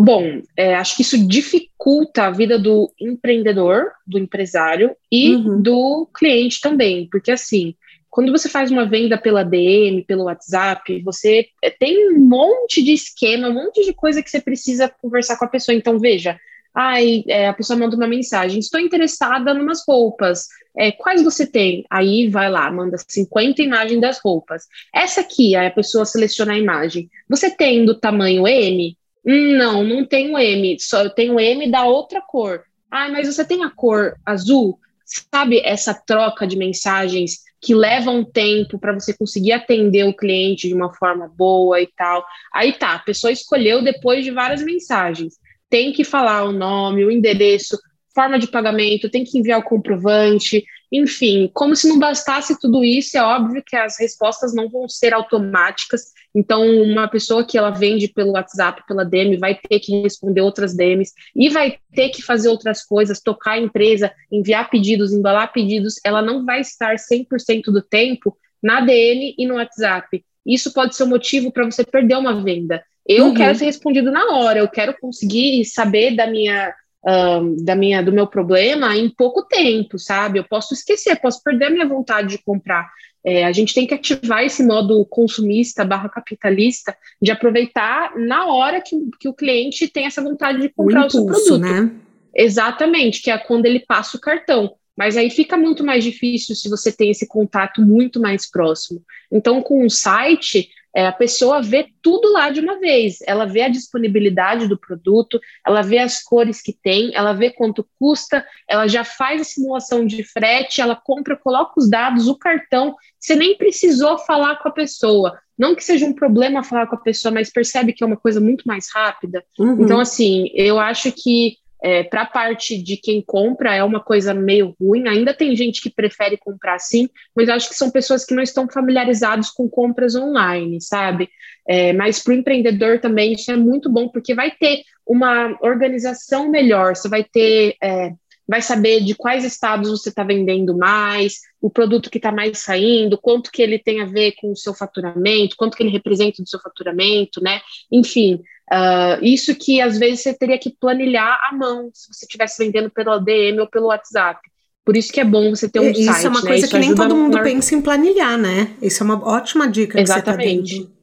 Bom, 0.02 0.42
é, 0.56 0.76
acho 0.76 0.96
que 0.96 1.02
isso 1.02 1.28
dificulta 1.28 2.24
a 2.24 2.32
vida 2.32 2.58
do 2.58 2.90
empreendedor, 2.98 3.92
do 4.08 4.18
empresário 4.18 4.96
e 5.12 5.36
uhum. 5.36 5.62
do 5.62 6.10
cliente 6.14 6.62
também, 6.62 7.10
porque 7.12 7.32
assim, 7.32 7.76
quando 8.10 8.32
você 8.32 8.50
faz 8.50 8.72
uma 8.72 8.86
venda 8.86 9.18
pela 9.18 9.44
DM, 9.44 10.04
pelo 10.04 10.26
WhatsApp, 10.26 11.02
você 11.04 11.48
eh, 11.62 11.70
tem 11.70 12.12
um 12.14 12.20
monte 12.20 12.82
de 12.84 12.94
esquema, 12.94 13.50
um 13.50 13.54
monte 13.54 13.86
de 13.86 13.94
coisa 13.94 14.24
que 14.24 14.30
você 14.30 14.42
precisa 14.42 14.90
conversar 15.02 15.38
com 15.38 15.46
a 15.46 15.50
pessoa. 15.50 15.76
Então, 15.76 16.00
veja, 16.00 16.40
ai, 16.74 17.24
é, 17.28 17.48
a 17.48 17.54
pessoa 17.54 17.78
manda 17.78 17.96
uma 17.96 18.08
mensagem, 18.08 18.60
estou 18.60 18.80
interessada 18.80 19.52
em 19.52 19.62
umas 19.62 19.84
roupas, 19.88 20.48
é, 20.78 20.92
quais 20.92 21.22
você 21.22 21.46
tem? 21.46 21.86
Aí 21.90 22.30
vai 22.30 22.50
lá, 22.50 22.72
manda 22.72 22.98
50 22.98 23.62
imagens 23.62 24.02
das 24.02 24.20
roupas. 24.20 24.66
Essa 24.94 25.22
aqui, 25.22 25.56
aí 25.56 25.68
a 25.68 25.72
pessoa 25.72 26.06
seleciona 26.06 26.54
a 26.54 26.58
imagem. 26.58 27.10
Você 27.28 27.50
tem 27.50 27.86
do 27.86 28.00
tamanho 28.00 28.48
M? 28.48 28.98
Hum, 29.26 29.58
não, 29.58 29.84
não 29.84 30.06
tenho 30.06 30.38
M, 30.38 30.78
só 30.80 31.04
eu 31.04 31.10
tenho 31.10 31.40
M 31.40 31.70
da 31.70 31.84
outra 31.84 32.22
cor. 32.22 32.64
Ah, 32.90 33.10
mas 33.10 33.28
você 33.28 33.46
tem 33.46 33.64
a 33.64 33.70
cor 33.70 34.16
azul? 34.26 34.80
Sabe 35.06 35.60
essa 35.64 35.94
troca 35.94 36.48
de 36.48 36.56
mensagens 36.56 37.49
que 37.62 37.76
leva 37.76 38.10
um 38.10 38.24
tempo 38.24 38.80
para 38.80 38.94
você 38.94 39.16
conseguir 39.16 39.52
atender 39.52 40.04
o 40.06 40.16
cliente 40.16 40.68
de 40.68 40.74
uma 40.74 40.94
forma 40.94 41.28
boa 41.28 41.82
e 41.82 41.88
tal. 41.88 42.26
Aí 42.54 42.74
tá, 42.74 42.94
a 42.94 43.00
pessoa 43.00 43.32
escolheu 43.32 43.84
depois 43.84 44.24
de 44.24 44.32
várias 44.32 44.64
mensagens. 44.64 45.36
Tem 45.70 45.92
que 45.92 46.04
falar 46.04 46.46
o 46.46 46.52
nome, 46.52 47.06
o 47.06 47.12
endereço, 47.12 47.78
forma 48.16 48.40
de 48.40 48.48
pagamento, 48.48 49.10
tem 49.10 49.24
que 49.24 49.38
enviar 49.38 49.60
o 49.60 49.64
comprovante. 49.64 50.64
Enfim, 50.92 51.50
como 51.54 51.76
se 51.76 51.88
não 51.88 52.00
bastasse 52.00 52.60
tudo 52.60 52.84
isso, 52.84 53.18
é 53.18 53.22
óbvio 53.22 53.64
que 53.66 53.76
as 53.76 54.00
respostas 54.00 54.54
não 54.54 54.70
vão 54.70 54.90
ser 54.90 55.14
automáticas. 55.14 56.14
Então, 56.34 56.66
uma 56.66 57.08
pessoa 57.08 57.46
que 57.46 57.58
ela 57.58 57.70
vende 57.70 58.08
pelo 58.08 58.32
WhatsApp, 58.32 58.84
pela 58.88 59.06
DM, 59.06 59.38
vai 59.38 59.56
ter 59.56 59.80
que 59.80 60.02
responder 60.02 60.42
outras 60.42 60.76
DMs 60.76 61.14
e 61.36 61.50
vai 61.50 61.78
ter 61.94 62.10
que 62.10 62.24
fazer 62.24 62.50
outras 62.50 62.84
coisas, 62.84 63.22
tocar 63.22 63.52
a 63.52 63.60
empresa, 63.60 64.12
enviar 64.32 64.70
pedidos, 64.70 65.14
embalar 65.14 65.54
pedidos. 65.54 65.96
Ela 66.04 66.22
não 66.22 66.44
vai 66.44 66.62
estar 66.62 66.96
100% 66.96 67.66
do 67.66 67.82
tempo 67.82 68.36
na 68.62 68.82
DM 68.82 69.36
e 69.38 69.48
no 69.48 69.56
WhatsApp. 69.56 70.24
Isso 70.46 70.74
pode 70.74 70.96
ser 70.96 71.04
um 71.04 71.10
motivo 71.10 71.52
para 71.52 71.66
você 71.66 71.84
perder 71.84 72.18
uma 72.18 72.42
venda. 72.42 72.84
Eu 73.08 73.28
uhum. 73.28 73.34
quero 73.34 73.58
ser 73.58 73.66
respondido 73.66 74.12
na 74.12 74.36
hora, 74.36 74.60
eu 74.60 74.68
quero 74.68 74.96
conseguir 75.00 75.66
saber 75.66 76.16
da 76.16 76.28
minha 76.28 76.74
um, 77.06 77.56
da 77.64 77.76
minha, 77.76 78.02
do 78.04 78.12
meu 78.12 78.28
problema 78.28 78.96
em 78.96 79.10
pouco 79.10 79.44
tempo, 79.44 79.98
sabe? 79.98 80.40
Eu 80.40 80.44
posso 80.44 80.74
esquecer, 80.74 81.20
posso 81.20 81.42
perder 81.44 81.66
a 81.66 81.70
minha 81.70 81.88
vontade 81.88 82.30
de 82.30 82.44
comprar. 82.44 82.90
É, 83.24 83.46
a 83.46 83.52
gente 83.52 83.74
tem 83.74 83.86
que 83.86 83.94
ativar 83.94 84.44
esse 84.44 84.64
modo 84.64 85.06
consumista 85.06 85.84
barra 85.84 86.08
capitalista 86.08 86.96
de 87.22 87.32
aproveitar 87.32 88.18
na 88.18 88.46
hora 88.46 88.82
que, 88.82 88.96
que 89.20 89.28
o 89.28 89.34
cliente 89.34 89.88
tem 89.88 90.06
essa 90.06 90.22
vontade 90.22 90.62
de 90.62 90.70
comprar 90.70 91.04
o, 91.04 91.08
impulso, 91.08 91.26
o 91.26 91.36
seu 91.36 91.60
produto. 91.60 91.84
Né? 91.84 91.92
Exatamente, 92.34 93.22
que 93.22 93.30
é 93.30 93.38
quando 93.38 93.66
ele 93.66 93.80
passa 93.82 94.16
o 94.16 94.22
cartão. 94.22 94.74
Mas 94.98 95.16
aí 95.16 95.30
fica 95.30 95.58
muito 95.58 95.84
mais 95.84 96.04
difícil 96.04 96.56
se 96.56 96.70
você 96.70 96.92
tem 96.92 97.10
esse 97.10 97.26
contato 97.26 97.82
muito 97.82 98.20
mais 98.20 98.50
próximo. 98.50 99.02
Então, 99.32 99.62
com 99.62 99.86
o 99.86 99.90
site, 99.90 100.70
é, 100.96 101.06
a 101.06 101.12
pessoa 101.12 101.62
vê 101.62 101.88
tudo 102.02 102.32
lá 102.32 102.50
de 102.50 102.60
uma 102.60 102.80
vez. 102.80 103.18
Ela 103.26 103.46
vê 103.46 103.62
a 103.62 103.70
disponibilidade 103.70 104.68
do 104.68 104.78
produto, 104.78 105.40
ela 105.66 105.82
vê 105.82 106.00
as 106.00 106.22
cores 106.22 106.62
que 106.62 106.74
tem, 106.74 107.12
ela 107.14 107.34
vê 107.34 107.52
quanto 107.52 107.88
custa, 108.00 108.46
ela 108.68 108.88
já 108.88 109.04
faz 109.04 109.42
a 109.42 109.46
simulação 109.46 110.06
de 110.06 110.24
frete, 110.24 110.82
ela 110.82 110.96
compra, 110.96 111.38
coloca 111.38 111.74
os 111.78 111.90
dados, 111.90 112.28
o 112.28 112.38
cartão. 112.38 112.96
Você 113.20 113.36
nem 113.36 113.56
precisou 113.56 114.18
falar 114.18 114.58
com 114.58 114.70
a 114.70 114.72
pessoa. 114.72 115.38
Não 115.58 115.76
que 115.76 115.84
seja 115.84 116.06
um 116.06 116.14
problema 116.14 116.64
falar 116.64 116.88
com 116.88 116.96
a 116.96 117.02
pessoa, 117.02 117.34
mas 117.34 117.52
percebe 117.52 117.94
que 117.94 118.04
é 118.04 118.08
uma 118.08 118.18
coisa 118.18 118.40
muito 118.40 118.64
mais 118.66 118.88
rápida. 118.94 119.44
Uhum. 119.60 119.84
Então, 119.84 120.00
assim, 120.00 120.50
eu 120.54 120.80
acho 120.80 121.12
que 121.12 121.58
é, 121.82 122.04
para 122.04 122.24
a 122.24 122.26
parte 122.26 122.82
de 122.82 122.98
quem 122.98 123.22
compra 123.22 123.76
é 123.76 123.84
uma 123.84 124.00
coisa 124.00 124.34
meio 124.34 124.76
ruim. 124.80 125.08
Ainda 125.08 125.34
tem 125.34 125.56
gente 125.56 125.82
que 125.82 125.90
prefere 125.90 126.38
comprar 126.38 126.80
sim, 126.80 127.10
mas 127.36 127.50
acho 127.50 127.70
que 127.70 127.76
são 127.76 127.90
pessoas 127.90 128.26
que 128.26 128.34
não 128.34 128.44
estão 128.44 128.68
familiarizados 128.70 129.50
com 129.50 129.70
compras 129.70 130.16
online, 130.16 130.82
sabe? 130.82 131.30
É, 131.68 131.94
mas 131.94 132.22
para 132.22 132.32
o 132.32 132.36
empreendedor 132.36 133.00
também 133.00 133.34
isso 133.34 133.52
é 133.52 133.56
muito 133.56 133.90
bom 133.90 134.10
porque 134.10 134.34
vai 134.34 134.52
ter 134.52 134.82
uma 135.06 135.58
organização 135.62 136.50
melhor. 136.50 136.96
Você 136.96 137.08
vai 137.08 137.24
ter 137.24 137.76
é, 137.82 138.12
vai 138.50 138.64
saber 138.64 139.02
de 139.02 139.14
quais 139.14 139.46
estados 139.46 139.92
você 139.92 140.10
está 140.10 140.24
vendendo 140.24 140.76
mais, 140.76 141.38
o 141.62 141.70
produto 141.70 142.10
que 142.10 142.18
está 142.18 142.32
mais 142.32 142.58
saindo, 142.58 143.16
quanto 143.16 143.52
que 143.52 143.62
ele 143.62 143.78
tem 143.78 144.02
a 144.02 144.06
ver 144.06 144.34
com 144.42 144.52
o 144.52 144.56
seu 144.56 144.74
faturamento, 144.74 145.56
quanto 145.56 145.78
que 145.78 145.84
ele 145.84 145.92
representa 145.92 146.42
do 146.42 146.50
seu 146.50 146.60
faturamento, 146.60 147.44
né? 147.44 147.62
Enfim, 147.92 148.42
Uh, 148.72 149.24
isso 149.24 149.56
que 149.56 149.82
às 149.82 149.98
vezes 149.98 150.22
você 150.22 150.34
teria 150.34 150.58
que 150.60 150.70
planilhar 150.70 151.40
à 151.50 151.56
mão 151.56 151.90
se 151.92 152.14
você 152.14 152.26
estivesse 152.26 152.64
vendendo 152.64 152.90
pelo 152.90 153.20
DM 153.20 153.60
ou 153.60 153.68
pelo 153.68 153.88
WhatsApp. 153.88 154.40
Por 154.86 154.96
isso 154.96 155.12
que 155.12 155.20
é 155.20 155.26
bom 155.26 155.50
você 155.50 155.68
ter 155.68 155.80
um 155.80 155.90
isso 155.90 156.04
site. 156.04 156.18
Isso 156.18 156.28
é 156.28 156.30
uma 156.30 156.42
né? 156.42 156.48
coisa 156.48 156.66
isso 156.66 156.76
que 156.76 156.80
nem 156.80 156.96
todo 156.96 157.16
mundo 157.16 157.38
na... 157.38 157.44
pensa 157.44 157.76
em 157.76 157.82
planilhar, 157.82 158.38
né? 158.38 158.76
Isso 158.82 159.02
é 159.02 159.06
uma 159.06 159.28
ótima 159.28 159.68
dica 159.68 160.00
Exatamente. 160.00 160.64
que 160.64 160.78
você 160.78 160.84
tá 160.84 160.88
dando. 160.88 161.00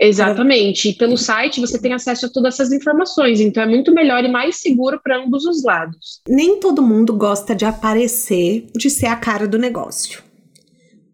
Exatamente. 0.00 0.88
E 0.88 0.92
pelo 0.94 1.16
site 1.16 1.60
você 1.60 1.78
tem 1.78 1.92
acesso 1.92 2.26
a 2.26 2.28
todas 2.28 2.54
essas 2.54 2.72
informações, 2.72 3.40
então 3.40 3.62
é 3.62 3.66
muito 3.66 3.92
melhor 3.92 4.24
e 4.24 4.28
mais 4.28 4.56
seguro 4.56 5.00
para 5.02 5.22
ambos 5.22 5.44
os 5.44 5.64
lados. 5.64 6.20
Nem 6.28 6.60
todo 6.60 6.82
mundo 6.82 7.14
gosta 7.14 7.54
de 7.54 7.64
aparecer, 7.64 8.66
de 8.74 8.88
ser 8.88 9.06
a 9.06 9.16
cara 9.16 9.46
do 9.46 9.58
negócio. 9.58 10.22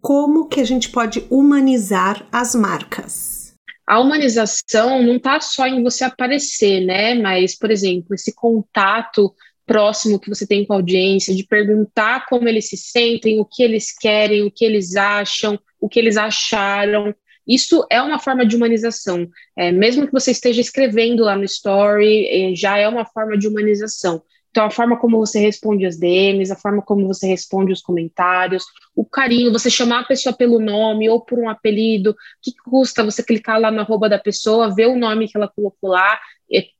Como 0.00 0.48
que 0.48 0.60
a 0.60 0.64
gente 0.64 0.90
pode 0.90 1.24
humanizar 1.30 2.26
as 2.30 2.54
marcas? 2.54 3.33
A 3.86 4.00
humanização 4.00 5.02
não 5.02 5.16
está 5.16 5.40
só 5.40 5.66
em 5.66 5.82
você 5.82 6.04
aparecer, 6.04 6.80
né? 6.80 7.14
Mas, 7.14 7.56
por 7.56 7.70
exemplo, 7.70 8.14
esse 8.14 8.34
contato 8.34 9.34
próximo 9.66 10.18
que 10.18 10.28
você 10.28 10.46
tem 10.46 10.64
com 10.64 10.72
a 10.72 10.76
audiência, 10.76 11.34
de 11.34 11.46
perguntar 11.46 12.26
como 12.26 12.48
eles 12.48 12.68
se 12.68 12.76
sentem, 12.76 13.40
o 13.40 13.44
que 13.44 13.62
eles 13.62 13.94
querem, 13.96 14.42
o 14.42 14.50
que 14.50 14.64
eles 14.64 14.94
acham, 14.96 15.58
o 15.80 15.88
que 15.88 15.98
eles 15.98 16.16
acharam. 16.16 17.14
Isso 17.46 17.86
é 17.90 18.00
uma 18.00 18.18
forma 18.18 18.46
de 18.46 18.56
humanização. 18.56 19.28
É, 19.56 19.70
mesmo 19.70 20.06
que 20.06 20.12
você 20.12 20.30
esteja 20.30 20.60
escrevendo 20.60 21.24
lá 21.24 21.36
no 21.36 21.44
story, 21.44 22.26
é, 22.26 22.54
já 22.54 22.78
é 22.78 22.88
uma 22.88 23.04
forma 23.04 23.36
de 23.36 23.48
humanização. 23.48 24.22
Então, 24.54 24.66
a 24.66 24.70
forma 24.70 24.96
como 24.96 25.18
você 25.18 25.40
responde 25.40 25.84
as 25.84 25.98
DMs, 25.98 26.52
a 26.52 26.54
forma 26.56 26.80
como 26.80 27.08
você 27.08 27.26
responde 27.26 27.72
os 27.72 27.82
comentários, 27.82 28.64
o 28.94 29.04
carinho, 29.04 29.52
você 29.52 29.68
chamar 29.68 30.02
a 30.02 30.04
pessoa 30.04 30.32
pelo 30.32 30.60
nome 30.60 31.08
ou 31.08 31.20
por 31.20 31.40
um 31.40 31.48
apelido, 31.48 32.10
o 32.12 32.14
que 32.40 32.52
custa 32.64 33.02
você 33.02 33.20
clicar 33.20 33.60
lá 33.60 33.72
na 33.72 33.82
arroba 33.82 34.08
da 34.08 34.16
pessoa, 34.16 34.72
ver 34.72 34.86
o 34.86 34.96
nome 34.96 35.26
que 35.26 35.36
ela 35.36 35.48
colocou 35.48 35.90
lá, 35.90 36.20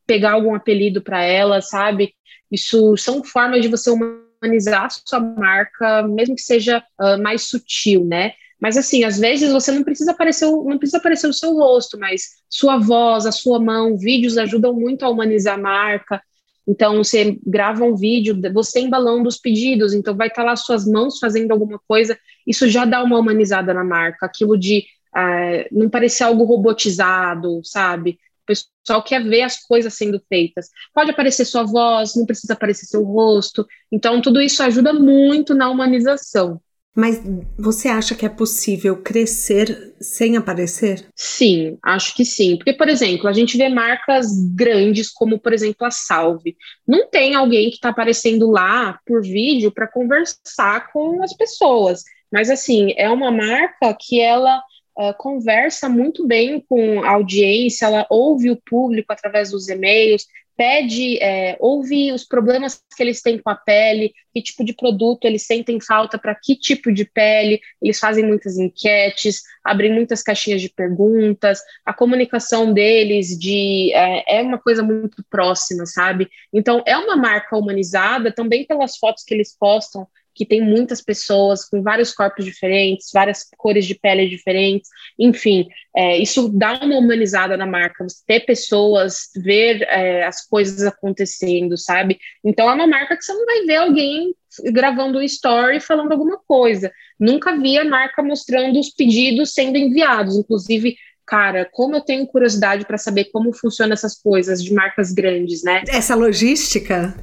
pegar 0.06 0.34
algum 0.34 0.54
apelido 0.54 1.02
para 1.02 1.24
ela, 1.24 1.60
sabe? 1.60 2.14
Isso 2.48 2.96
são 2.96 3.24
formas 3.24 3.60
de 3.60 3.66
você 3.66 3.90
humanizar 3.90 4.84
a 4.84 4.90
sua 4.90 5.18
marca, 5.18 6.06
mesmo 6.06 6.36
que 6.36 6.42
seja 6.42 6.80
uh, 7.00 7.20
mais 7.20 7.48
sutil, 7.48 8.04
né? 8.04 8.34
Mas 8.60 8.76
assim, 8.76 9.02
às 9.02 9.18
vezes 9.18 9.52
você 9.52 9.72
não 9.72 9.82
precisa 9.82 10.12
aparecer, 10.12 10.46
não 10.46 10.78
precisa 10.78 10.98
aparecer 10.98 11.26
o 11.26 11.32
seu 11.32 11.54
rosto, 11.54 11.98
mas 11.98 12.36
sua 12.48 12.78
voz, 12.78 13.26
a 13.26 13.32
sua 13.32 13.58
mão, 13.58 13.98
vídeos 13.98 14.38
ajudam 14.38 14.72
muito 14.72 15.04
a 15.04 15.10
humanizar 15.10 15.54
a 15.54 15.60
marca. 15.60 16.22
Então, 16.66 16.98
você 16.98 17.38
grava 17.46 17.84
um 17.84 17.94
vídeo, 17.94 18.40
você 18.52 18.80
embalando 18.80 19.28
os 19.28 19.38
pedidos, 19.38 19.92
então 19.92 20.16
vai 20.16 20.28
estar 20.28 20.42
lá 20.42 20.56
suas 20.56 20.86
mãos 20.86 21.18
fazendo 21.18 21.52
alguma 21.52 21.78
coisa, 21.86 22.18
isso 22.46 22.68
já 22.68 22.84
dá 22.84 23.02
uma 23.02 23.18
humanizada 23.18 23.74
na 23.74 23.84
marca, 23.84 24.26
aquilo 24.26 24.58
de 24.58 24.84
uh, 25.14 25.68
não 25.70 25.90
parecer 25.90 26.24
algo 26.24 26.44
robotizado, 26.44 27.60
sabe? 27.62 28.18
O 28.42 28.46
pessoal 28.46 29.02
quer 29.02 29.22
ver 29.22 29.42
as 29.42 29.60
coisas 29.60 29.94
sendo 29.94 30.20
feitas. 30.28 30.68
Pode 30.92 31.10
aparecer 31.10 31.44
sua 31.44 31.64
voz, 31.64 32.14
não 32.14 32.26
precisa 32.26 32.52
aparecer 32.52 32.86
seu 32.86 33.02
rosto, 33.02 33.66
então 33.90 34.20
tudo 34.20 34.40
isso 34.40 34.62
ajuda 34.62 34.92
muito 34.92 35.54
na 35.54 35.70
humanização. 35.70 36.60
Mas 36.94 37.20
você 37.58 37.88
acha 37.88 38.14
que 38.14 38.24
é 38.24 38.28
possível 38.28 38.96
crescer 39.02 39.94
sem 40.00 40.36
aparecer? 40.36 41.04
Sim, 41.16 41.76
acho 41.82 42.14
que 42.14 42.24
sim. 42.24 42.56
Porque, 42.56 42.72
por 42.72 42.88
exemplo, 42.88 43.28
a 43.28 43.32
gente 43.32 43.56
vê 43.58 43.68
marcas 43.68 44.28
grandes, 44.54 45.10
como, 45.10 45.38
por 45.38 45.52
exemplo, 45.52 45.84
a 45.86 45.90
Salve. 45.90 46.56
Não 46.86 47.08
tem 47.08 47.34
alguém 47.34 47.68
que 47.68 47.76
está 47.76 47.88
aparecendo 47.88 48.48
lá 48.48 49.00
por 49.04 49.22
vídeo 49.22 49.72
para 49.72 49.88
conversar 49.88 50.92
com 50.92 51.20
as 51.22 51.36
pessoas. 51.36 52.04
Mas, 52.32 52.48
assim, 52.48 52.94
é 52.96 53.10
uma 53.10 53.30
marca 53.30 53.96
que 53.98 54.20
ela 54.20 54.62
Uh, 54.96 55.12
conversa 55.18 55.88
muito 55.88 56.24
bem 56.24 56.64
com 56.68 57.02
a 57.02 57.14
audiência, 57.14 57.86
ela 57.86 58.06
ouve 58.08 58.48
o 58.48 58.56
público 58.64 59.12
através 59.12 59.50
dos 59.50 59.68
e-mails, 59.68 60.24
pede, 60.56 61.18
é, 61.22 61.56
ouve 61.60 62.12
os 62.12 62.24
problemas 62.24 62.80
que 62.96 63.02
eles 63.02 63.20
têm 63.20 63.38
com 63.38 63.50
a 63.50 63.54
pele, 63.54 64.12
que 64.32 64.42
tipo 64.42 64.64
de 64.64 64.74
produto 64.74 65.24
eles 65.24 65.46
sentem 65.46 65.80
falta 65.80 66.18
para 66.18 66.34
que 66.34 66.56
tipo 66.56 66.92
de 66.92 67.04
pele, 67.04 67.60
eles 67.80 67.98
fazem 67.98 68.24
muitas 68.24 68.56
enquetes, 68.56 69.42
abrem 69.64 69.92
muitas 69.92 70.22
caixinhas 70.22 70.60
de 70.60 70.68
perguntas, 70.68 71.60
a 71.84 71.92
comunicação 71.92 72.72
deles 72.72 73.38
de 73.38 73.92
é, 73.94 74.38
é 74.38 74.42
uma 74.42 74.58
coisa 74.58 74.82
muito 74.82 75.24
próxima, 75.30 75.86
sabe? 75.86 76.28
Então 76.52 76.82
é 76.86 76.96
uma 76.96 77.16
marca 77.16 77.56
humanizada 77.56 78.32
também 78.32 78.66
pelas 78.66 78.96
fotos 78.96 79.24
que 79.24 79.34
eles 79.34 79.56
postam 79.56 80.06
que 80.34 80.44
tem 80.44 80.60
muitas 80.60 81.00
pessoas 81.00 81.68
com 81.68 81.82
vários 81.82 82.12
corpos 82.12 82.44
diferentes, 82.44 83.10
várias 83.12 83.46
cores 83.56 83.86
de 83.86 83.94
pele 83.94 84.28
diferentes, 84.28 84.90
enfim, 85.18 85.68
é, 85.96 86.18
isso 86.18 86.48
dá 86.48 86.80
uma 86.82 86.98
humanizada 86.98 87.56
na 87.56 87.66
marca, 87.66 88.04
você 88.04 88.22
ter 88.26 88.40
pessoas, 88.40 89.30
ver 89.36 89.82
é, 89.82 90.24
as 90.24 90.46
coisas 90.46 90.82
acontecendo, 90.82 91.78
sabe? 91.78 92.18
Então 92.44 92.68
é 92.68 92.74
uma 92.74 92.86
marca 92.86 93.16
que 93.16 93.24
você 93.24 93.32
não 93.32 93.46
vai 93.46 93.62
ver 93.62 93.76
alguém 93.76 94.34
gravando 94.72 95.18
um 95.18 95.22
story 95.22 95.80
falando 95.80 96.12
alguma 96.12 96.38
coisa. 96.46 96.92
Nunca 97.18 97.56
vi 97.56 97.78
a 97.78 97.84
marca 97.84 98.22
mostrando 98.22 98.78
os 98.78 98.90
pedidos 98.90 99.52
sendo 99.52 99.76
enviados, 99.76 100.36
inclusive 100.36 100.96
cara, 101.26 101.68
como 101.72 101.96
eu 101.96 102.00
tenho 102.02 102.26
curiosidade 102.26 102.84
para 102.84 102.98
saber 102.98 103.26
como 103.32 103.52
funcionam 103.52 103.94
essas 103.94 104.14
coisas 104.14 104.62
de 104.62 104.74
marcas 104.74 105.10
grandes, 105.10 105.62
né? 105.62 105.82
Essa 105.88 106.14
logística? 106.14 107.14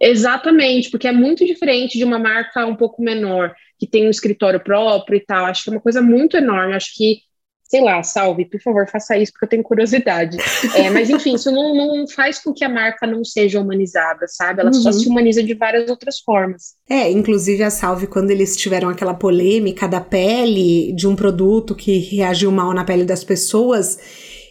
Exatamente, 0.00 0.90
porque 0.90 1.08
é 1.08 1.12
muito 1.12 1.44
diferente 1.44 1.98
de 1.98 2.04
uma 2.04 2.18
marca 2.18 2.64
um 2.66 2.76
pouco 2.76 3.02
menor, 3.02 3.52
que 3.78 3.86
tem 3.86 4.06
um 4.06 4.10
escritório 4.10 4.60
próprio 4.60 5.16
e 5.16 5.20
tal. 5.20 5.46
Acho 5.46 5.64
que 5.64 5.70
é 5.70 5.72
uma 5.72 5.80
coisa 5.80 6.00
muito 6.00 6.36
enorme. 6.36 6.74
Acho 6.74 6.92
que, 6.94 7.18
sei 7.64 7.80
lá, 7.80 8.02
salve, 8.02 8.44
por 8.44 8.60
favor, 8.60 8.88
faça 8.88 9.16
isso, 9.18 9.32
porque 9.32 9.46
eu 9.46 9.48
tenho 9.48 9.62
curiosidade. 9.62 10.36
É, 10.76 10.90
mas, 10.90 11.10
enfim, 11.10 11.34
isso 11.34 11.50
não, 11.50 11.74
não, 11.74 12.06
faz 12.06 12.38
com 12.38 12.52
que 12.52 12.64
a 12.64 12.68
marca 12.68 13.06
não 13.06 13.24
seja 13.24 13.60
humanizada, 13.60 14.26
sabe? 14.28 14.60
Ela 14.60 14.70
uhum. 14.70 14.80
só 14.80 14.92
se 14.92 15.08
humaniza 15.08 15.42
de 15.42 15.54
várias 15.54 15.90
outras 15.90 16.20
formas. 16.20 16.74
É, 16.88 17.10
inclusive 17.10 17.62
a 17.62 17.70
Salve, 17.70 18.06
quando 18.06 18.30
eles 18.30 18.56
tiveram 18.56 18.88
aquela 18.88 19.14
polêmica 19.14 19.88
da 19.88 20.00
pele, 20.00 20.92
de 20.92 21.08
um 21.08 21.16
produto 21.16 21.74
que 21.74 21.98
reagiu 21.98 22.52
mal 22.52 22.72
na 22.72 22.84
pele 22.84 23.04
das 23.04 23.24
pessoas 23.24 23.98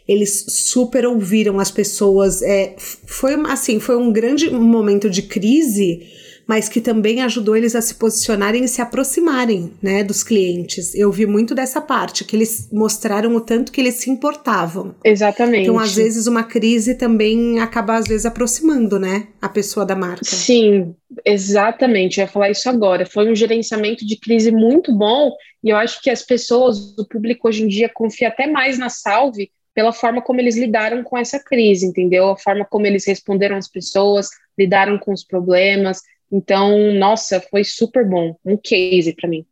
eles 0.08 0.46
super 0.48 1.06
ouviram 1.06 1.60
as 1.60 1.70
pessoas. 1.70 2.42
É, 2.42 2.76
foi 2.78 3.34
assim, 3.48 3.80
foi 3.80 3.98
um 3.98 4.12
grande 4.12 4.50
momento 4.50 5.10
de 5.10 5.24
crise, 5.24 6.08
mas 6.48 6.70
que 6.70 6.80
também 6.80 7.22
ajudou 7.22 7.58
eles 7.58 7.76
a 7.76 7.82
se 7.82 7.96
posicionarem 7.96 8.64
e 8.64 8.68
se 8.70 8.82
aproximarem, 8.82 9.74
né, 9.82 10.04
dos 10.04 10.24
clientes. 10.24 10.96
Eu 10.96 11.12
vi 11.12 11.26
muito 11.26 11.54
dessa 11.54 11.82
parte, 11.82 12.24
que 12.24 12.38
eles 12.38 12.70
mostraram 12.72 13.36
o 13.36 13.42
tanto 13.42 13.72
que 13.72 13.82
eles 13.82 13.96
se 13.96 14.10
importavam. 14.10 14.96
Exatamente. 15.04 15.64
Então, 15.64 15.78
às 15.78 15.94
vezes, 15.94 16.26
uma 16.26 16.44
crise 16.44 16.96
também 16.96 17.60
acaba, 17.60 17.98
às 17.98 18.08
vezes, 18.08 18.26
aproximando, 18.26 18.98
né, 18.98 19.28
a 19.42 19.50
pessoa 19.50 19.86
da 19.86 19.96
marca. 19.96 20.24
Sim, 20.24 20.96
exatamente. 21.26 22.22
Eu 22.22 22.26
ia 22.26 22.32
falar 22.32 22.50
isso 22.50 22.70
agora. 22.70 23.06
Foi 23.06 23.30
um 23.30 23.36
gerenciamento 23.36 24.06
de 24.06 24.18
crise 24.18 24.50
muito 24.50 24.96
bom 24.96 25.32
e 25.62 25.70
eu 25.70 25.76
acho 25.76 26.02
que 26.02 26.10
as 26.10 26.24
pessoas, 26.24 26.98
o 26.98 27.06
público 27.06 27.50
hoje 27.50 27.64
em 27.64 27.68
dia 27.68 27.90
confia 27.94 28.30
até 28.30 28.48
mais 28.48 28.78
na 28.78 28.90
Salve 28.90 29.52
pela 29.78 29.94
forma 29.94 30.24
como 30.24 30.42
eles 30.42 30.58
lidaram 30.58 31.04
com 31.04 31.16
essa 31.16 31.38
crise, 31.38 31.86
entendeu? 31.86 32.32
A 32.32 32.36
forma 32.36 32.66
como 32.66 32.88
eles 32.88 33.06
responderam 33.06 33.56
às 33.56 33.68
pessoas, 33.68 34.28
lidaram 34.58 34.98
com 34.98 35.14
os 35.14 35.24
problemas. 35.24 36.02
Então, 36.32 36.92
nossa, 36.94 37.40
foi 37.40 37.64
super 37.64 38.04
bom, 38.04 38.36
um 38.44 38.58
case 38.58 39.14
para 39.14 39.30
mim. 39.30 39.46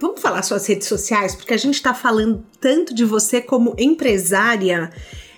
Vamos 0.00 0.22
falar 0.22 0.42
suas 0.42 0.64
redes 0.68 0.86
sociais, 0.86 1.34
porque 1.34 1.52
a 1.52 1.56
gente 1.56 1.74
está 1.74 1.92
falando 1.92 2.46
tanto 2.60 2.94
de 2.94 3.04
você 3.04 3.40
como 3.40 3.74
empresária 3.76 4.92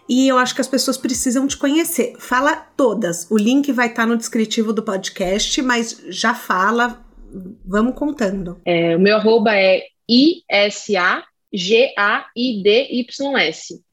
e 0.07 0.29
eu 0.29 0.37
acho 0.37 0.55
que 0.55 0.61
as 0.61 0.69
pessoas 0.69 0.99
precisam 0.99 1.47
te 1.47 1.57
conhecer. 1.57 2.17
Fala 2.19 2.55
todas. 2.77 3.31
O 3.31 3.39
link 3.39 3.73
vai 3.73 3.87
estar 3.87 4.03
tá 4.03 4.07
no 4.07 4.19
descritivo 4.19 4.75
do 4.75 4.83
podcast, 4.83 5.63
mas 5.63 6.05
já 6.09 6.35
fala. 6.35 7.03
Vamos 7.65 7.95
contando. 7.95 8.61
É, 8.63 8.95
o 8.95 9.01
meu 9.01 9.17
arroba 9.17 9.57
é 9.57 9.85
ISA 10.07 11.25
G-A-I-D-Y-S. 11.53 13.01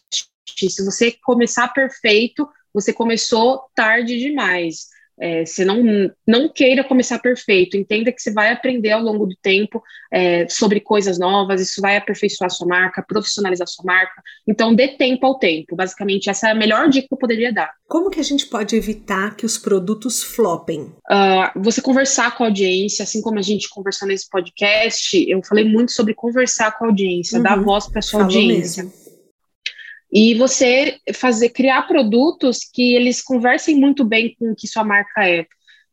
Se 0.57 0.86
você 0.86 1.15
começar 1.24 1.67
perfeito, 1.69 2.47
você 2.74 2.93
começou 2.93 3.63
tarde 3.76 4.19
demais. 4.19 4.88
É, 5.22 5.45
você 5.45 5.63
não, 5.63 5.84
não 6.28 6.49
queira 6.49 6.84
começar 6.84 7.19
perfeito, 7.19 7.78
entenda 7.78 8.11
que 8.11 8.19
você 8.19 8.34
vai 8.34 8.51
aprender 8.51 8.89
ao 8.91 9.03
longo 9.03 9.28
do 9.28 9.36
tempo 9.39 9.84
é, 10.11 10.47
sobre 10.49 10.80
coisas 10.80 11.19
novas, 11.19 11.61
isso 11.61 11.80
vai 11.80 11.95
aperfeiçoar 11.95 12.49
sua 12.49 12.65
marca, 12.65 13.05
profissionalizar 13.07 13.67
sua 13.67 13.86
marca. 13.86 14.22
Então, 14.47 14.74
dê 14.74 14.88
tempo 14.89 15.26
ao 15.28 15.38
tempo. 15.38 15.76
Basicamente, 15.76 16.28
essa 16.28 16.47
é 16.47 16.51
a 16.51 16.55
melhor 16.55 16.89
dica 16.89 17.07
que 17.07 17.13
eu 17.13 17.17
poderia 17.19 17.53
dar. 17.53 17.69
Como 17.88 18.09
que 18.09 18.19
a 18.19 18.24
gente 18.24 18.47
pode 18.47 18.76
evitar 18.76 19.36
que 19.36 19.45
os 19.45 19.59
produtos 19.59 20.24
flopem? 20.24 20.82
Uh, 20.82 21.61
você 21.61 21.82
conversar 21.82 22.36
com 22.36 22.43
a 22.43 22.47
audiência, 22.47 23.03
assim 23.03 23.22
como 23.22 23.38
a 23.38 23.43
gente 23.43 23.69
conversou 23.69 24.07
nesse 24.07 24.28
podcast, 24.28 25.24
eu 25.30 25.41
falei 25.43 25.65
muito 25.65 25.91
sobre 25.91 26.15
conversar 26.15 26.78
com 26.78 26.86
a 26.86 26.88
audiência, 26.88 27.38
uhum. 27.38 27.43
dar 27.43 27.61
voz 27.61 27.88
para 27.88 28.01
sua 28.01 28.22
Falou 28.22 28.36
audiência. 28.36 28.84
Mesmo 28.84 29.01
e 30.12 30.34
você 30.36 30.97
fazer 31.14 31.49
criar 31.49 31.84
produtos 31.84 32.59
que 32.72 32.95
eles 32.95 33.22
conversem 33.22 33.76
muito 33.76 34.03
bem 34.03 34.36
com 34.38 34.51
o 34.51 34.55
que 34.55 34.68
sua 34.68 34.84
marca 34.84 35.28
é. 35.28 35.45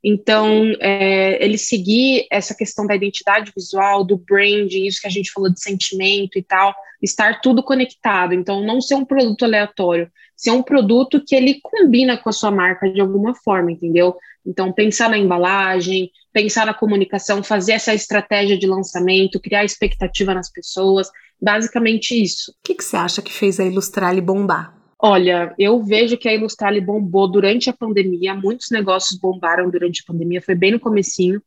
Então, 0.02 0.72
é, 0.80 1.44
ele 1.44 1.58
seguir 1.58 2.26
essa 2.30 2.54
questão 2.54 2.86
da 2.86 2.94
identidade 2.94 3.52
visual, 3.54 4.04
do 4.04 4.16
branding, 4.16 4.86
isso 4.86 5.00
que 5.00 5.06
a 5.08 5.10
gente 5.10 5.30
falou 5.30 5.52
de 5.52 5.60
sentimento 5.60 6.38
e 6.38 6.42
tal, 6.42 6.74
estar 7.02 7.40
tudo 7.40 7.62
conectado. 7.62 8.32
Então, 8.32 8.64
não 8.64 8.80
ser 8.80 8.94
um 8.94 9.04
produto 9.04 9.44
aleatório, 9.44 10.10
ser 10.36 10.50
um 10.52 10.62
produto 10.62 11.22
que 11.24 11.34
ele 11.34 11.60
combina 11.62 12.16
com 12.16 12.28
a 12.28 12.32
sua 12.32 12.50
marca 12.50 12.88
de 12.88 13.00
alguma 13.00 13.34
forma, 13.34 13.72
entendeu? 13.72 14.16
Então, 14.48 14.72
pensar 14.72 15.10
na 15.10 15.18
embalagem, 15.18 16.10
pensar 16.32 16.64
na 16.64 16.72
comunicação, 16.72 17.42
fazer 17.42 17.72
essa 17.72 17.92
estratégia 17.92 18.58
de 18.58 18.66
lançamento, 18.66 19.38
criar 19.38 19.62
expectativa 19.62 20.32
nas 20.32 20.50
pessoas, 20.50 21.10
basicamente 21.40 22.20
isso. 22.20 22.52
O 22.52 22.54
que, 22.64 22.74
que 22.74 22.82
você 22.82 22.96
acha 22.96 23.20
que 23.20 23.30
fez 23.30 23.60
a 23.60 23.64
Ilustrale 23.64 24.22
bombar? 24.22 24.74
Olha, 24.98 25.54
eu 25.58 25.84
vejo 25.84 26.16
que 26.16 26.28
a 26.28 26.34
Ilustrale 26.34 26.80
bombou 26.80 27.30
durante 27.30 27.68
a 27.68 27.74
pandemia, 27.74 28.34
muitos 28.34 28.70
negócios 28.70 29.20
bombaram 29.20 29.68
durante 29.70 30.02
a 30.02 30.10
pandemia, 30.10 30.40
foi 30.40 30.54
bem 30.54 30.72
no 30.72 30.80
comecinho, 30.80 31.42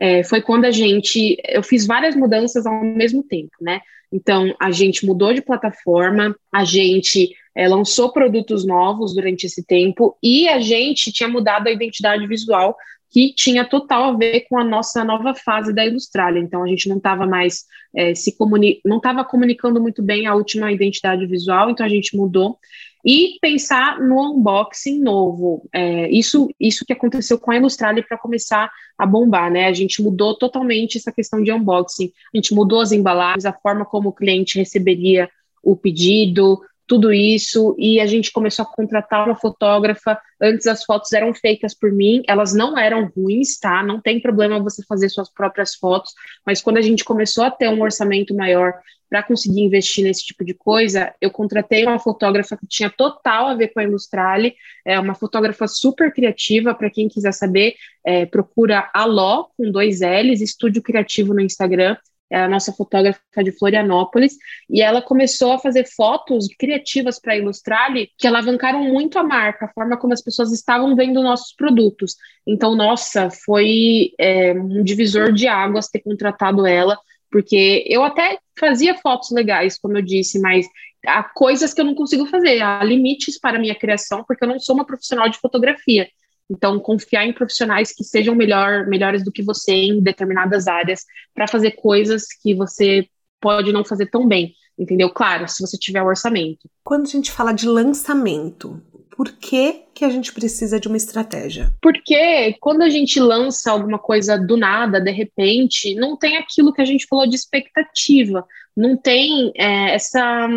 é, 0.00 0.24
foi 0.24 0.40
quando 0.40 0.64
a 0.64 0.70
gente, 0.70 1.36
eu 1.46 1.62
fiz 1.62 1.86
várias 1.86 2.16
mudanças 2.16 2.64
ao 2.64 2.82
mesmo 2.82 3.22
tempo, 3.22 3.52
né? 3.60 3.80
Então, 4.10 4.54
a 4.58 4.70
gente 4.70 5.04
mudou 5.04 5.34
de 5.34 5.42
plataforma, 5.42 6.34
a 6.52 6.64
gente 6.64 7.34
é, 7.56 7.66
lançou 7.66 8.12
produtos 8.12 8.66
novos 8.66 9.14
durante 9.14 9.46
esse 9.46 9.64
tempo 9.64 10.16
e 10.22 10.46
a 10.46 10.60
gente 10.60 11.10
tinha 11.10 11.28
mudado 11.28 11.68
a 11.68 11.72
identidade 11.72 12.26
visual 12.26 12.76
que 13.10 13.32
tinha 13.34 13.64
total 13.64 14.04
a 14.04 14.16
ver 14.16 14.40
com 14.48 14.58
a 14.58 14.64
nossa 14.64 15.02
nova 15.02 15.34
fase 15.34 15.72
da 15.72 15.86
Ilustralia. 15.86 16.40
Então 16.40 16.62
a 16.62 16.66
gente 16.66 16.88
não 16.88 16.98
estava 16.98 17.26
mais 17.26 17.64
é, 17.94 18.14
se 18.14 18.36
comuni 18.36 18.80
não 18.84 18.98
estava 18.98 19.24
comunicando 19.24 19.80
muito 19.80 20.02
bem 20.02 20.26
a 20.26 20.34
última 20.34 20.70
identidade 20.70 21.24
visual, 21.26 21.70
então 21.70 21.86
a 21.86 21.88
gente 21.88 22.14
mudou 22.14 22.58
e 23.06 23.38
pensar 23.40 24.00
no 24.00 24.32
unboxing 24.32 25.00
novo. 25.00 25.66
É, 25.72 26.10
isso, 26.10 26.50
isso 26.58 26.84
que 26.84 26.92
aconteceu 26.92 27.38
com 27.38 27.52
a 27.52 27.56
Ilustralia 27.56 28.04
para 28.06 28.18
começar 28.18 28.68
a 28.98 29.06
bombar, 29.06 29.48
né? 29.48 29.66
A 29.66 29.72
gente 29.72 30.02
mudou 30.02 30.36
totalmente 30.36 30.98
essa 30.98 31.12
questão 31.12 31.40
de 31.40 31.52
unboxing. 31.52 32.12
A 32.34 32.36
gente 32.36 32.52
mudou 32.52 32.80
as 32.80 32.90
embalagens, 32.90 33.46
a 33.46 33.52
forma 33.52 33.84
como 33.84 34.08
o 34.08 34.12
cliente 34.12 34.58
receberia 34.58 35.30
o 35.62 35.76
pedido, 35.76 36.60
tudo 36.86 37.12
isso 37.12 37.74
e 37.78 38.00
a 38.00 38.06
gente 38.06 38.30
começou 38.32 38.62
a 38.64 38.68
contratar 38.68 39.26
uma 39.26 39.34
fotógrafa. 39.34 40.18
Antes 40.40 40.66
as 40.66 40.84
fotos 40.84 41.12
eram 41.12 41.34
feitas 41.34 41.74
por 41.74 41.90
mim, 41.90 42.22
elas 42.28 42.54
não 42.54 42.78
eram 42.78 43.10
ruins, 43.16 43.58
tá? 43.58 43.82
Não 43.82 44.00
tem 44.00 44.20
problema 44.20 44.62
você 44.62 44.84
fazer 44.84 45.08
suas 45.08 45.30
próprias 45.30 45.74
fotos, 45.74 46.12
mas 46.44 46.62
quando 46.62 46.76
a 46.76 46.82
gente 46.82 47.04
começou 47.04 47.44
a 47.44 47.50
ter 47.50 47.68
um 47.68 47.82
orçamento 47.82 48.34
maior 48.34 48.74
para 49.08 49.22
conseguir 49.22 49.60
investir 49.60 50.04
nesse 50.04 50.24
tipo 50.24 50.44
de 50.44 50.52
coisa, 50.52 51.14
eu 51.20 51.30
contratei 51.30 51.84
uma 51.84 51.98
fotógrafa 51.98 52.56
que 52.56 52.66
tinha 52.66 52.90
total 52.90 53.46
a 53.46 53.54
ver 53.54 53.68
com 53.68 53.80
a 53.80 53.84
Ilustrale, 53.84 54.54
é 54.84 54.98
uma 54.98 55.14
fotógrafa 55.14 55.66
super 55.68 56.12
criativa, 56.12 56.74
para 56.74 56.90
quem 56.90 57.08
quiser 57.08 57.32
saber, 57.32 57.74
é, 58.04 58.26
procura 58.26 58.90
Aló, 58.92 59.46
com 59.56 59.70
dois 59.70 60.00
L's, 60.00 60.40
Estúdio 60.40 60.82
Criativo 60.82 61.32
no 61.32 61.40
Instagram, 61.40 61.96
é 62.30 62.40
a 62.40 62.48
nossa 62.48 62.72
fotógrafa 62.72 63.20
de 63.42 63.52
Florianópolis, 63.52 64.36
e 64.68 64.82
ela 64.82 65.00
começou 65.00 65.52
a 65.52 65.58
fazer 65.58 65.84
fotos 65.84 66.48
criativas 66.58 67.20
para 67.20 67.36
Ilustrale 67.36 68.10
que 68.18 68.26
alavancaram 68.26 68.82
muito 68.82 69.18
a 69.18 69.22
marca, 69.22 69.66
a 69.66 69.72
forma 69.72 69.96
como 69.96 70.12
as 70.12 70.22
pessoas 70.22 70.52
estavam 70.52 70.96
vendo 70.96 71.22
nossos 71.22 71.54
produtos. 71.54 72.16
Então, 72.46 72.74
nossa, 72.74 73.30
foi 73.30 74.12
é, 74.18 74.52
um 74.52 74.82
divisor 74.82 75.32
de 75.32 75.46
águas 75.46 75.88
ter 75.88 76.00
contratado 76.00 76.66
ela, 76.66 76.98
porque 77.30 77.84
eu 77.86 78.02
até 78.02 78.38
fazia 78.58 78.96
fotos 78.96 79.30
legais, 79.30 79.78
como 79.78 79.96
eu 79.96 80.02
disse, 80.02 80.40
mas 80.40 80.66
há 81.06 81.22
coisas 81.22 81.72
que 81.72 81.80
eu 81.80 81.84
não 81.84 81.94
consigo 81.94 82.26
fazer, 82.26 82.60
há 82.62 82.82
limites 82.82 83.38
para 83.38 83.56
a 83.56 83.60
minha 83.60 83.74
criação, 83.74 84.24
porque 84.26 84.44
eu 84.44 84.48
não 84.48 84.58
sou 84.58 84.74
uma 84.74 84.86
profissional 84.86 85.28
de 85.28 85.38
fotografia. 85.38 86.08
Então, 86.48 86.78
confiar 86.78 87.26
em 87.26 87.32
profissionais 87.32 87.92
que 87.92 88.04
sejam 88.04 88.34
melhor, 88.34 88.86
melhores 88.86 89.24
do 89.24 89.32
que 89.32 89.42
você 89.42 89.72
em 89.72 90.00
determinadas 90.00 90.68
áreas 90.68 91.04
para 91.34 91.48
fazer 91.48 91.72
coisas 91.72 92.26
que 92.42 92.54
você 92.54 93.08
pode 93.40 93.72
não 93.72 93.84
fazer 93.84 94.06
tão 94.06 94.26
bem. 94.26 94.54
entendeu? 94.78 95.10
Claro, 95.10 95.48
se 95.48 95.60
você 95.60 95.78
tiver 95.78 96.02
o 96.02 96.06
orçamento. 96.06 96.68
Quando 96.84 97.06
a 97.06 97.10
gente 97.10 97.32
fala 97.32 97.52
de 97.52 97.66
lançamento, 97.66 98.82
por 99.16 99.32
que, 99.32 99.84
que 99.94 100.04
a 100.04 100.10
gente 100.10 100.32
precisa 100.32 100.78
de 100.78 100.88
uma 100.88 100.98
estratégia? 100.98 101.72
Porque 101.80 102.54
quando 102.60 102.82
a 102.82 102.90
gente 102.90 103.18
lança 103.18 103.70
alguma 103.70 103.98
coisa 103.98 104.36
do 104.36 104.58
nada, 104.58 105.00
de 105.00 105.10
repente, 105.10 105.94
não 105.94 106.16
tem 106.16 106.36
aquilo 106.36 106.72
que 106.72 106.82
a 106.82 106.84
gente 106.84 107.06
falou 107.08 107.26
de 107.26 107.34
expectativa, 107.34 108.46
não 108.76 108.96
tem 108.96 109.52
é, 109.56 109.94
essa. 109.94 110.48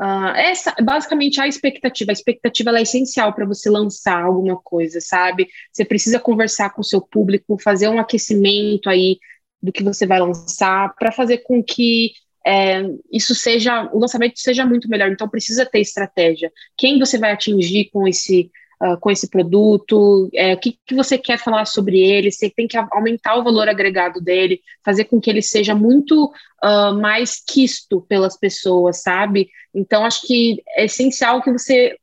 Uh, 0.00 0.30
essa 0.36 0.72
basicamente 0.80 1.40
a 1.40 1.48
expectativa. 1.48 2.10
A 2.10 2.12
expectativa 2.12 2.78
é 2.78 2.82
essencial 2.82 3.32
para 3.32 3.44
você 3.44 3.68
lançar 3.68 4.22
alguma 4.22 4.56
coisa, 4.56 5.00
sabe? 5.00 5.48
Você 5.72 5.84
precisa 5.84 6.20
conversar 6.20 6.70
com 6.70 6.80
o 6.80 6.84
seu 6.84 7.00
público, 7.00 7.58
fazer 7.60 7.88
um 7.88 7.98
aquecimento 7.98 8.88
aí 8.88 9.18
do 9.60 9.72
que 9.72 9.82
você 9.82 10.06
vai 10.06 10.20
lançar, 10.20 10.94
para 10.94 11.10
fazer 11.10 11.38
com 11.38 11.62
que 11.62 12.12
é, 12.46 12.82
isso 13.12 13.34
seja, 13.34 13.90
o 13.92 13.98
lançamento 13.98 14.38
seja 14.38 14.64
muito 14.64 14.88
melhor. 14.88 15.10
Então, 15.10 15.28
precisa 15.28 15.66
ter 15.66 15.80
estratégia. 15.80 16.50
Quem 16.76 16.98
você 16.98 17.18
vai 17.18 17.32
atingir 17.32 17.90
com 17.92 18.06
esse, 18.06 18.50
uh, 18.82 18.98
com 19.00 19.10
esse 19.10 19.28
produto, 19.28 20.28
é, 20.34 20.54
o 20.54 20.58
que, 20.58 20.78
que 20.86 20.94
você 20.94 21.18
quer 21.18 21.38
falar 21.38 21.64
sobre 21.64 22.00
ele, 22.00 22.30
você 22.30 22.50
tem 22.50 22.66
que 22.66 22.76
aumentar 22.76 23.36
o 23.36 23.44
valor 23.44 23.68
agregado 23.68 24.20
dele, 24.20 24.60
fazer 24.84 25.04
com 25.04 25.20
que 25.20 25.30
ele 25.30 25.42
seja 25.42 25.74
muito 25.74 26.32
uh, 26.64 26.94
mais 26.94 27.42
quisto 27.46 28.00
pelas 28.02 28.36
pessoas, 28.36 29.02
sabe? 29.02 29.48
Então, 29.74 30.04
acho 30.04 30.26
que 30.26 30.62
é 30.76 30.84
essencial 30.84 31.42
que 31.42 31.52
você 31.52 31.96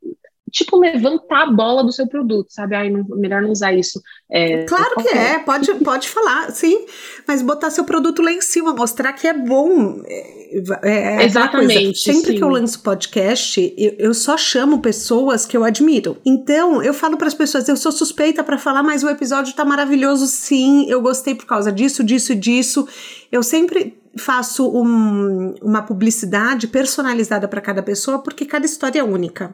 tipo, 0.55 0.79
levantar 0.79 1.43
a 1.43 1.51
bola 1.51 1.83
do 1.83 1.91
seu 1.91 2.07
produto, 2.07 2.47
sabe? 2.49 2.75
Ai, 2.75 2.89
não, 2.89 3.03
melhor 3.17 3.41
não 3.41 3.51
usar 3.51 3.73
isso. 3.73 4.01
É, 4.31 4.63
claro 4.63 4.95
que 5.01 5.09
é, 5.09 5.39
pode, 5.39 5.73
pode 5.83 6.07
falar, 6.07 6.49
sim, 6.51 6.85
mas 7.27 7.41
botar 7.41 7.69
seu 7.69 7.83
produto 7.83 8.21
lá 8.21 8.31
em 8.31 8.39
cima, 8.39 8.73
mostrar 8.73 9.11
que 9.11 9.27
é 9.27 9.33
bom. 9.33 10.01
É, 10.05 10.45
é, 10.81 11.23
é 11.23 11.25
Exatamente. 11.25 11.99
Sempre 11.99 12.31
sim. 12.31 12.37
que 12.37 12.43
eu 12.43 12.47
lanço 12.47 12.79
podcast, 12.81 13.75
eu, 13.77 13.95
eu, 13.99 14.13
só 14.13 14.37
chamo 14.37 14.79
pessoas 14.79 15.45
que 15.45 15.57
eu 15.57 15.65
admiro. 15.65 16.17
Então, 16.25 16.81
eu 16.81 16.93
falo 16.93 17.17
para 17.17 17.27
as 17.27 17.33
pessoas, 17.33 17.67
eu 17.67 17.75
sou 17.75 17.91
suspeita 17.91 18.41
para 18.41 18.57
falar, 18.57 18.81
mas 18.81 19.03
o 19.03 19.09
episódio 19.09 19.53
tá 19.53 19.65
maravilhoso, 19.65 20.25
sim, 20.25 20.89
eu 20.89 21.01
gostei 21.01 21.35
por 21.35 21.45
causa 21.45 21.69
disso, 21.69 22.01
disso 22.01 22.31
e 22.31 22.35
disso. 22.35 22.87
Eu 23.29 23.43
sempre 23.43 23.99
faço 24.17 24.69
um, 24.69 25.53
uma 25.61 25.81
publicidade 25.81 26.69
personalizada 26.69 27.45
para 27.45 27.59
cada 27.59 27.83
pessoa, 27.83 28.19
porque 28.19 28.45
cada 28.45 28.65
história 28.65 29.01
é 29.01 29.03
única. 29.03 29.53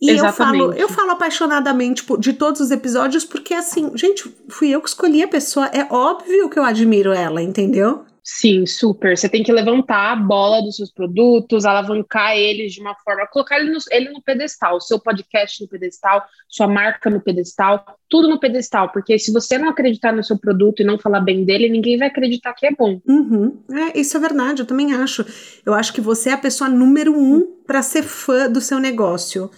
E 0.00 0.10
Exatamente. 0.10 0.60
eu 0.60 0.68
falo, 0.68 0.80
eu 0.80 0.88
falo 0.88 1.10
apaixonadamente 1.10 2.04
de 2.18 2.32
todos 2.32 2.60
os 2.60 2.70
episódios, 2.70 3.24
porque 3.24 3.52
assim, 3.52 3.90
gente, 3.96 4.32
fui 4.48 4.70
eu 4.70 4.80
que 4.80 4.88
escolhi 4.88 5.22
a 5.22 5.28
pessoa. 5.28 5.66
É 5.66 5.92
óbvio 5.92 6.48
que 6.48 6.58
eu 6.58 6.64
admiro 6.64 7.12
ela, 7.12 7.42
entendeu? 7.42 8.04
Sim, 8.30 8.66
super. 8.66 9.16
Você 9.16 9.26
tem 9.26 9.42
que 9.42 9.50
levantar 9.50 10.12
a 10.12 10.16
bola 10.16 10.60
dos 10.60 10.76
seus 10.76 10.92
produtos, 10.92 11.64
alavancar 11.64 12.36
eles 12.36 12.74
de 12.74 12.80
uma 12.80 12.94
forma, 12.96 13.26
colocar 13.26 13.58
ele 13.58 13.70
no, 13.70 13.78
ele 13.90 14.10
no 14.10 14.20
pedestal, 14.20 14.78
seu 14.82 15.00
podcast 15.00 15.62
no 15.62 15.68
pedestal, 15.68 16.22
sua 16.46 16.68
marca 16.68 17.08
no 17.08 17.22
pedestal, 17.22 17.82
tudo 18.06 18.28
no 18.28 18.38
pedestal, 18.38 18.92
porque 18.92 19.18
se 19.18 19.32
você 19.32 19.56
não 19.56 19.70
acreditar 19.70 20.12
no 20.12 20.22
seu 20.22 20.38
produto 20.38 20.80
e 20.80 20.84
não 20.84 20.98
falar 20.98 21.20
bem 21.20 21.42
dele, 21.42 21.70
ninguém 21.70 21.96
vai 21.96 22.08
acreditar 22.08 22.52
que 22.52 22.66
é 22.66 22.70
bom. 22.70 23.00
Uhum. 23.08 23.62
É, 23.72 23.98
isso 23.98 24.14
é 24.18 24.20
verdade, 24.20 24.60
eu 24.60 24.66
também 24.66 24.92
acho. 24.92 25.24
Eu 25.64 25.72
acho 25.72 25.94
que 25.94 26.00
você 26.00 26.28
é 26.28 26.34
a 26.34 26.38
pessoa 26.38 26.68
número 26.68 27.18
um 27.18 27.56
para 27.66 27.80
ser 27.80 28.02
fã 28.02 28.46
do 28.46 28.60
seu 28.60 28.78
negócio. 28.78 29.50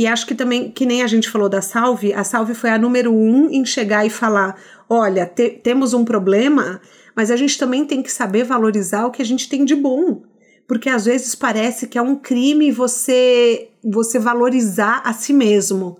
E 0.00 0.06
acho 0.06 0.26
que 0.26 0.34
também, 0.34 0.70
que 0.70 0.86
nem 0.86 1.02
a 1.02 1.06
gente 1.06 1.28
falou 1.28 1.46
da 1.46 1.60
Salve, 1.60 2.14
a 2.14 2.24
Salve 2.24 2.54
foi 2.54 2.70
a 2.70 2.78
número 2.78 3.12
um 3.12 3.50
em 3.50 3.66
chegar 3.66 4.06
e 4.06 4.08
falar: 4.08 4.56
olha, 4.88 5.26
te, 5.26 5.50
temos 5.50 5.92
um 5.92 6.06
problema, 6.06 6.80
mas 7.14 7.30
a 7.30 7.36
gente 7.36 7.58
também 7.58 7.84
tem 7.84 8.02
que 8.02 8.10
saber 8.10 8.44
valorizar 8.44 9.04
o 9.04 9.10
que 9.10 9.20
a 9.20 9.24
gente 9.26 9.46
tem 9.46 9.62
de 9.62 9.74
bom. 9.74 10.22
Porque 10.66 10.88
às 10.88 11.04
vezes 11.04 11.34
parece 11.34 11.86
que 11.86 11.98
é 11.98 12.02
um 12.02 12.16
crime 12.16 12.72
você 12.72 13.68
você 13.84 14.18
valorizar 14.18 15.02
a 15.04 15.12
si 15.12 15.34
mesmo. 15.34 15.98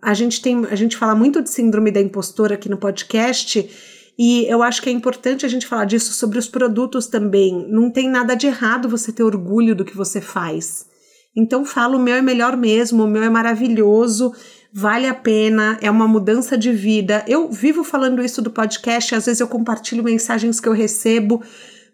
A 0.00 0.14
gente 0.14 0.40
tem, 0.40 0.64
a 0.66 0.76
gente 0.76 0.96
fala 0.96 1.16
muito 1.16 1.42
de 1.42 1.50
síndrome 1.50 1.90
da 1.90 2.00
impostora 2.00 2.54
aqui 2.54 2.68
no 2.68 2.76
podcast. 2.76 3.68
E 4.16 4.46
eu 4.46 4.62
acho 4.62 4.80
que 4.80 4.90
é 4.90 4.92
importante 4.92 5.44
a 5.44 5.48
gente 5.48 5.66
falar 5.66 5.86
disso 5.86 6.12
sobre 6.12 6.38
os 6.38 6.46
produtos 6.46 7.08
também. 7.08 7.66
Não 7.68 7.90
tem 7.90 8.08
nada 8.08 8.36
de 8.36 8.46
errado 8.46 8.88
você 8.88 9.10
ter 9.10 9.24
orgulho 9.24 9.74
do 9.74 9.84
que 9.84 9.96
você 9.96 10.20
faz. 10.20 10.86
Então 11.36 11.64
falo, 11.64 11.98
o 11.98 12.00
meu 12.00 12.14
é 12.14 12.22
melhor 12.22 12.56
mesmo, 12.56 13.04
o 13.04 13.08
meu 13.08 13.22
é 13.22 13.30
maravilhoso, 13.30 14.32
vale 14.72 15.06
a 15.06 15.14
pena, 15.14 15.78
é 15.80 15.90
uma 15.90 16.08
mudança 16.08 16.56
de 16.56 16.72
vida. 16.72 17.24
Eu 17.28 17.50
vivo 17.50 17.84
falando 17.84 18.22
isso 18.22 18.42
do 18.42 18.50
podcast, 18.50 19.14
às 19.14 19.26
vezes 19.26 19.40
eu 19.40 19.48
compartilho 19.48 20.02
mensagens 20.02 20.60
que 20.60 20.68
eu 20.68 20.72
recebo, 20.72 21.42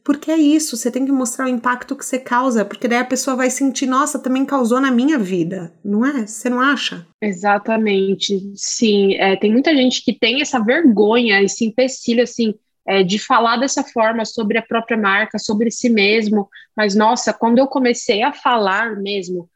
porque 0.05 0.30
é 0.30 0.37
isso, 0.37 0.76
você 0.76 0.91
tem 0.91 1.07
que 1.07 1.12
mostrar 1.12 1.47
o 1.47 1.49
impacto 1.49 1.97
que 1.97 2.05
você 2.05 2.18
causa, 2.18 2.62
porque 2.62 2.87
daí 2.87 2.99
a 2.99 3.05
pessoa 3.07 3.35
vai 3.35 3.49
sentir, 3.49 3.87
nossa, 3.87 4.18
também 4.18 4.45
causou 4.45 4.78
na 4.78 4.91
minha 4.91 5.18
vida, 5.18 5.72
não 5.82 6.05
é? 6.05 6.26
Você 6.26 6.51
não 6.51 6.61
acha? 6.61 7.07
Exatamente, 7.22 8.53
sim. 8.55 9.14
É, 9.14 9.35
tem 9.35 9.51
muita 9.51 9.74
gente 9.74 10.05
que 10.05 10.12
tem 10.12 10.43
essa 10.43 10.62
vergonha, 10.62 11.43
esse 11.43 11.64
empecilho, 11.64 12.22
assim, 12.22 12.55
é, 12.87 13.03
de 13.03 13.18
falar 13.18 13.57
dessa 13.57 13.82
forma 13.82 14.24
sobre 14.24 14.59
a 14.59 14.62
própria 14.62 14.97
marca, 14.97 15.39
sobre 15.39 15.70
si 15.70 15.89
mesmo. 15.89 16.49
Mas, 16.76 16.95
nossa, 16.95 17.32
quando 17.32 17.59
eu 17.59 17.66
comecei 17.66 18.22
a 18.22 18.32
falar 18.32 18.97
mesmo, 18.97 19.49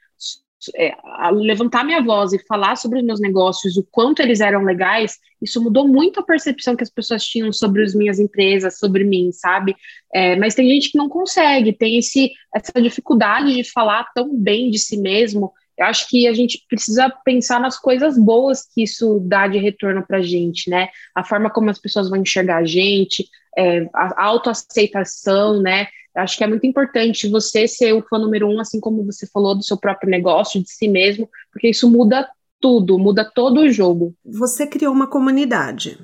é, 0.75 0.93
a 1.05 1.31
levantar 1.31 1.85
minha 1.85 2.03
voz 2.03 2.33
e 2.33 2.45
falar 2.47 2.77
sobre 2.77 2.99
os 2.99 3.05
meus 3.05 3.21
negócios, 3.21 3.77
o 3.77 3.87
quanto 3.91 4.21
eles 4.21 4.41
eram 4.41 4.65
legais, 4.65 5.17
isso 5.41 5.63
mudou 5.63 5.87
muito 5.87 6.19
a 6.19 6.25
percepção 6.25 6.75
que 6.75 6.83
as 6.83 6.91
pessoas 6.91 7.25
tinham 7.25 7.53
sobre 7.53 7.85
as 7.85 7.95
minhas 7.95 8.19
empresas, 8.19 8.79
sobre 8.79 9.05
mim, 9.05 9.31
sabe? 9.31 9.77
É, 10.13 10.35
mas 10.37 10.55
tem 10.55 10.69
gente 10.69 10.91
que 10.91 10.99
não 10.99 11.09
consegue, 11.09 11.73
tem 11.73 11.99
esse, 11.99 12.33
essa 12.55 12.73
dificuldade 12.83 13.55
de 13.55 13.71
falar 13.71 14.11
tão 14.15 14.37
bem 14.37 14.71
de 14.71 14.79
si 14.79 14.97
mesmo 14.97 15.53
eu 15.79 15.87
acho 15.87 16.09
que 16.09 16.27
a 16.27 16.35
gente 16.35 16.65
precisa 16.69 17.09
pensar 17.25 17.61
nas 17.61 17.79
coisas 17.79 18.19
boas 18.19 18.67
que 18.75 18.83
isso 18.83 19.21
dá 19.21 19.47
de 19.47 19.59
retorno 19.59 20.05
para 20.05 20.19
a 20.19 20.23
gente, 20.23 20.69
né? 20.69 20.89
A 21.15 21.23
forma 21.23 21.51
como 21.51 21.71
as 21.71 21.79
pessoas 21.79 22.11
vão 22.11 22.21
enxergar 22.21 22.57
a 22.57 22.65
gente, 22.65 23.29
é, 23.57 23.89
a 23.95 24.25
autoaceitação, 24.25 25.63
né? 25.63 25.87
Eu 26.17 26.23
acho 26.23 26.37
que 26.37 26.43
é 26.43 26.49
muito 26.49 26.67
importante 26.67 27.29
você 27.29 27.69
ser 27.69 27.93
o 27.93 28.03
fã 28.03 28.19
número 28.19 28.49
um, 28.49 28.59
assim 28.59 28.81
como 28.81 29.05
você 29.05 29.25
falou, 29.29 29.55
do 29.55 29.63
seu 29.63 29.77
próprio 29.77 30.11
negócio, 30.11 30.61
de 30.61 30.69
si 30.69 30.89
mesmo, 30.89 31.29
porque 31.53 31.69
isso 31.69 31.89
muda 31.89 32.29
tudo, 32.61 32.99
muda 32.99 33.25
todo 33.25 33.61
o 33.61 33.71
jogo. 33.71 34.13
Você 34.25 34.67
criou 34.67 34.93
uma 34.93 35.07
comunidade. 35.07 35.97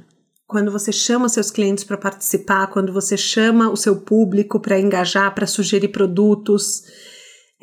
Quando 0.46 0.70
você 0.70 0.92
chama 0.92 1.28
seus 1.28 1.50
clientes 1.50 1.82
para 1.82 1.96
participar, 1.96 2.68
quando 2.68 2.92
você 2.92 3.16
chama 3.16 3.70
o 3.70 3.76
seu 3.76 4.02
público 4.02 4.60
para 4.60 4.78
engajar, 4.78 5.34
para 5.34 5.48
sugerir 5.48 5.88
produtos, 5.88 6.84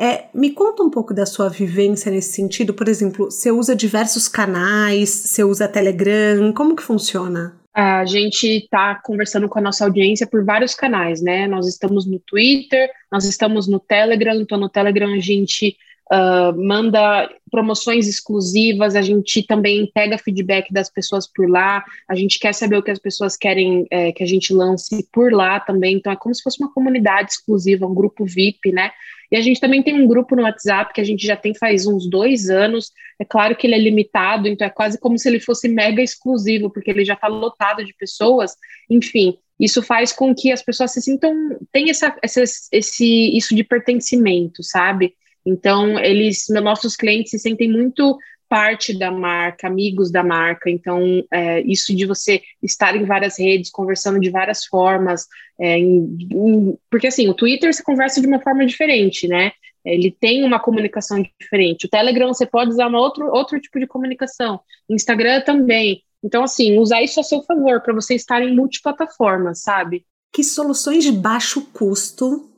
é, 0.02 0.26
me 0.34 0.50
conta 0.50 0.82
um 0.82 0.90
pouco 0.90 1.14
da 1.14 1.28
sua 1.28 1.48
vivência 1.48 2.12
nesse 2.12 2.34
sentido. 2.34 2.74
Por 2.74 2.88
exemplo, 2.88 3.30
você 3.30 3.52
usa 3.52 3.76
diversos 3.76 4.28
canais, 4.28 5.12
você 5.12 5.44
usa 5.44 5.68
Telegram, 5.68 6.52
como 6.54 6.76
que 6.76 6.82
funciona? 6.82 7.56
A 7.72 8.04
gente 8.04 8.48
está 8.48 8.96
conversando 8.96 9.48
com 9.48 9.60
a 9.60 9.62
nossa 9.62 9.86
audiência 9.86 10.26
por 10.26 10.44
vários 10.44 10.74
canais, 10.74 11.22
né? 11.22 11.48
Nós 11.48 11.68
estamos 11.68 12.08
no 12.08 12.20
Twitter, 12.20 12.90
nós 13.12 13.26
estamos 13.26 13.68
no 13.68 13.80
Telegram, 13.80 14.34
então 14.42 14.58
no 14.58 14.68
Telegram 14.68 15.14
a 15.14 15.20
gente 15.20 15.78
uh, 16.12 16.58
manda 16.62 17.30
promoções 17.50 18.08
exclusivas, 18.08 18.96
a 18.96 19.02
gente 19.02 19.44
também 19.44 19.90
pega 19.94 20.18
feedback 20.18 20.72
das 20.72 20.90
pessoas 20.90 21.28
por 21.32 21.50
lá, 21.50 21.84
a 22.10 22.16
gente 22.16 22.40
quer 22.40 22.54
saber 22.54 22.78
o 22.78 22.84
que 22.84 22.92
as 22.92 23.00
pessoas 23.00 23.36
querem 23.36 23.86
é, 23.92 24.12
que 24.12 24.24
a 24.24 24.28
gente 24.28 24.54
lance 24.54 25.08
por 25.12 25.34
lá 25.34 25.60
também, 25.60 25.96
então 25.96 26.12
é 26.12 26.16
como 26.16 26.34
se 26.34 26.42
fosse 26.42 26.62
uma 26.62 26.74
comunidade 26.74 27.32
exclusiva, 27.32 27.86
um 27.86 27.94
grupo 27.94 28.26
VIP, 28.26 28.72
né? 28.72 28.92
E 29.32 29.38
a 29.38 29.42
gente 29.42 29.62
também 29.62 29.82
tem 29.82 29.94
um 29.94 30.08
grupo 30.08 30.36
no 30.36 30.42
WhatsApp 30.42 30.94
que 30.94 31.00
a 31.00 31.04
gente 31.06 31.26
já 31.26 31.38
tem 31.38 31.56
faz 31.56 31.88
uns 31.88 32.10
dois 32.10 32.50
anos. 32.50 32.92
É 33.18 33.24
claro 33.24 33.56
que 33.56 33.66
ele 33.66 33.76
é 33.76 33.80
limitado, 33.80 34.46
então 34.46 34.68
é 34.68 34.70
quase 34.70 35.00
como 35.00 35.18
se 35.18 35.30
ele 35.30 35.40
fosse 35.40 35.70
mega 35.70 36.02
exclusivo, 36.02 36.70
porque 36.70 36.92
ele 36.92 37.06
já 37.06 37.14
está 37.14 37.28
lotado 37.28 37.86
de 37.86 37.94
pessoas. 37.94 38.58
Enfim, 38.90 39.38
isso 39.58 39.82
faz 39.82 40.12
com 40.12 40.36
que 40.36 40.52
as 40.52 40.62
pessoas 40.62 40.92
se 40.92 41.02
sintam, 41.02 41.34
tem 41.72 41.90
essa, 41.90 42.14
essa, 42.22 42.44
esse, 42.74 43.38
isso 43.38 43.56
de 43.56 43.64
pertencimento, 43.64 44.62
sabe? 44.64 45.14
Então, 45.46 46.00
eles, 46.00 46.46
nossos 46.50 46.96
clientes 46.96 47.32
se 47.32 47.40
sentem 47.40 47.70
muito 47.70 48.18
parte 48.52 48.94
da 48.98 49.10
marca, 49.10 49.68
amigos 49.68 50.12
da 50.12 50.22
marca. 50.22 50.70
Então, 50.70 51.24
é, 51.32 51.62
isso 51.62 51.96
de 51.96 52.06
você 52.06 52.42
estar 52.62 52.98
em 52.98 53.06
várias 53.06 53.40
redes, 53.40 53.72
conversando 53.72 54.20
de 54.20 54.30
várias 54.30 54.66
formas, 54.66 55.26
é, 55.58 55.78
em, 55.78 56.18
em, 56.34 56.78
porque 56.90 57.08
assim, 57.08 57.30
o 57.30 57.34
Twitter 57.34 57.74
você 57.74 57.82
conversa 57.82 58.20
de 58.20 58.28
uma 58.28 58.42
forma 58.42 58.66
diferente, 58.66 59.26
né? 59.26 59.54
Ele 59.86 60.12
tem 60.12 60.44
uma 60.44 60.60
comunicação 60.60 61.24
diferente. 61.40 61.86
O 61.86 61.90
Telegram 61.90 62.28
você 62.28 62.46
pode 62.46 62.72
usar 62.72 62.88
uma 62.88 63.00
outro, 63.00 63.26
outro 63.32 63.60
tipo 63.60 63.80
de 63.80 63.88
comunicação. 63.88 64.60
Instagram 64.90 65.42
também. 65.42 66.04
Então, 66.22 66.44
assim, 66.44 66.78
usar 66.78 67.02
isso 67.02 67.22
a 67.22 67.24
seu 67.24 67.42
favor, 67.44 67.82
para 67.82 67.94
você 67.94 68.16
estar 68.16 68.42
em 68.44 68.54
multiplataformas, 68.54 69.62
sabe? 69.62 70.06
Que 70.34 70.44
soluções 70.44 71.06
de 71.06 71.12
baixo 71.14 71.62
custo 71.72 72.51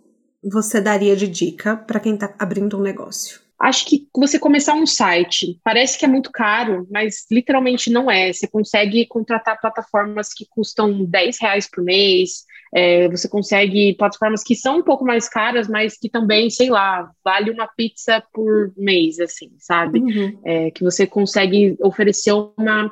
você 0.43 0.81
daria 0.81 1.15
de 1.15 1.27
dica 1.27 1.75
para 1.75 1.99
quem 1.99 2.15
está 2.15 2.33
abrindo 2.37 2.77
um 2.77 2.81
negócio? 2.81 3.41
Acho 3.59 3.85
que 3.85 4.07
você 4.13 4.37
começar 4.37 4.73
um 4.73 4.85
site 4.85 5.57
parece 5.63 5.97
que 5.97 6.03
é 6.03 6.07
muito 6.07 6.31
caro, 6.31 6.85
mas 6.91 7.25
literalmente 7.31 7.89
não 7.89 8.11
é. 8.11 8.33
Você 8.33 8.47
consegue 8.47 9.05
contratar 9.05 9.61
plataformas 9.61 10.33
que 10.33 10.45
custam 10.49 11.05
10 11.05 11.39
reais 11.39 11.69
por 11.69 11.81
mês, 11.81 12.43
é, 12.75 13.07
você 13.07 13.29
consegue 13.29 13.93
plataformas 13.93 14.43
que 14.43 14.55
são 14.55 14.79
um 14.79 14.83
pouco 14.83 15.05
mais 15.05 15.29
caras, 15.29 15.67
mas 15.67 15.95
que 15.97 16.09
também, 16.09 16.49
sei 16.49 16.69
lá, 16.69 17.09
vale 17.23 17.51
uma 17.51 17.67
pizza 17.67 18.21
por 18.33 18.73
mês, 18.75 19.19
assim, 19.19 19.51
sabe? 19.59 19.99
Uhum. 19.99 20.39
É, 20.43 20.71
que 20.71 20.83
você 20.83 21.05
consegue 21.05 21.77
oferecer 21.81 22.33
uma, 22.33 22.87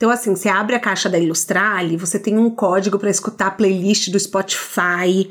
então, 0.02 0.10
assim, 0.10 0.34
você 0.34 0.48
abre 0.48 0.74
a 0.74 0.80
caixa 0.80 1.08
da 1.08 1.16
Ilustrale, 1.16 1.96
você 1.96 2.18
tem 2.18 2.36
um 2.36 2.50
código 2.50 2.98
para 2.98 3.08
escutar 3.08 3.46
a 3.46 3.50
playlist 3.52 4.10
do 4.10 4.18
Spotify, 4.18 5.30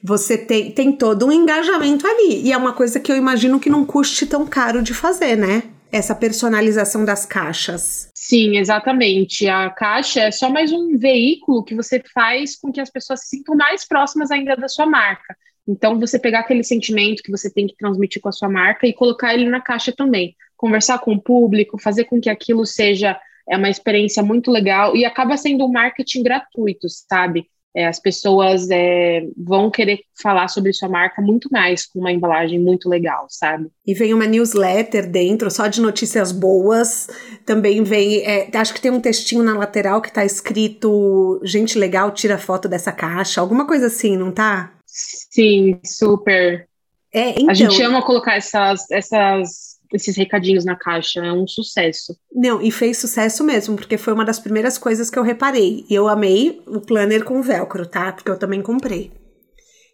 você 0.00 0.38
tem, 0.38 0.70
tem 0.70 0.92
todo 0.92 1.26
um 1.26 1.32
engajamento 1.32 2.06
ali. 2.06 2.40
E 2.44 2.52
é 2.52 2.56
uma 2.56 2.72
coisa 2.72 3.00
que 3.00 3.10
eu 3.10 3.16
imagino 3.16 3.58
que 3.58 3.68
não 3.68 3.84
custe 3.84 4.24
tão 4.24 4.46
caro 4.46 4.80
de 4.80 4.94
fazer, 4.94 5.34
né? 5.34 5.64
Essa 5.90 6.14
personalização 6.14 7.04
das 7.04 7.26
caixas. 7.26 8.10
Sim, 8.14 8.58
exatamente. 8.58 9.48
A 9.48 9.68
caixa 9.70 10.20
é 10.20 10.30
só 10.30 10.48
mais 10.48 10.70
um 10.70 10.96
veículo 10.96 11.64
que 11.64 11.74
você 11.74 12.00
faz 12.14 12.54
com 12.54 12.70
que 12.70 12.80
as 12.80 12.90
pessoas 12.90 13.22
se 13.22 13.30
sintam 13.30 13.56
mais 13.56 13.84
próximas 13.84 14.30
ainda 14.30 14.54
da 14.54 14.68
sua 14.68 14.86
marca. 14.86 15.36
Então, 15.72 15.98
você 15.98 16.18
pegar 16.18 16.40
aquele 16.40 16.62
sentimento 16.62 17.22
que 17.22 17.30
você 17.30 17.50
tem 17.50 17.66
que 17.66 17.74
transmitir 17.74 18.20
com 18.20 18.28
a 18.28 18.32
sua 18.32 18.48
marca 18.48 18.86
e 18.86 18.92
colocar 18.92 19.32
ele 19.32 19.48
na 19.48 19.60
caixa 19.60 19.90
também. 19.90 20.36
Conversar 20.54 20.98
com 20.98 21.14
o 21.14 21.20
público, 21.20 21.80
fazer 21.80 22.04
com 22.04 22.20
que 22.20 22.28
aquilo 22.28 22.66
seja 22.66 23.18
é 23.48 23.56
uma 23.56 23.70
experiência 23.70 24.22
muito 24.22 24.50
legal 24.50 24.94
e 24.94 25.04
acaba 25.04 25.36
sendo 25.36 25.64
um 25.64 25.72
marketing 25.72 26.22
gratuito, 26.22 26.86
sabe? 26.88 27.46
É, 27.74 27.86
as 27.86 27.98
pessoas 27.98 28.68
é, 28.70 29.26
vão 29.34 29.70
querer 29.70 30.00
falar 30.22 30.46
sobre 30.48 30.74
sua 30.74 30.90
marca 30.90 31.22
muito 31.22 31.48
mais 31.50 31.86
com 31.86 32.00
uma 32.00 32.12
embalagem 32.12 32.58
muito 32.60 32.86
legal, 32.86 33.26
sabe? 33.30 33.68
E 33.86 33.94
vem 33.94 34.12
uma 34.12 34.26
newsletter 34.26 35.10
dentro, 35.10 35.50
só 35.50 35.66
de 35.68 35.80
notícias 35.80 36.32
boas. 36.32 37.08
Também 37.46 37.82
vem, 37.82 38.18
é, 38.26 38.50
acho 38.54 38.74
que 38.74 38.80
tem 38.80 38.90
um 38.90 39.00
textinho 39.00 39.42
na 39.42 39.56
lateral 39.56 40.02
que 40.02 40.12
tá 40.12 40.22
escrito: 40.22 41.40
gente 41.42 41.78
legal, 41.78 42.10
tira 42.10 42.36
foto 42.36 42.68
dessa 42.68 42.92
caixa, 42.92 43.40
alguma 43.40 43.66
coisa 43.66 43.86
assim, 43.86 44.18
não 44.18 44.30
tá? 44.30 44.70
Sim, 44.92 45.80
super. 45.82 46.68
É, 47.10 47.30
então, 47.30 47.48
a 47.48 47.54
gente 47.54 47.82
ama 47.82 48.02
colocar 48.02 48.36
essas, 48.36 48.90
essas, 48.90 49.78
esses 49.90 50.14
recadinhos 50.16 50.66
na 50.66 50.76
caixa, 50.76 51.20
é 51.20 51.32
um 51.32 51.46
sucesso. 51.46 52.14
Não, 52.30 52.60
e 52.60 52.70
fez 52.70 52.98
sucesso 52.98 53.42
mesmo, 53.42 53.74
porque 53.74 53.96
foi 53.96 54.12
uma 54.12 54.24
das 54.24 54.38
primeiras 54.38 54.76
coisas 54.76 55.08
que 55.08 55.18
eu 55.18 55.22
reparei. 55.22 55.86
E 55.88 55.94
eu 55.94 56.08
amei 56.08 56.62
o 56.66 56.78
planner 56.78 57.24
com 57.24 57.40
velcro, 57.40 57.86
tá? 57.86 58.12
Porque 58.12 58.30
eu 58.30 58.38
também 58.38 58.60
comprei. 58.60 59.10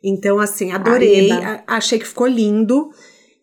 Então, 0.02 0.40
assim, 0.40 0.72
adorei, 0.72 1.30
Ai, 1.30 1.62
achei 1.66 1.98
que 1.98 2.06
ficou 2.06 2.26
lindo. 2.26 2.90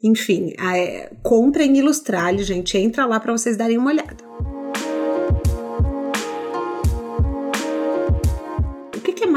Enfim, 0.04 0.54
é, 0.60 1.12
comprem 1.24 1.78
Ilustrale, 1.78 2.44
gente. 2.44 2.78
Entra 2.78 3.06
lá 3.06 3.18
para 3.20 3.32
vocês 3.32 3.56
darem 3.56 3.78
uma 3.78 3.92
olhada. 3.92 4.18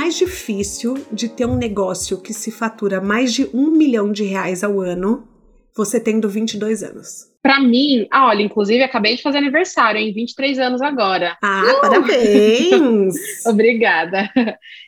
Mais 0.08 0.16
difícil 0.16 0.94
de 1.12 1.28
ter 1.28 1.44
um 1.44 1.54
negócio 1.54 2.18
que 2.18 2.32
se 2.32 2.50
fatura 2.50 2.98
mais 2.98 3.30
de 3.30 3.44
um 3.52 3.70
milhão 3.70 4.10
de 4.10 4.24
reais 4.24 4.64
ao 4.64 4.80
ano, 4.80 5.28
você 5.76 6.00
tendo 6.00 6.30
22 6.30 6.82
anos? 6.82 7.26
Para 7.42 7.60
mim, 7.60 8.08
ah, 8.10 8.28
olha, 8.28 8.40
inclusive 8.40 8.82
acabei 8.82 9.16
de 9.16 9.22
fazer 9.22 9.36
aniversário, 9.36 10.00
em 10.00 10.10
23 10.10 10.58
anos 10.60 10.80
agora. 10.80 11.36
Ah, 11.42 11.62
uh! 11.62 11.80
parabéns! 11.82 13.16
Obrigada. 13.46 14.30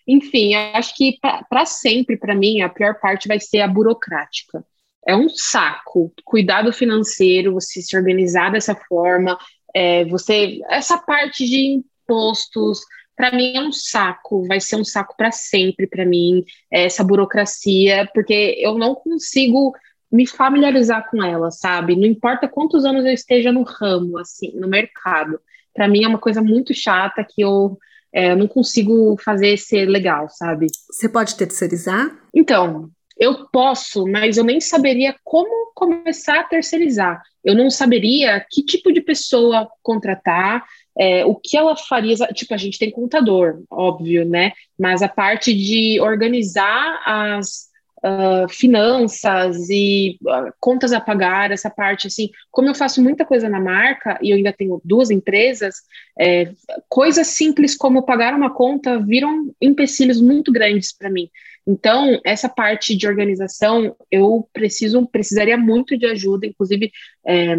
Enfim, 0.08 0.54
acho 0.54 0.96
que 0.96 1.18
para 1.50 1.66
sempre, 1.66 2.16
para 2.16 2.34
mim, 2.34 2.62
a 2.62 2.70
pior 2.70 2.98
parte 2.98 3.28
vai 3.28 3.38
ser 3.38 3.60
a 3.60 3.68
burocrática. 3.68 4.64
É 5.06 5.14
um 5.14 5.28
saco. 5.28 6.14
Cuidado 6.24 6.72
financeiro, 6.72 7.52
você 7.52 7.82
se 7.82 7.94
organizar 7.94 8.50
dessa 8.50 8.74
forma, 8.74 9.36
é, 9.74 10.06
você. 10.06 10.60
Essa 10.70 10.96
parte 10.96 11.44
de 11.44 11.82
impostos, 12.08 12.80
para 13.20 13.36
mim 13.36 13.54
é 13.54 13.60
um 13.60 13.70
saco, 13.70 14.46
vai 14.46 14.58
ser 14.62 14.76
um 14.76 14.84
saco 14.84 15.14
para 15.14 15.30
sempre 15.30 15.86
para 15.86 16.06
mim, 16.06 16.42
essa 16.70 17.04
burocracia, 17.04 18.08
porque 18.14 18.56
eu 18.58 18.78
não 18.78 18.94
consigo 18.94 19.74
me 20.10 20.26
familiarizar 20.26 21.06
com 21.10 21.22
ela, 21.22 21.50
sabe? 21.50 21.94
Não 21.94 22.06
importa 22.06 22.48
quantos 22.48 22.82
anos 22.86 23.04
eu 23.04 23.12
esteja 23.12 23.52
no 23.52 23.62
ramo, 23.62 24.16
assim, 24.16 24.52
no 24.54 24.66
mercado. 24.66 25.38
Para 25.74 25.86
mim 25.86 26.02
é 26.02 26.08
uma 26.08 26.18
coisa 26.18 26.40
muito 26.40 26.72
chata 26.72 27.22
que 27.22 27.42
eu 27.42 27.76
é, 28.10 28.34
não 28.34 28.48
consigo 28.48 29.14
fazer 29.22 29.58
ser 29.58 29.84
legal, 29.84 30.30
sabe? 30.30 30.68
Você 30.90 31.06
pode 31.06 31.36
terceirizar? 31.36 32.10
Então, 32.34 32.90
eu 33.18 33.46
posso, 33.52 34.06
mas 34.06 34.38
eu 34.38 34.44
nem 34.44 34.62
saberia 34.62 35.14
como 35.22 35.72
começar 35.74 36.40
a 36.40 36.44
terceirizar. 36.44 37.20
Eu 37.44 37.54
não 37.54 37.68
saberia 37.68 38.42
que 38.50 38.64
tipo 38.64 38.90
de 38.90 39.02
pessoa 39.02 39.68
contratar, 39.82 40.64
é, 40.98 41.24
o 41.24 41.34
que 41.34 41.56
ela 41.56 41.76
faria, 41.76 42.14
tipo, 42.34 42.52
a 42.52 42.56
gente 42.56 42.78
tem 42.78 42.90
contador, 42.90 43.62
óbvio, 43.70 44.24
né? 44.24 44.52
Mas 44.78 45.02
a 45.02 45.08
parte 45.08 45.54
de 45.54 46.00
organizar 46.00 47.00
as 47.04 47.70
uh, 48.04 48.48
finanças 48.48 49.68
e 49.70 50.18
uh, 50.22 50.52
contas 50.58 50.92
a 50.92 51.00
pagar, 51.00 51.50
essa 51.50 51.70
parte, 51.70 52.06
assim, 52.06 52.30
como 52.50 52.68
eu 52.68 52.74
faço 52.74 53.02
muita 53.02 53.24
coisa 53.24 53.48
na 53.48 53.60
marca 53.60 54.18
e 54.22 54.30
eu 54.30 54.36
ainda 54.36 54.52
tenho 54.52 54.80
duas 54.84 55.10
empresas, 55.10 55.76
é, 56.18 56.52
coisas 56.88 57.28
simples 57.28 57.76
como 57.76 58.04
pagar 58.04 58.34
uma 58.34 58.52
conta 58.52 58.98
viram 58.98 59.54
empecilhos 59.60 60.20
muito 60.20 60.52
grandes 60.52 60.96
para 60.96 61.10
mim. 61.10 61.28
Então, 61.66 62.18
essa 62.24 62.48
parte 62.48 62.96
de 62.96 63.06
organização, 63.06 63.94
eu 64.10 64.48
preciso, 64.52 65.06
precisaria 65.06 65.56
muito 65.56 65.96
de 65.96 66.06
ajuda, 66.06 66.46
inclusive, 66.46 66.90
é, 67.24 67.56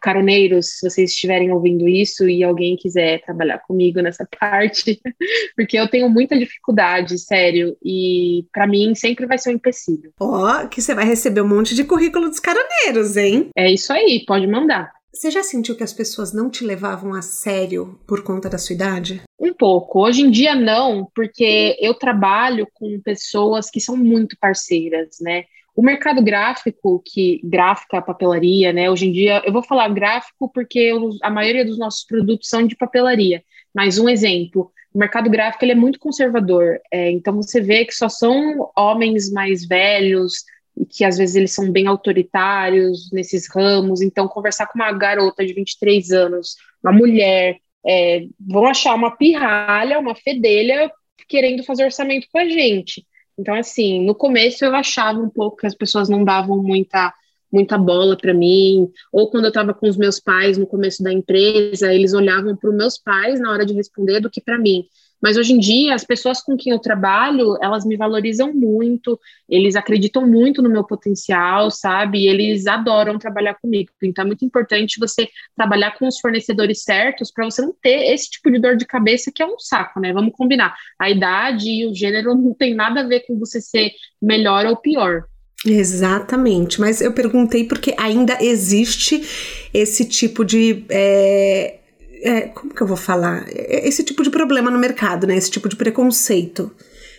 caroneiros, 0.00 0.78
se 0.78 0.88
vocês 0.88 1.10
estiverem 1.10 1.52
ouvindo 1.52 1.88
isso 1.88 2.28
e 2.28 2.42
alguém 2.42 2.76
quiser 2.76 3.22
trabalhar 3.22 3.58
comigo 3.58 4.00
nessa 4.00 4.26
parte, 4.38 5.00
porque 5.54 5.78
eu 5.78 5.88
tenho 5.88 6.08
muita 6.08 6.38
dificuldade, 6.38 7.18
sério, 7.18 7.76
e 7.84 8.46
para 8.52 8.66
mim 8.66 8.94
sempre 8.94 9.26
vai 9.26 9.38
ser 9.38 9.50
um 9.50 9.54
empecilho. 9.54 10.12
Ó, 10.18 10.64
oh, 10.64 10.68
que 10.68 10.80
você 10.80 10.94
vai 10.94 11.04
receber 11.04 11.42
um 11.42 11.48
monte 11.48 11.74
de 11.74 11.84
currículo 11.84 12.28
dos 12.28 12.40
caroneiros, 12.40 13.16
hein? 13.16 13.50
É 13.56 13.70
isso 13.70 13.92
aí, 13.92 14.24
pode 14.26 14.46
mandar. 14.46 14.92
Você 15.12 15.30
já 15.30 15.42
sentiu 15.42 15.76
que 15.76 15.82
as 15.82 15.92
pessoas 15.92 16.32
não 16.32 16.48
te 16.48 16.64
levavam 16.64 17.14
a 17.14 17.20
sério 17.20 17.98
por 18.06 18.22
conta 18.22 18.48
da 18.48 18.58
sua 18.58 18.74
idade? 18.74 19.20
Um 19.38 19.52
pouco. 19.52 20.04
Hoje 20.04 20.22
em 20.22 20.30
dia 20.30 20.54
não, 20.54 21.10
porque 21.14 21.76
eu 21.80 21.94
trabalho 21.94 22.66
com 22.72 23.00
pessoas 23.00 23.68
que 23.68 23.80
são 23.80 23.96
muito 23.96 24.36
parceiras, 24.40 25.16
né? 25.20 25.44
O 25.74 25.82
mercado 25.82 26.22
gráfico, 26.22 27.02
que 27.04 27.40
gráfica, 27.44 28.02
papelaria, 28.02 28.72
né? 28.72 28.90
Hoje 28.90 29.06
em 29.06 29.12
dia, 29.12 29.42
eu 29.44 29.52
vou 29.52 29.62
falar 29.62 29.88
gráfico 29.88 30.50
porque 30.52 30.78
eu, 30.78 31.10
a 31.22 31.30
maioria 31.30 31.64
dos 31.64 31.78
nossos 31.78 32.04
produtos 32.04 32.48
são 32.48 32.66
de 32.66 32.76
papelaria. 32.76 33.42
Mas 33.74 33.98
um 33.98 34.08
exemplo, 34.08 34.72
o 34.92 34.98
mercado 34.98 35.30
gráfico 35.30 35.64
ele 35.64 35.72
é 35.72 35.76
muito 35.76 35.98
conservador. 35.98 36.80
É, 36.92 37.10
então 37.10 37.34
você 37.36 37.60
vê 37.60 37.84
que 37.84 37.94
só 37.94 38.08
são 38.08 38.70
homens 38.76 39.30
mais 39.30 39.66
velhos 39.66 40.44
e 40.76 40.84
que 40.84 41.04
às 41.04 41.16
vezes 41.18 41.36
eles 41.36 41.52
são 41.52 41.70
bem 41.70 41.86
autoritários 41.86 43.10
nesses 43.12 43.48
ramos. 43.48 44.00
Então 44.02 44.26
conversar 44.26 44.66
com 44.66 44.78
uma 44.78 44.92
garota 44.92 45.46
de 45.46 45.52
23 45.52 46.10
anos, 46.10 46.56
uma 46.82 46.92
mulher, 46.92 47.58
é, 47.86 48.26
vão 48.38 48.66
achar 48.66 48.94
uma 48.94 49.16
pirralha, 49.16 49.98
uma 49.98 50.14
fedelha 50.14 50.90
querendo 51.28 51.64
fazer 51.64 51.84
orçamento 51.84 52.26
com 52.32 52.38
a 52.38 52.48
gente. 52.48 53.06
Então, 53.40 53.54
assim, 53.54 54.04
no 54.04 54.14
começo 54.14 54.64
eu 54.64 54.74
achava 54.74 55.18
um 55.18 55.30
pouco 55.30 55.56
que 55.58 55.66
as 55.66 55.74
pessoas 55.74 56.08
não 56.08 56.22
davam 56.22 56.62
muita 56.62 57.12
muita 57.52 57.76
bola 57.76 58.16
para 58.16 58.32
mim, 58.32 58.88
ou 59.12 59.28
quando 59.28 59.46
eu 59.46 59.48
estava 59.48 59.74
com 59.74 59.88
os 59.88 59.96
meus 59.96 60.20
pais 60.20 60.56
no 60.56 60.68
começo 60.68 61.02
da 61.02 61.12
empresa, 61.12 61.92
eles 61.92 62.14
olhavam 62.14 62.54
para 62.54 62.70
os 62.70 62.76
meus 62.76 62.96
pais 62.96 63.40
na 63.40 63.50
hora 63.50 63.66
de 63.66 63.74
responder 63.74 64.20
do 64.20 64.30
que 64.30 64.40
para 64.40 64.56
mim. 64.56 64.84
Mas 65.20 65.36
hoje 65.36 65.52
em 65.52 65.58
dia, 65.58 65.94
as 65.94 66.04
pessoas 66.04 66.42
com 66.42 66.56
quem 66.56 66.72
eu 66.72 66.78
trabalho, 66.78 67.58
elas 67.60 67.84
me 67.84 67.96
valorizam 67.96 68.52
muito, 68.52 69.18
eles 69.48 69.76
acreditam 69.76 70.26
muito 70.26 70.62
no 70.62 70.70
meu 70.70 70.84
potencial, 70.84 71.70
sabe? 71.70 72.26
Eles 72.26 72.66
adoram 72.66 73.18
trabalhar 73.18 73.54
comigo. 73.54 73.90
Então 74.02 74.24
é 74.24 74.26
muito 74.26 74.44
importante 74.44 74.98
você 74.98 75.28
trabalhar 75.56 75.98
com 75.98 76.06
os 76.06 76.18
fornecedores 76.18 76.82
certos 76.82 77.30
para 77.30 77.44
você 77.44 77.60
não 77.60 77.74
ter 77.82 78.12
esse 78.12 78.30
tipo 78.30 78.50
de 78.50 78.58
dor 78.58 78.76
de 78.76 78.86
cabeça 78.86 79.30
que 79.34 79.42
é 79.42 79.46
um 79.46 79.58
saco, 79.58 80.00
né? 80.00 80.12
Vamos 80.12 80.32
combinar. 80.34 80.74
A 80.98 81.10
idade 81.10 81.68
e 81.68 81.86
o 81.86 81.94
gênero 81.94 82.34
não 82.34 82.54
tem 82.54 82.74
nada 82.74 83.00
a 83.00 83.06
ver 83.06 83.20
com 83.26 83.38
você 83.38 83.60
ser 83.60 83.92
melhor 84.20 84.66
ou 84.66 84.76
pior. 84.76 85.24
Exatamente, 85.64 86.80
mas 86.80 87.02
eu 87.02 87.12
perguntei 87.12 87.64
porque 87.64 87.94
ainda 87.98 88.38
existe 88.40 89.68
esse 89.74 90.08
tipo 90.08 90.42
de. 90.42 90.86
É, 90.88 91.78
é, 92.22 92.40
como 92.42 92.74
que 92.74 92.80
eu 92.80 92.86
vou 92.86 92.96
falar? 92.96 93.46
É, 93.48 93.86
esse 93.86 94.02
tipo 94.02 94.22
de 94.22 94.30
problema 94.30 94.70
no 94.70 94.78
mercado, 94.78 95.26
né? 95.26 95.36
Esse 95.36 95.50
tipo 95.50 95.68
de 95.68 95.76
preconceito. 95.76 96.70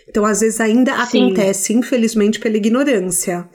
Então, 0.07 0.25
às 0.25 0.41
vezes, 0.41 0.59
ainda 0.59 0.93
Sim. 1.05 1.25
acontece, 1.25 1.73
infelizmente, 1.73 2.39
pela 2.39 2.57
ignorância. 2.57 3.47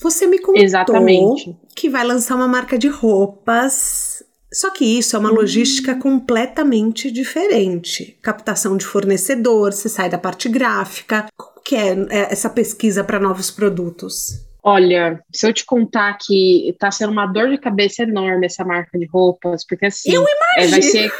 Você 0.00 0.26
me 0.26 0.38
contou 0.38 0.62
Exatamente. 0.62 1.56
que 1.74 1.88
vai 1.88 2.04
lançar 2.04 2.36
uma 2.36 2.48
marca 2.48 2.78
de 2.78 2.88
roupas. 2.88 4.22
Só 4.52 4.70
que 4.70 4.84
isso 4.84 5.14
é 5.14 5.18
uma 5.18 5.30
logística 5.30 5.92
hum. 5.92 6.00
completamente 6.00 7.10
diferente. 7.10 8.18
Captação 8.22 8.76
de 8.76 8.86
fornecedor, 8.86 9.72
você 9.72 9.88
sai 9.88 10.08
da 10.08 10.18
parte 10.18 10.48
gráfica. 10.48 11.26
Como 11.36 11.60
que 11.62 11.76
é, 11.76 11.90
é 12.10 12.32
essa 12.32 12.48
pesquisa 12.48 13.04
para 13.04 13.20
novos 13.20 13.50
produtos? 13.50 14.47
Olha, 14.62 15.22
se 15.32 15.46
eu 15.46 15.52
te 15.52 15.64
contar 15.64 16.16
que 16.18 16.74
tá 16.78 16.90
sendo 16.90 17.12
uma 17.12 17.26
dor 17.26 17.48
de 17.48 17.58
cabeça 17.58 18.02
enorme 18.02 18.46
essa 18.46 18.64
marca 18.64 18.98
de 18.98 19.06
roupas, 19.06 19.64
porque 19.66 19.86
assim. 19.86 20.12
Eu 20.12 20.22
imagino. 20.22 20.38
É, 20.58 20.66
vai 20.66 20.82
ser. 20.82 21.12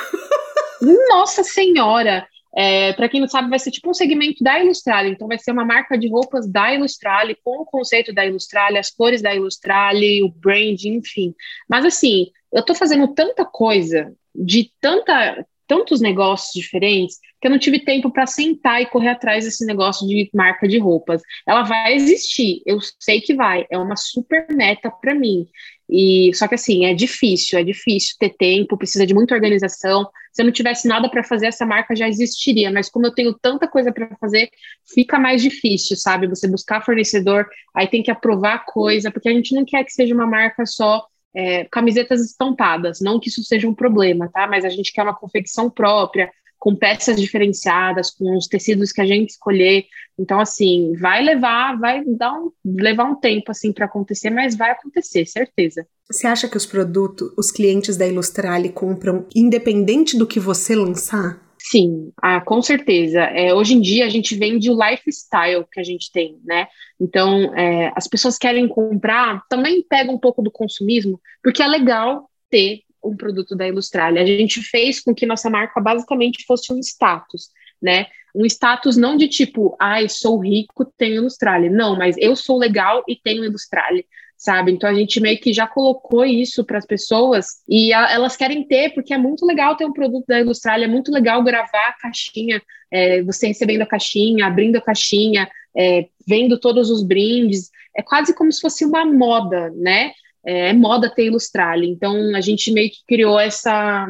Nossa 1.09 1.43
Senhora! 1.43 2.27
É, 2.57 2.93
para 2.95 3.09
quem 3.09 3.21
não 3.21 3.29
sabe, 3.29 3.51
vai 3.51 3.59
ser 3.59 3.71
tipo 3.71 3.91
um 3.91 3.95
segmento 3.95 4.43
da 4.43 4.59
Ilustrale. 4.59 5.11
Então, 5.11 5.29
vai 5.29 5.39
ser 5.39 5.53
uma 5.53 5.65
marca 5.65 5.97
de 5.97 6.09
roupas 6.09 6.51
da 6.51 6.75
Ilustrale, 6.75 7.37
com 7.45 7.63
o 7.63 7.65
conceito 7.65 8.13
da 8.13 8.27
Ilustrale, 8.27 8.79
as 8.79 8.91
cores 8.91 9.23
da 9.23 9.35
Ilustrale, 9.35 10.25
o 10.25 10.29
brand, 10.29 10.83
enfim. 10.85 11.35
Mas, 11.69 11.85
assim, 11.85 12.29
eu 12.53 12.63
tô 12.65 12.75
fazendo 12.75 13.07
tanta 13.15 13.45
coisa, 13.45 14.13
de 14.35 14.73
tanta, 14.81 15.47
tantos 15.69 16.01
negócios 16.01 16.51
diferentes, 16.53 17.19
que 17.41 17.47
eu 17.47 17.51
não 17.51 17.59
tive 17.59 17.79
tempo 17.79 18.11
para 18.11 18.27
sentar 18.27 18.83
e 18.83 18.87
correr 18.87 19.11
atrás 19.11 19.45
desse 19.45 19.65
negócio 19.65 20.09
de 20.09 20.29
marca 20.35 20.67
de 20.67 20.79
roupas. 20.79 21.23
Ela 21.47 21.63
vai 21.63 21.95
existir, 21.95 22.63
eu 22.67 22.79
sei 22.99 23.21
que 23.21 23.35
vai, 23.35 23.67
é 23.71 23.79
uma 23.79 23.95
super 23.95 24.47
meta 24.51 24.91
para 24.91 25.15
mim. 25.15 25.47
E 25.89 26.33
só 26.35 26.49
que 26.49 26.55
assim, 26.55 26.85
é 26.85 26.93
difícil, 26.95 27.59
é 27.59 27.63
difícil 27.63 28.17
ter 28.19 28.31
tempo, 28.31 28.77
precisa 28.77 29.07
de 29.07 29.15
muita 29.15 29.35
organização. 29.35 30.09
Se 30.33 30.43
eu 30.43 30.47
não 30.47 30.53
tivesse 30.53 30.89
nada 30.89 31.09
para 31.09 31.23
fazer, 31.23 31.47
essa 31.47 31.65
marca 31.65 31.95
já 31.95 32.09
existiria, 32.09 32.71
mas 32.71 32.91
como 32.91 33.07
eu 33.07 33.15
tenho 33.15 33.33
tanta 33.35 33.69
coisa 33.69 33.93
para 33.93 34.09
fazer, 34.21 34.51
fica 34.93 35.19
mais 35.19 35.43
difícil, 35.43 35.97
sabe? 35.97 36.27
Você 36.27 36.49
buscar 36.49 36.85
fornecedor, 36.85 37.47
aí 37.75 37.87
tem 37.87 38.03
que 38.03 38.11
aprovar 38.11 38.65
coisa, 38.67 39.11
porque 39.11 39.29
a 39.29 39.33
gente 39.33 39.55
não 39.55 39.65
quer 39.65 39.85
que 39.85 39.93
seja 39.93 40.15
uma 40.15 40.27
marca 40.27 40.67
só 40.67 41.07
é, 41.35 41.65
camisetas 41.65 42.25
estampadas, 42.25 43.01
não 43.01 43.21
que 43.21 43.29
isso 43.29 43.43
seja 43.45 43.69
um 43.69 43.75
problema, 43.75 44.29
tá? 44.33 44.47
Mas 44.47 44.65
a 44.65 44.69
gente 44.69 44.93
quer 44.93 45.03
uma 45.03 45.15
confecção 45.15 45.71
própria, 45.71 46.31
com 46.59 46.75
peças 46.75 47.21
diferenciadas, 47.21 48.11
com 48.11 48.37
os 48.37 48.49
tecidos 48.49 48.91
que 48.91 49.01
a 49.01 49.07
gente 49.07 49.31
escolher. 49.31 49.85
Então, 50.19 50.41
assim, 50.41 50.93
vai 50.99 51.23
levar, 51.23 51.79
vai 51.79 52.05
dar 52.05 52.33
um, 52.33 52.51
levar 52.65 53.05
um 53.05 53.15
tempo 53.15 53.51
assim 53.51 53.73
para 53.73 53.87
acontecer, 53.87 54.31
mas 54.31 54.57
vai 54.57 54.73
acontecer, 54.73 55.25
certeza. 55.25 55.87
Você 56.11 56.27
acha 56.27 56.49
que 56.49 56.57
os 56.57 56.67
produtos, 56.67 57.33
os 57.37 57.53
clientes 57.53 57.97
da 57.97 58.07
Ilustrale 58.07 58.71
compram 58.71 59.27
independente 59.35 60.19
do 60.19 60.27
que 60.27 60.41
você 60.41 60.75
lançar? 60.75 61.48
Sim, 61.71 62.13
ah, 62.23 62.41
com 62.41 62.63
certeza. 62.63 63.21
É, 63.21 63.53
hoje 63.53 63.75
em 63.75 63.81
dia 63.81 64.07
a 64.07 64.09
gente 64.09 64.35
vende 64.35 64.71
o 64.71 64.79
lifestyle 64.79 65.67
que 65.71 65.79
a 65.79 65.83
gente 65.83 66.11
tem, 66.11 66.41
né? 66.43 66.67
Então, 66.99 67.55
é, 67.55 67.93
as 67.95 68.09
pessoas 68.09 68.39
querem 68.39 68.67
comprar, 68.67 69.43
também 69.51 69.83
pega 69.83 70.11
um 70.11 70.19
pouco 70.19 70.41
do 70.41 70.51
consumismo, 70.51 71.21
porque 71.43 71.63
é 71.63 71.67
legal 71.67 72.31
ter 72.49 72.85
um 73.05 73.15
produto 73.15 73.55
da 73.55 73.69
Ilustralia. 73.69 74.23
A 74.23 74.27
gente 74.27 74.63
fez 74.63 75.01
com 75.01 75.15
que 75.15 75.27
nossa 75.27 75.51
marca 75.51 75.79
basicamente 75.79 76.47
fosse 76.47 76.73
um 76.73 76.79
status, 76.79 77.51
né? 77.83 78.07
Um 78.35 78.47
status 78.47 78.97
não 78.97 79.15
de 79.15 79.29
tipo, 79.29 79.77
ai, 79.79 80.09
sou 80.09 80.39
rico, 80.39 80.87
tenho 80.97 81.17
Ilustralia. 81.17 81.69
Não, 81.69 81.99
mas 81.99 82.17
eu 82.17 82.35
sou 82.35 82.57
legal 82.57 83.05
e 83.07 83.15
tenho 83.15 83.45
Ilustralia, 83.45 84.05
sabe? 84.39 84.73
Então 84.73 84.89
a 84.89 84.95
gente 84.95 85.21
meio 85.21 85.39
que 85.39 85.53
já 85.53 85.67
colocou 85.67 86.25
isso 86.25 86.65
para 86.65 86.79
as 86.79 86.87
pessoas 86.87 87.47
e 87.69 87.93
a, 87.93 88.11
elas 88.13 88.37
querem 88.37 88.67
ter, 88.67 88.95
porque 88.95 89.13
é 89.13 89.19
muito 89.19 89.45
legal 89.45 89.77
ter 89.77 89.85
um 89.85 89.93
produto 89.93 90.25
da 90.27 90.41
Ilustralia, 90.41 90.87
é 90.87 90.89
muito 90.89 91.13
legal 91.13 91.43
gravar 91.43 91.89
a 91.89 91.99
caixinha, 92.01 92.63
é, 92.91 93.23
você 93.23 93.49
recebendo 93.49 93.83
a 93.83 93.87
caixinha, 93.87 94.47
abrindo 94.47 94.77
a 94.77 94.81
caixinha, 94.81 95.51
é, 95.77 96.07
vendo 96.27 96.59
todos 96.59 96.89
os 96.89 97.03
brindes. 97.03 97.71
É 97.95 98.03
quase 98.03 98.35
como 98.35 98.51
se 98.51 98.61
fosse 98.61 98.85
uma 98.85 99.05
moda, 99.05 99.71
né? 99.77 100.13
é, 100.49 100.71
é 100.71 100.73
moda 100.73 101.13
ter 101.13 101.27
Ilustrale. 101.27 101.87
Então 101.87 102.35
a 102.35 102.41
gente 102.41 102.73
meio 102.73 102.91
que 102.91 103.05
criou 103.07 103.39
essa 103.39 104.07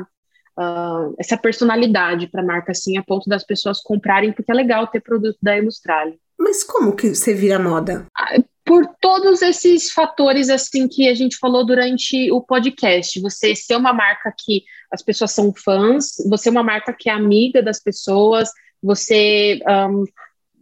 uh, 0.58 1.14
essa 1.18 1.36
personalidade 1.36 2.28
para 2.28 2.42
a 2.42 2.46
marca 2.46 2.70
assim, 2.70 2.96
a 2.96 3.02
ponto 3.02 3.28
das 3.28 3.44
pessoas 3.44 3.80
comprarem 3.80 4.32
porque 4.32 4.52
é 4.52 4.54
legal 4.54 4.86
ter 4.86 5.00
produto 5.00 5.38
da 5.42 5.58
Ilustrale. 5.58 6.18
Mas 6.38 6.62
como 6.62 6.94
que 6.94 7.12
você 7.14 7.34
vira 7.34 7.58
moda? 7.58 8.06
Ah, 8.16 8.38
por 8.68 8.86
todos 9.00 9.40
esses 9.40 9.90
fatores 9.90 10.50
assim 10.50 10.86
que 10.86 11.08
a 11.08 11.14
gente 11.14 11.38
falou 11.38 11.64
durante 11.64 12.30
o 12.30 12.42
podcast, 12.42 13.18
você 13.18 13.56
ser 13.56 13.76
uma 13.76 13.94
marca 13.94 14.30
que 14.36 14.62
as 14.92 15.02
pessoas 15.02 15.32
são 15.32 15.54
fãs, 15.54 16.16
você 16.28 16.50
é 16.50 16.52
uma 16.52 16.62
marca 16.62 16.92
que 16.92 17.08
é 17.08 17.12
amiga 17.14 17.62
das 17.62 17.82
pessoas, 17.82 18.50
você 18.82 19.58
um, 19.66 20.04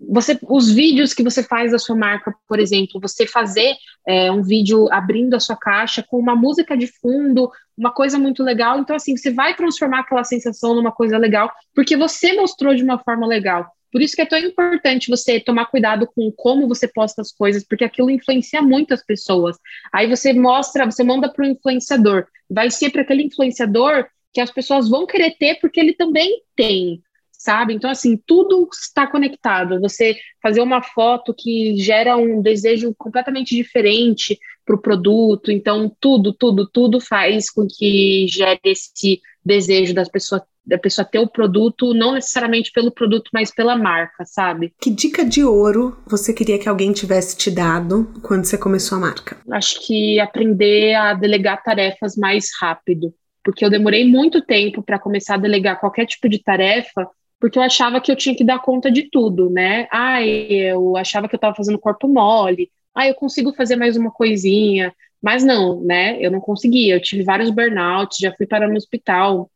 você, 0.01 0.39
os 0.49 0.71
vídeos 0.71 1.15
que 1.15 1.23
você 1.23 1.43
faz 1.43 1.73
da 1.73 1.79
sua 1.79 1.97
marca, 1.97 2.33
por 2.47 2.61
exemplo, 2.61 3.01
você 3.01 3.27
fazer 3.27 3.75
é, 4.07 4.31
um 4.31 4.43
vídeo 4.43 4.93
abrindo 4.93 5.35
a 5.35 5.41
sua 5.41 5.57
caixa 5.57 6.05
com 6.07 6.19
uma 6.19 6.37
música 6.37 6.77
de 6.77 6.87
fundo, 6.87 7.51
uma 7.77 7.91
coisa 7.91 8.19
muito 8.19 8.43
legal. 8.43 8.79
Então, 8.79 8.95
assim, 8.95 9.17
você 9.17 9.33
vai 9.33 9.57
transformar 9.57 10.01
aquela 10.01 10.23
sensação 10.23 10.75
numa 10.75 10.93
coisa 10.93 11.17
legal, 11.19 11.51
porque 11.75 11.97
você 11.97 12.35
mostrou 12.35 12.75
de 12.75 12.83
uma 12.83 12.99
forma 12.99 13.27
legal. 13.27 13.67
Por 13.97 14.03
isso 14.03 14.15
que 14.15 14.21
é 14.21 14.27
tão 14.27 14.39
importante 14.39 15.09
você 15.09 15.41
tomar 15.41 15.71
cuidado 15.71 16.07
com 16.07 16.31
como 16.31 16.69
você 16.69 16.87
posta 16.87 17.23
as 17.23 17.33
coisas, 17.33 17.65
porque 17.65 17.83
aquilo 17.83 18.11
influencia 18.11 18.61
muitas 18.61 19.03
pessoas. 19.03 19.57
Aí 19.91 20.07
você 20.07 20.35
mostra, 20.35 20.85
você 20.85 21.03
manda 21.03 21.33
para 21.33 21.43
o 21.43 21.49
influenciador. 21.49 22.27
Vai 22.47 22.71
ser 22.71 22.91
para 22.91 23.01
aquele 23.01 23.23
influenciador 23.23 24.07
que 24.35 24.41
as 24.43 24.51
pessoas 24.51 24.91
vão 24.91 25.07
querer 25.07 25.39
ter, 25.39 25.55
porque 25.63 25.81
ele 25.81 25.95
também 25.95 26.43
tem 26.55 27.03
sabe? 27.31 27.73
Então, 27.73 27.89
assim, 27.89 28.21
tudo 28.27 28.69
está 28.71 29.07
conectado. 29.07 29.81
Você 29.81 30.19
fazer 30.43 30.61
uma 30.61 30.83
foto 30.83 31.33
que 31.33 31.79
gera 31.79 32.19
um 32.19 32.43
desejo 32.43 32.95
completamente 32.99 33.57
diferente 33.57 34.39
para 34.63 34.77
o 34.77 34.81
produto, 34.81 35.51
então 35.51 35.91
tudo, 35.99 36.35
tudo, 36.35 36.69
tudo 36.69 37.01
faz 37.01 37.49
com 37.49 37.67
que 37.67 38.27
gere 38.29 38.61
esse 38.63 39.23
desejo 39.43 39.95
das 39.95 40.11
pessoas 40.11 40.43
da 40.67 40.77
pessoa 40.77 41.05
ter 41.05 41.21
o 41.21 41.29
produto, 41.29 41.95
não 41.95 42.15
necessariamente 42.15 42.73
pelo 42.73 42.91
produto, 42.91 43.31
mas 43.33 43.55
pela 43.55 43.77
marca, 43.77 44.25
sabe? 44.25 44.75
Que 44.81 44.91
dica 44.91 45.25
de 45.25 45.45
ouro 45.45 45.97
você 46.07 46.33
queria 46.33 46.59
que 46.59 46.69
alguém 46.69 46.93
tivesse 46.93 47.37
te 47.37 47.51
dado 47.51 48.11
quando 48.23 48.45
você 48.45 48.59
começou 48.59 48.99
a 48.99 49.01
marca? 49.01 49.37
Acho 49.53 49.87
que 49.87 50.19
aprender 50.19 50.95
a 50.95 51.15
delegar 51.15 51.63
tarefas 51.63 52.17
mais 52.17 52.49
rápido, 52.61 53.15
porque 53.45 53.65
eu 53.65 53.71
demorei 53.71 54.05
muito 54.05 54.45
tempo 54.45 54.83
para 54.83 54.99
começar 54.99 55.35
a 55.35 55.39
delegar 55.39 55.79
qualquer 55.79 56.07
tipo 56.07 56.29
de 56.29 56.43
tarefa, 56.43 57.09
porque 57.39 57.59
eu 57.59 57.63
achava 57.63 58.01
que 58.01 58.11
eu 58.11 58.17
tinha 58.17 58.35
que 58.35 58.45
dar 58.45 58.59
conta 58.59 58.91
de 58.91 59.09
tudo, 59.09 59.49
né? 59.49 59.87
Ah, 59.93 60.25
eu 60.25 60.97
achava 60.97 61.29
que 61.29 61.35
eu 61.35 61.39
estava 61.39 61.55
fazendo 61.55 61.79
corpo 61.79 62.09
mole. 62.09 62.71
Ah, 62.95 63.07
eu 63.07 63.15
consigo 63.15 63.53
fazer 63.55 63.77
mais 63.77 63.97
uma 63.97 64.11
coisinha. 64.11 64.93
Mas 65.23 65.45
não, 65.45 65.83
né? 65.83 66.19
Eu 66.21 66.31
não 66.31 66.41
conseguia. 66.41 66.95
Eu 66.95 67.03
tive 67.03 67.23
vários 67.25 67.51
burnouts, 67.51 68.19
já 68.21 68.33
fui 68.35 68.47
para 68.47 68.69
no 68.69 68.77
hospital 68.77 69.51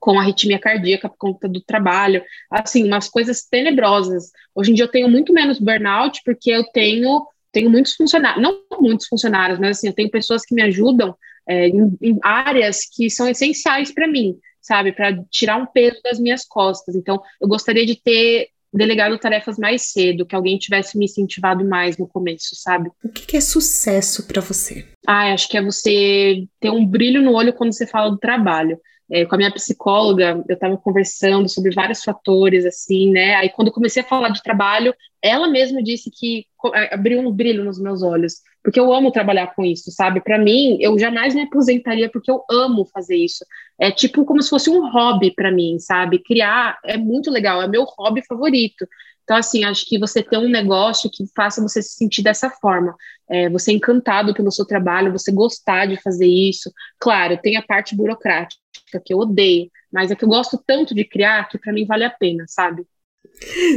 com 0.00 0.18
arritmia 0.18 0.58
cardíaca 0.58 1.08
por 1.08 1.18
conta 1.18 1.48
do 1.48 1.60
trabalho. 1.60 2.22
Assim, 2.50 2.84
umas 2.84 3.08
coisas 3.08 3.42
tenebrosas. 3.42 4.32
Hoje 4.54 4.72
em 4.72 4.74
dia 4.74 4.84
eu 4.84 4.90
tenho 4.90 5.08
muito 5.08 5.32
menos 5.32 5.60
burnout 5.60 6.22
porque 6.24 6.50
eu 6.50 6.64
tenho 6.72 7.26
tenho 7.52 7.68
muitos 7.68 7.96
funcionários, 7.96 8.40
não 8.40 8.60
muitos 8.80 9.08
funcionários, 9.08 9.58
mas 9.58 9.76
assim, 9.76 9.88
eu 9.88 9.92
tenho 9.92 10.08
pessoas 10.08 10.44
que 10.44 10.54
me 10.54 10.62
ajudam 10.62 11.16
é, 11.48 11.66
em, 11.66 11.98
em 12.00 12.18
áreas 12.22 12.82
que 12.88 13.10
são 13.10 13.28
essenciais 13.28 13.92
para 13.92 14.06
mim 14.06 14.38
sabe? 14.60 14.92
Para 14.92 15.22
tirar 15.30 15.56
um 15.56 15.66
peso 15.66 16.00
das 16.02 16.18
minhas 16.18 16.44
costas. 16.44 16.94
Então, 16.94 17.20
eu 17.40 17.48
gostaria 17.48 17.84
de 17.84 17.96
ter 17.96 18.48
delegado 18.72 19.18
tarefas 19.18 19.58
mais 19.58 19.90
cedo, 19.90 20.24
que 20.24 20.34
alguém 20.34 20.56
tivesse 20.56 20.96
me 20.96 21.06
incentivado 21.06 21.64
mais 21.64 21.98
no 21.98 22.06
começo, 22.06 22.54
sabe? 22.54 22.88
O 23.02 23.08
que 23.08 23.36
é 23.36 23.40
sucesso 23.40 24.28
para 24.28 24.40
você? 24.40 24.86
Ah, 25.06 25.32
acho 25.32 25.48
que 25.48 25.56
é 25.56 25.62
você 25.62 26.46
ter 26.60 26.70
um 26.70 26.86
brilho 26.86 27.22
no 27.22 27.32
olho 27.34 27.52
quando 27.52 27.72
você 27.72 27.86
fala 27.86 28.10
do 28.10 28.18
trabalho. 28.18 28.78
É, 29.12 29.26
com 29.26 29.34
a 29.34 29.38
minha 29.38 29.52
psicóloga, 29.52 30.40
eu 30.48 30.54
estava 30.54 30.76
conversando 30.76 31.48
sobre 31.48 31.74
vários 31.74 32.04
fatores, 32.04 32.64
assim, 32.64 33.10
né? 33.10 33.34
Aí, 33.34 33.48
quando 33.48 33.72
comecei 33.72 34.02
a 34.02 34.06
falar 34.06 34.28
de 34.28 34.40
trabalho, 34.40 34.94
ela 35.20 35.48
mesma 35.48 35.82
disse 35.82 36.10
que 36.12 36.46
abriu 36.92 37.18
um 37.20 37.32
brilho 37.32 37.64
nos 37.64 37.80
meus 37.80 38.04
olhos, 38.04 38.34
porque 38.62 38.78
eu 38.78 38.92
amo 38.92 39.10
trabalhar 39.10 39.48
com 39.54 39.64
isso, 39.64 39.90
sabe? 39.90 40.20
Para 40.20 40.38
mim, 40.38 40.78
eu 40.80 40.96
jamais 40.96 41.34
me 41.34 41.42
aposentaria 41.42 42.08
porque 42.08 42.30
eu 42.30 42.44
amo 42.48 42.86
fazer 42.86 43.16
isso. 43.16 43.44
É 43.80 43.90
tipo 43.90 44.24
como 44.24 44.40
se 44.42 44.50
fosse 44.50 44.70
um 44.70 44.88
hobby 44.92 45.34
para 45.34 45.50
mim, 45.50 45.78
sabe? 45.80 46.22
Criar 46.22 46.78
é 46.84 46.96
muito 46.96 47.32
legal, 47.32 47.60
é 47.60 47.66
meu 47.66 47.84
hobby 47.98 48.22
favorito. 48.24 48.86
Então, 49.30 49.38
assim, 49.38 49.62
acho 49.62 49.86
que 49.86 49.96
você 49.96 50.24
ter 50.24 50.38
um 50.38 50.48
negócio 50.48 51.08
que 51.08 51.24
faça 51.36 51.62
você 51.62 51.80
se 51.80 51.90
sentir 51.90 52.20
dessa 52.20 52.50
forma, 52.50 52.96
é, 53.30 53.48
você 53.48 53.70
encantado 53.70 54.34
pelo 54.34 54.50
seu 54.50 54.64
trabalho, 54.64 55.12
você 55.12 55.30
gostar 55.30 55.86
de 55.86 55.96
fazer 56.02 56.26
isso. 56.26 56.68
Claro, 56.98 57.38
tem 57.40 57.56
a 57.56 57.62
parte 57.62 57.94
burocrática 57.94 58.58
que 59.04 59.14
eu 59.14 59.18
odeio, 59.18 59.70
mas 59.92 60.10
é 60.10 60.16
que 60.16 60.24
eu 60.24 60.28
gosto 60.28 60.60
tanto 60.66 60.96
de 60.96 61.04
criar 61.04 61.48
que 61.48 61.58
para 61.58 61.72
mim 61.72 61.86
vale 61.86 62.02
a 62.02 62.10
pena, 62.10 62.44
sabe? 62.48 62.84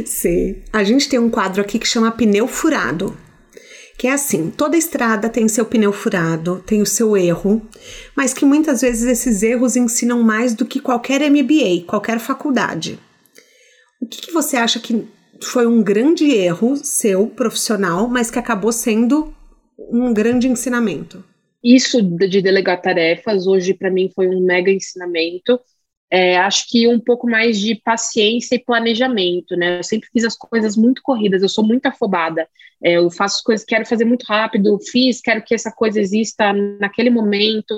Sim. 0.04 0.60
A 0.72 0.82
gente 0.82 1.08
tem 1.08 1.20
um 1.20 1.30
quadro 1.30 1.62
aqui 1.62 1.78
que 1.78 1.86
chama 1.86 2.10
pneu 2.10 2.48
furado. 2.48 3.16
Que 3.96 4.08
é 4.08 4.12
assim, 4.12 4.50
toda 4.50 4.76
estrada 4.76 5.28
tem 5.28 5.46
seu 5.46 5.64
pneu 5.64 5.92
furado, 5.92 6.64
tem 6.66 6.82
o 6.82 6.86
seu 6.86 7.16
erro, 7.16 7.64
mas 8.16 8.34
que 8.34 8.44
muitas 8.44 8.80
vezes 8.80 9.04
esses 9.04 9.40
erros 9.44 9.76
ensinam 9.76 10.20
mais 10.20 10.52
do 10.52 10.66
que 10.66 10.80
qualquer 10.80 11.20
MBA, 11.30 11.84
qualquer 11.86 12.18
faculdade. 12.18 12.98
O 14.02 14.06
que, 14.08 14.20
que 14.20 14.32
você 14.32 14.56
acha 14.56 14.80
que 14.80 15.06
foi 15.42 15.66
um 15.66 15.82
grande 15.82 16.30
erro 16.30 16.76
seu, 16.76 17.26
profissional, 17.26 18.08
mas 18.08 18.30
que 18.30 18.38
acabou 18.38 18.72
sendo 18.72 19.34
um 19.78 20.12
grande 20.12 20.48
ensinamento. 20.48 21.24
Isso 21.62 22.02
de 22.02 22.42
delegar 22.42 22.80
tarefas, 22.80 23.46
hoje 23.46 23.72
para 23.72 23.90
mim 23.90 24.10
foi 24.14 24.28
um 24.28 24.40
mega 24.40 24.70
ensinamento. 24.70 25.58
É, 26.10 26.36
acho 26.36 26.68
que 26.68 26.86
um 26.86 27.00
pouco 27.00 27.28
mais 27.28 27.58
de 27.58 27.74
paciência 27.74 28.54
e 28.54 28.62
planejamento, 28.62 29.56
né? 29.56 29.78
Eu 29.78 29.82
sempre 29.82 30.08
fiz 30.12 30.24
as 30.24 30.36
coisas 30.36 30.76
muito 30.76 31.02
corridas, 31.02 31.42
eu 31.42 31.48
sou 31.48 31.66
muito 31.66 31.86
afobada. 31.86 32.46
É, 32.82 32.98
eu 32.98 33.10
faço 33.10 33.42
coisas, 33.42 33.64
quero 33.64 33.86
fazer 33.86 34.04
muito 34.04 34.24
rápido, 34.24 34.78
fiz, 34.78 35.20
quero 35.20 35.42
que 35.42 35.54
essa 35.54 35.72
coisa 35.72 35.98
exista 35.98 36.52
naquele 36.52 37.10
momento. 37.10 37.74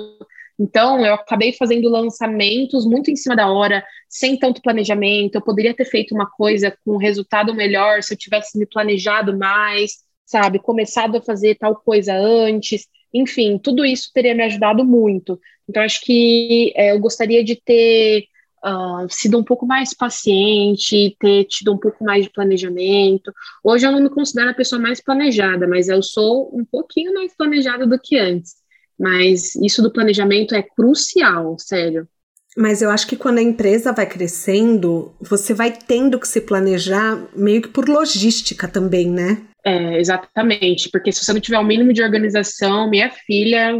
Então, 0.59 1.05
eu 1.05 1.13
acabei 1.13 1.53
fazendo 1.53 1.89
lançamentos 1.89 2.85
muito 2.85 3.11
em 3.11 3.15
cima 3.15 3.35
da 3.35 3.51
hora, 3.51 3.83
sem 4.09 4.37
tanto 4.37 4.61
planejamento. 4.61 5.35
Eu 5.35 5.41
poderia 5.41 5.73
ter 5.73 5.85
feito 5.85 6.15
uma 6.15 6.25
coisa 6.25 6.75
com 6.83 6.97
resultado 6.97 7.53
melhor 7.53 8.01
se 8.01 8.13
eu 8.13 8.17
tivesse 8.17 8.57
me 8.57 8.65
planejado 8.65 9.37
mais, 9.37 9.97
sabe? 10.25 10.59
Começado 10.59 11.17
a 11.17 11.21
fazer 11.21 11.55
tal 11.55 11.75
coisa 11.75 12.13
antes. 12.15 12.87
Enfim, 13.13 13.59
tudo 13.59 13.85
isso 13.85 14.11
teria 14.13 14.33
me 14.33 14.43
ajudado 14.43 14.83
muito. 14.83 15.39
Então, 15.69 15.83
acho 15.83 16.01
que 16.01 16.73
é, 16.75 16.91
eu 16.91 16.99
gostaria 16.99 17.43
de 17.43 17.55
ter 17.55 18.25
uh, 18.65 19.07
sido 19.09 19.37
um 19.37 19.43
pouco 19.43 19.65
mais 19.65 19.93
paciente, 19.93 21.15
ter 21.19 21.45
tido 21.45 21.73
um 21.73 21.77
pouco 21.77 22.03
mais 22.03 22.23
de 22.25 22.31
planejamento. 22.31 23.31
Hoje 23.63 23.85
eu 23.85 23.91
não 23.91 24.01
me 24.01 24.09
considero 24.09 24.49
a 24.49 24.55
pessoa 24.55 24.81
mais 24.81 25.01
planejada, 25.01 25.67
mas 25.67 25.87
eu 25.87 26.01
sou 26.01 26.49
um 26.57 26.65
pouquinho 26.65 27.13
mais 27.13 27.35
planejada 27.35 27.85
do 27.85 27.99
que 27.99 28.17
antes. 28.17 28.55
Mas 28.99 29.55
isso 29.55 29.81
do 29.81 29.91
planejamento 29.91 30.55
é 30.55 30.63
crucial, 30.63 31.55
sério. 31.59 32.07
Mas 32.57 32.81
eu 32.81 32.89
acho 32.89 33.05
que 33.05 33.15
quando 33.15 33.37
a 33.37 33.43
empresa 33.43 33.91
vai 33.93 34.07
crescendo, 34.07 35.13
você 35.21 35.53
vai 35.53 35.71
tendo 35.71 36.19
que 36.19 36.27
se 36.27 36.41
planejar 36.41 37.23
meio 37.35 37.61
que 37.61 37.67
por 37.67 37.87
logística 37.87 38.67
também, 38.67 39.11
né? 39.11 39.37
É, 39.63 39.99
exatamente, 39.99 40.89
porque 40.89 41.11
se 41.11 41.23
você 41.23 41.33
não 41.33 41.41
tiver 41.41 41.59
o 41.59 41.63
mínimo 41.63 41.93
de 41.93 42.01
organização, 42.01 42.89
minha 42.89 43.11
filha, 43.11 43.73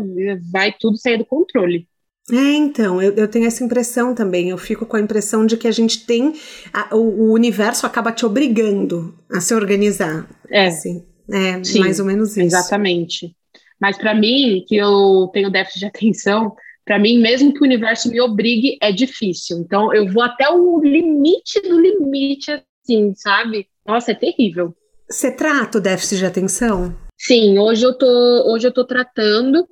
vai 0.51 0.75
tudo 0.77 0.97
sair 0.97 1.17
do 1.17 1.25
controle. 1.25 1.87
É, 2.31 2.53
então, 2.53 3.01
eu, 3.01 3.13
eu 3.13 3.27
tenho 3.27 3.47
essa 3.47 3.63
impressão 3.63 4.13
também. 4.13 4.49
Eu 4.49 4.57
fico 4.57 4.85
com 4.85 4.97
a 4.97 5.01
impressão 5.01 5.45
de 5.45 5.55
que 5.55 5.67
a 5.67 5.71
gente 5.71 6.05
tem. 6.05 6.33
A, 6.73 6.93
o, 6.95 7.29
o, 7.29 7.33
universo 7.33 7.85
acaba 7.85 8.11
te 8.11 8.25
obrigando 8.25 9.17
a 9.31 9.39
se 9.39 9.55
organizar. 9.55 10.29
É. 10.51 10.67
Assim, 10.67 11.05
é, 11.31 11.63
Sim, 11.63 11.79
mais 11.79 11.99
ou 11.99 12.05
menos 12.05 12.31
isso. 12.31 12.41
Exatamente. 12.41 13.33
Mas 13.79 13.97
para 13.97 14.15
mim, 14.15 14.63
que 14.67 14.75
eu 14.75 15.29
tenho 15.33 15.51
déficit 15.51 15.79
de 15.79 15.85
atenção, 15.85 16.55
para 16.85 16.97
mim, 16.97 17.19
mesmo 17.19 17.53
que 17.53 17.59
o 17.59 17.65
universo 17.65 18.09
me 18.09 18.19
obrigue, 18.21 18.77
é 18.81 18.91
difícil. 18.91 19.57
Então, 19.57 19.93
eu 19.93 20.09
vou 20.11 20.23
até 20.23 20.49
o 20.49 20.79
limite 20.81 21.61
do 21.61 21.79
limite, 21.79 22.51
assim, 22.51 23.13
sabe? 23.13 23.67
Nossa, 23.85 24.11
é 24.11 24.15
terrível. 24.15 24.73
Você 25.09 25.29
trata 25.31 25.77
o 25.77 25.81
déficit 25.81 26.19
de 26.19 26.25
atenção? 26.25 26.95
Sim, 27.17 27.57
hoje 27.59 27.83
eu 27.83 27.93
tô, 27.97 28.53
hoje 28.53 28.67
eu 28.67 28.71
tô 28.71 28.85
tratando, 28.85 29.67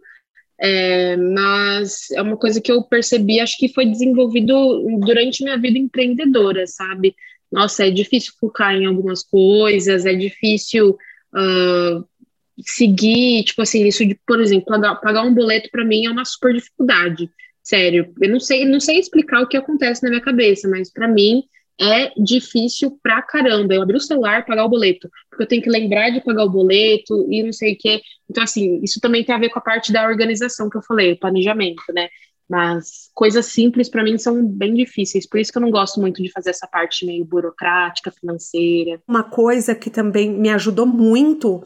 é, 0.59 1.15
mas 1.15 2.11
é 2.11 2.21
uma 2.21 2.37
coisa 2.37 2.59
que 2.59 2.71
eu 2.71 2.83
percebi, 2.83 3.39
acho 3.39 3.57
que 3.57 3.73
foi 3.73 3.85
desenvolvido 3.85 4.83
durante 4.99 5.43
minha 5.43 5.57
vida 5.57 5.77
empreendedora, 5.77 6.65
sabe? 6.67 7.15
Nossa, 7.51 7.85
é 7.85 7.91
difícil 7.91 8.33
focar 8.39 8.73
em 8.75 8.85
algumas 8.85 9.23
coisas, 9.23 10.05
é 10.05 10.13
difícil 10.13 10.97
uh, 11.33 12.05
seguir, 12.61 13.43
tipo 13.43 13.61
assim, 13.61 13.85
isso 13.85 14.05
de, 14.05 14.19
por 14.25 14.39
exemplo, 14.39 14.65
pagar, 14.65 14.95
pagar 14.95 15.23
um 15.23 15.33
boleto 15.33 15.69
para 15.71 15.85
mim 15.85 16.05
é 16.05 16.11
uma 16.11 16.25
super 16.25 16.53
dificuldade. 16.53 17.29
Sério, 17.61 18.13
eu 18.21 18.29
não 18.29 18.39
sei, 18.39 18.63
não 18.65 18.79
sei 18.79 18.99
explicar 18.99 19.41
o 19.41 19.47
que 19.47 19.57
acontece 19.57 20.03
na 20.03 20.09
minha 20.09 20.21
cabeça, 20.21 20.69
mas 20.69 20.91
para 20.91 21.07
mim 21.07 21.43
é 21.81 22.11
difícil 22.17 22.97
pra 23.01 23.21
caramba. 23.21 23.73
Eu 23.73 23.81
abrir 23.81 23.97
o 23.97 24.01
celular, 24.01 24.45
pagar 24.45 24.65
o 24.65 24.69
boleto, 24.69 25.09
porque 25.29 25.43
eu 25.43 25.47
tenho 25.47 25.61
que 25.61 25.69
lembrar 25.69 26.09
de 26.11 26.21
pagar 26.21 26.45
o 26.45 26.49
boleto 26.49 27.27
e 27.29 27.43
não 27.43 27.51
sei 27.51 27.73
o 27.73 27.77
que. 27.77 28.01
Então, 28.29 28.43
assim, 28.43 28.79
isso 28.83 28.99
também 29.01 29.23
tem 29.23 29.35
a 29.35 29.39
ver 29.39 29.49
com 29.49 29.59
a 29.59 29.63
parte 29.63 29.91
da 29.91 30.07
organização 30.07 30.69
que 30.69 30.77
eu 30.77 30.81
falei, 30.81 31.13
o 31.13 31.19
planejamento, 31.19 31.81
né? 31.93 32.07
Mas 32.47 33.09
coisas 33.13 33.47
simples 33.47 33.89
para 33.89 34.03
mim 34.03 34.17
são 34.19 34.45
bem 34.45 34.75
difíceis, 34.75 35.27
por 35.27 35.39
isso 35.39 35.51
que 35.51 35.57
eu 35.57 35.61
não 35.61 35.71
gosto 35.71 35.99
muito 35.99 36.21
de 36.21 36.31
fazer 36.31 36.51
essa 36.51 36.67
parte 36.67 37.03
meio 37.05 37.25
burocrática, 37.25 38.11
financeira. 38.11 39.01
Uma 39.07 39.23
coisa 39.23 39.73
que 39.73 39.89
também 39.89 40.31
me 40.31 40.49
ajudou 40.49 40.85
muito 40.85 41.63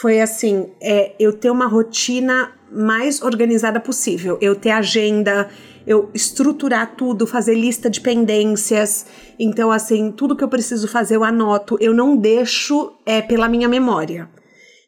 foi 0.00 0.20
assim, 0.20 0.70
é, 0.80 1.14
eu 1.18 1.32
ter 1.32 1.50
uma 1.50 1.66
rotina 1.66 2.52
mais 2.70 3.22
organizada 3.22 3.80
possível. 3.80 4.36
Eu 4.42 4.54
ter 4.54 4.70
agenda, 4.70 5.48
eu 5.86 6.10
estruturar 6.12 6.96
tudo, 6.96 7.26
fazer 7.26 7.54
lista 7.54 7.88
de 7.88 8.02
pendências. 8.02 9.06
Então, 9.38 9.70
assim, 9.70 10.12
tudo 10.12 10.36
que 10.36 10.44
eu 10.44 10.48
preciso 10.48 10.86
fazer 10.86 11.16
eu 11.16 11.24
anoto. 11.24 11.78
Eu 11.80 11.94
não 11.94 12.14
deixo 12.14 12.92
é, 13.06 13.22
pela 13.22 13.48
minha 13.48 13.68
memória. 13.68 14.28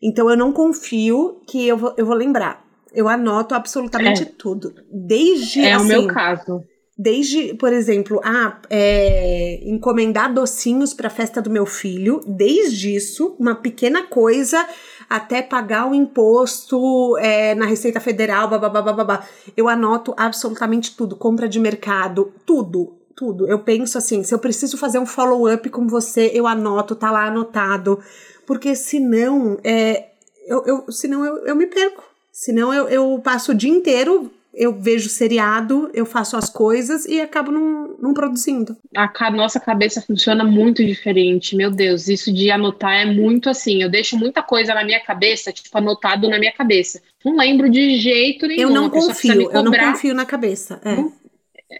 Então, 0.02 0.28
eu 0.28 0.36
não 0.36 0.52
confio 0.52 1.40
que 1.48 1.66
eu 1.66 1.78
vou, 1.78 1.94
eu 1.96 2.04
vou 2.04 2.14
lembrar. 2.14 2.62
Eu 2.92 3.08
anoto 3.08 3.54
absolutamente 3.54 4.22
é. 4.22 4.26
tudo. 4.26 4.74
Desde. 4.92 5.60
É 5.60 5.72
assim, 5.72 5.84
o 5.84 5.88
meu 5.88 6.06
caso. 6.06 6.62
Desde, 7.00 7.54
por 7.54 7.72
exemplo, 7.72 8.20
ah, 8.24 8.60
é, 8.68 9.60
encomendar 9.62 10.34
docinhos 10.34 10.92
para 10.92 11.06
a 11.06 11.10
festa 11.10 11.40
do 11.40 11.48
meu 11.48 11.64
filho, 11.64 12.20
desde 12.26 12.92
isso, 12.92 13.36
uma 13.38 13.54
pequena 13.54 14.02
coisa, 14.02 14.66
até 15.08 15.40
pagar 15.40 15.90
o 15.90 15.94
imposto 15.94 17.16
é, 17.18 17.54
na 17.54 17.64
Receita 17.64 18.00
Federal, 18.00 18.48
babá. 18.48 19.24
Eu 19.56 19.68
anoto 19.68 20.14
absolutamente 20.16 20.94
tudo, 20.96 21.16
compra 21.16 21.48
de 21.48 21.58
mercado, 21.58 22.32
tudo, 22.44 22.94
tudo. 23.16 23.48
Eu 23.48 23.60
penso 23.60 23.96
assim, 23.96 24.22
se 24.22 24.34
eu 24.34 24.38
preciso 24.38 24.76
fazer 24.76 24.98
um 24.98 25.06
follow-up 25.06 25.68
com 25.70 25.86
você, 25.86 26.30
eu 26.34 26.46
anoto, 26.46 26.94
tá 26.94 27.10
lá 27.10 27.26
anotado, 27.26 27.98
porque 28.46 28.74
senão, 28.76 29.58
é, 29.64 30.08
eu, 30.46 30.62
eu, 30.66 30.92
senão 30.92 31.24
eu, 31.24 31.46
eu 31.46 31.56
me 31.56 31.66
perco. 31.66 32.04
Senão 32.30 32.72
eu, 32.72 32.88
eu 32.88 33.20
passo 33.24 33.52
o 33.52 33.54
dia 33.54 33.70
inteiro 33.70 34.30
eu 34.58 34.72
vejo 34.72 35.08
seriado, 35.08 35.88
eu 35.94 36.04
faço 36.04 36.36
as 36.36 36.50
coisas 36.50 37.04
e 37.04 37.20
acabo 37.20 37.52
não, 37.52 37.96
não 38.00 38.12
produzindo. 38.12 38.76
A 38.92 39.30
nossa 39.30 39.60
cabeça 39.60 40.02
funciona 40.02 40.42
muito 40.42 40.84
diferente, 40.84 41.54
meu 41.54 41.70
Deus. 41.70 42.08
Isso 42.08 42.32
de 42.32 42.50
anotar 42.50 42.92
é 42.92 43.04
muito 43.04 43.48
assim. 43.48 43.80
Eu 43.80 43.88
deixo 43.88 44.18
muita 44.18 44.42
coisa 44.42 44.74
na 44.74 44.84
minha 44.84 44.98
cabeça, 44.98 45.52
tipo, 45.52 45.78
anotado 45.78 46.28
na 46.28 46.40
minha 46.40 46.50
cabeça. 46.50 47.00
Não 47.24 47.36
lembro 47.36 47.70
de 47.70 48.00
jeito 48.00 48.48
nenhum. 48.48 48.62
Eu 48.62 48.70
não 48.70 48.90
confio, 48.90 49.48
eu 49.48 49.62
não 49.62 49.70
confio 49.70 50.12
na 50.12 50.26
cabeça. 50.26 50.80
É. 50.84 50.96
Não, 50.96 51.12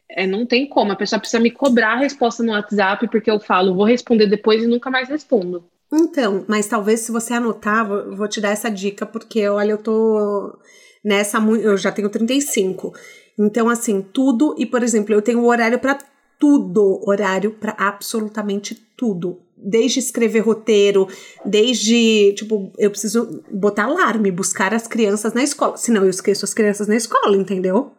é, 0.09 0.27
não 0.27 0.47
tem 0.47 0.65
como. 0.69 0.93
A 0.93 0.97
pessoa 0.97 1.19
precisa 1.19 1.43
me 1.43 1.51
cobrar 1.51 1.95
a 1.95 1.99
resposta 1.99 2.45
no 2.45 2.53
WhatsApp, 2.53 3.09
porque 3.09 3.31
eu 3.31 3.41
falo, 3.41 3.75
vou 3.75 3.85
responder 3.85 4.29
depois 4.29 4.63
e 4.63 4.69
nunca 4.69 4.89
mais 4.89 5.09
respondo. 5.09 5.65
Então, 5.93 6.45
mas 6.47 6.69
talvez 6.69 7.01
se 7.01 7.11
você 7.11 7.35
anotar, 7.35 7.85
vou 7.89 8.29
te 8.29 8.41
dar 8.41 8.51
essa 8.51 8.71
dica, 8.71 9.05
porque 9.05 9.49
olha, 9.49 9.73
eu 9.73 9.79
tô 9.79 10.57
nessa 11.05 11.39
eu 11.39 11.77
já 11.77 11.91
tenho 11.93 12.09
35. 12.09 12.95
Então 13.39 13.69
assim, 13.69 14.03
tudo 14.03 14.55
e 14.59 14.67
por 14.67 14.83
exemplo, 14.83 15.15
eu 15.15 15.23
tenho 15.23 15.45
horário 15.45 15.79
para 15.79 15.99
tudo, 16.39 17.01
horário 17.07 17.53
para 17.53 17.75
absolutamente 17.79 18.75
tudo. 18.97 19.41
Desde 19.57 19.99
escrever 19.99 20.41
roteiro, 20.41 21.09
desde, 21.45 22.33
tipo, 22.37 22.73
eu 22.79 22.91
preciso 22.91 23.43
botar 23.51 23.85
alarme, 23.85 24.31
buscar 24.31 24.73
as 24.73 24.87
crianças 24.87 25.35
na 25.35 25.43
escola. 25.43 25.77
Senão 25.77 26.05
eu 26.05 26.11
esqueço 26.11 26.45
as 26.45 26.55
crianças 26.55 26.87
na 26.87 26.95
escola, 26.95 27.37
entendeu? 27.37 27.91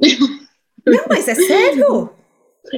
Não, 0.86 1.04
mas 1.08 1.28
é 1.28 1.34
sério? 1.34 2.08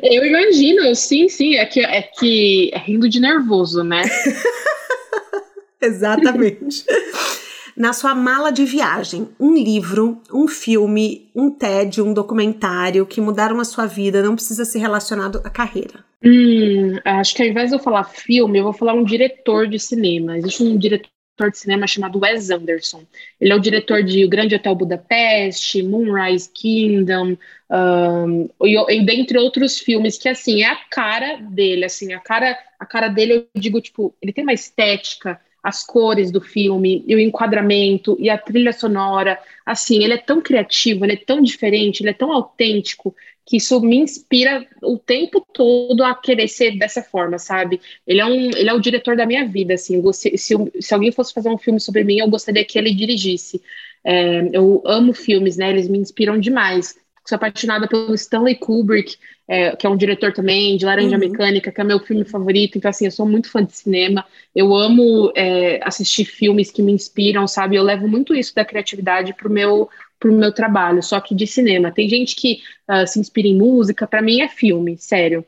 Eu 0.03 0.27
imagino, 0.27 0.95
sim, 0.97 1.29
sim. 1.29 1.55
É 1.55 1.65
que 1.65 1.81
é, 1.81 2.03
que 2.03 2.71
é 2.73 2.79
rindo 2.79 3.09
de 3.09 3.21
nervoso, 3.21 3.85
né? 3.85 4.03
Exatamente. 5.81 6.85
na 7.77 7.93
sua 7.93 8.15
mala 8.15 8.51
de 8.51 8.65
viagem, 8.65 9.29
um 9.39 9.55
livro, 9.55 10.21
um 10.33 10.47
filme, 10.47 11.29
um 11.35 11.51
TED, 11.51 12.01
um 12.01 12.13
documentário 12.13 13.07
que 13.07 13.21
mudaram 13.21 13.59
a 13.61 13.65
sua 13.65 13.87
vida, 13.87 14.23
não 14.23 14.35
precisa 14.35 14.65
ser 14.65 14.79
relacionado 14.79 15.41
à 15.45 15.51
carreira. 15.51 16.05
Hum, 16.25 16.99
acho 17.05 17.35
que 17.35 17.43
ao 17.43 17.49
invés 17.49 17.71
de 17.71 17.77
eu 17.77 17.81
falar 17.81 18.05
filme, 18.05 18.59
eu 18.59 18.65
vou 18.65 18.73
falar 18.73 18.95
um 18.95 19.05
diretor 19.05 19.67
de 19.67 19.79
cinema. 19.79 20.39
Existe 20.39 20.63
um 20.63 20.79
diretor 20.79 21.11
de 21.51 21.59
cinema 21.59 21.87
chamado 21.87 22.21
Wes 22.21 22.49
Anderson. 22.49 23.03
Ele 23.41 23.53
é 23.53 23.57
o 23.57 23.61
diretor 23.61 24.03
de 24.03 24.25
O 24.25 24.29
Grande 24.29 24.55
Hotel 24.55 24.75
Budapeste, 24.75 25.83
Moonrise 25.83 26.49
Kingdom, 26.55 27.37
um, 27.71 28.49
e, 28.63 28.95
e, 28.95 29.05
dentre 29.05 29.37
outros 29.37 29.79
filmes 29.79 30.17
que 30.17 30.29
assim 30.29 30.63
é 30.63 30.67
a 30.67 30.77
cara 30.77 31.37
dele, 31.37 31.85
assim 31.85 32.13
a 32.13 32.21
cara 32.21 32.57
a 32.79 32.87
cara 32.87 33.09
dele 33.09 33.33
eu 33.33 33.61
digo 33.61 33.81
tipo 33.81 34.15
ele 34.23 34.33
tem 34.33 34.45
uma 34.45 34.53
estética 34.53 35.41
as 35.65 35.83
cores 35.83 36.31
do 36.31 36.43
filme, 36.43 37.03
e 37.07 37.15
o 37.15 37.19
enquadramento, 37.19 38.15
e 38.21 38.29
a 38.29 38.37
trilha 38.37 38.71
sonora. 38.71 39.39
Assim, 39.65 40.05
ele 40.05 40.13
é 40.13 40.19
tão 40.19 40.43
criativo, 40.43 41.07
ele 41.07 41.15
é 41.15 41.17
tão 41.17 41.41
diferente, 41.41 42.03
ele 42.03 42.11
é 42.11 42.13
tão 42.13 42.31
autêntico, 42.31 43.17
que 43.47 43.57
isso 43.57 43.81
me 43.81 43.97
inspira 43.97 44.67
o 44.83 44.99
tempo 44.99 45.41
todo 45.41 46.03
a 46.03 46.15
querer 46.15 46.49
ser 46.49 46.79
dessa 46.79 47.03
forma, 47.03 47.39
sabe? 47.39 47.81
Ele 48.07 48.21
é, 48.21 48.27
um, 48.27 48.51
ele 48.51 48.69
é 48.69 48.75
o 48.75 48.81
diretor 48.81 49.17
da 49.17 49.25
minha 49.25 49.47
vida, 49.47 49.73
assim. 49.73 50.03
Se, 50.13 50.37
se, 50.37 50.55
se 50.81 50.95
alguém 50.95 51.11
fosse 51.11 51.33
fazer 51.33 51.49
um 51.49 51.59
filme 51.59 51.81
sobre 51.81 52.05
mim, 52.05 52.19
eu 52.19 52.29
gostaria 52.29 52.65
que 52.65 52.79
ele 52.79 52.95
dirigisse. 52.95 53.63
É, 54.05 54.51
eu 54.53 54.83
amo 54.85 55.15
filmes, 55.15 55.57
né? 55.57 55.71
Eles 55.71 55.89
me 55.89 55.99
inspiram 55.99 56.39
demais 56.39 56.95
sou 57.25 57.37
apaixonada 57.37 57.89
pelo 57.89 58.15
Stanley 58.15 58.57
Kubrick, 58.57 59.17
é, 59.47 59.77
que 59.77 59.87
é 59.87 59.91
um 59.91 59.97
diretor 59.97 60.33
também 60.33 60.77
de 60.77 60.85
Laranja 60.85 61.15
uhum. 61.15 61.21
Mecânica, 61.21 61.71
que 61.71 61.81
é 61.81 61.85
meu 61.85 62.01
filme 62.01 62.25
favorito. 62.25 62.79
Então, 62.79 62.89
assim, 62.89 63.05
eu 63.05 63.11
sou 63.11 63.27
muito 63.27 63.51
fã 63.51 63.65
de 63.65 63.77
cinema. 63.77 64.25
Eu 64.55 64.75
amo 64.75 65.33
é, 65.37 65.81
assistir 65.83 66.25
filmes 66.25 66.71
que 66.71 66.83
me 66.83 66.93
inspiram, 66.93 67.47
sabe? 67.47 67.77
Eu 67.77 67.83
levo 67.83 68.09
muito 68.09 68.35
isso 68.35 68.55
da 68.55 68.65
criatividade 68.65 69.35
pro 69.35 69.51
meu 69.51 69.89
pro 70.19 70.33
meu 70.33 70.53
trabalho, 70.53 71.03
só 71.03 71.21
que 71.21 71.35
de 71.35 71.47
cinema. 71.47 71.93
Tem 71.93 72.09
gente 72.09 72.35
que 72.35 72.61
uh, 72.89 73.07
se 73.07 73.21
inspira 73.21 73.47
em 73.47 73.57
música, 73.57 74.07
para 74.07 74.23
mim 74.23 74.41
é 74.41 74.49
filme, 74.49 74.97
sério. 74.97 75.45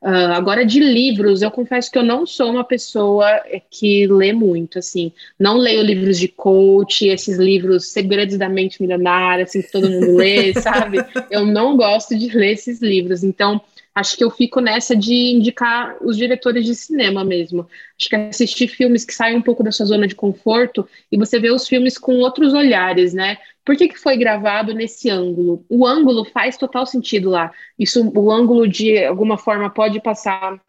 Uh, 0.00 0.32
agora, 0.32 0.64
de 0.64 0.78
livros, 0.78 1.42
eu 1.42 1.50
confesso 1.50 1.90
que 1.90 1.98
eu 1.98 2.04
não 2.04 2.24
sou 2.24 2.50
uma 2.50 2.62
pessoa 2.62 3.28
eh, 3.46 3.60
que 3.68 4.06
lê 4.06 4.32
muito, 4.32 4.78
assim. 4.78 5.12
Não 5.36 5.56
leio 5.56 5.82
livros 5.82 6.18
de 6.18 6.28
coach, 6.28 7.08
esses 7.08 7.36
livros 7.36 7.88
Segredos 7.88 8.38
da 8.38 8.48
Mente 8.48 8.80
Milionária, 8.80 9.42
assim, 9.42 9.60
que 9.60 9.72
todo 9.72 9.90
mundo 9.90 10.14
lê, 10.16 10.54
sabe? 10.60 10.98
Eu 11.30 11.44
não 11.44 11.76
gosto 11.76 12.16
de 12.16 12.28
ler 12.28 12.52
esses 12.52 12.80
livros. 12.80 13.24
Então, 13.24 13.60
acho 13.98 14.16
que 14.16 14.22
eu 14.22 14.30
fico 14.30 14.60
nessa 14.60 14.94
de 14.94 15.32
indicar 15.32 15.96
os 16.00 16.16
diretores 16.16 16.64
de 16.64 16.74
cinema 16.74 17.24
mesmo. 17.24 17.68
Acho 17.98 18.08
que 18.08 18.16
assistir 18.16 18.68
filmes 18.68 19.04
que 19.04 19.12
saem 19.12 19.36
um 19.36 19.42
pouco 19.42 19.62
da 19.62 19.72
sua 19.72 19.86
zona 19.86 20.06
de 20.06 20.14
conforto 20.14 20.88
e 21.10 21.18
você 21.18 21.38
vê 21.40 21.50
os 21.50 21.66
filmes 21.66 21.98
com 21.98 22.18
outros 22.18 22.54
olhares, 22.54 23.12
né? 23.12 23.38
Por 23.64 23.76
que, 23.76 23.88
que 23.88 23.98
foi 23.98 24.16
gravado 24.16 24.72
nesse 24.72 25.10
ângulo? 25.10 25.64
O 25.68 25.86
ângulo 25.86 26.24
faz 26.24 26.56
total 26.56 26.86
sentido 26.86 27.28
lá. 27.28 27.52
Isso, 27.78 28.08
o 28.16 28.30
ângulo 28.30 28.68
de 28.68 29.04
alguma 29.04 29.36
forma 29.36 29.68
pode 29.68 30.00
passar 30.00 30.60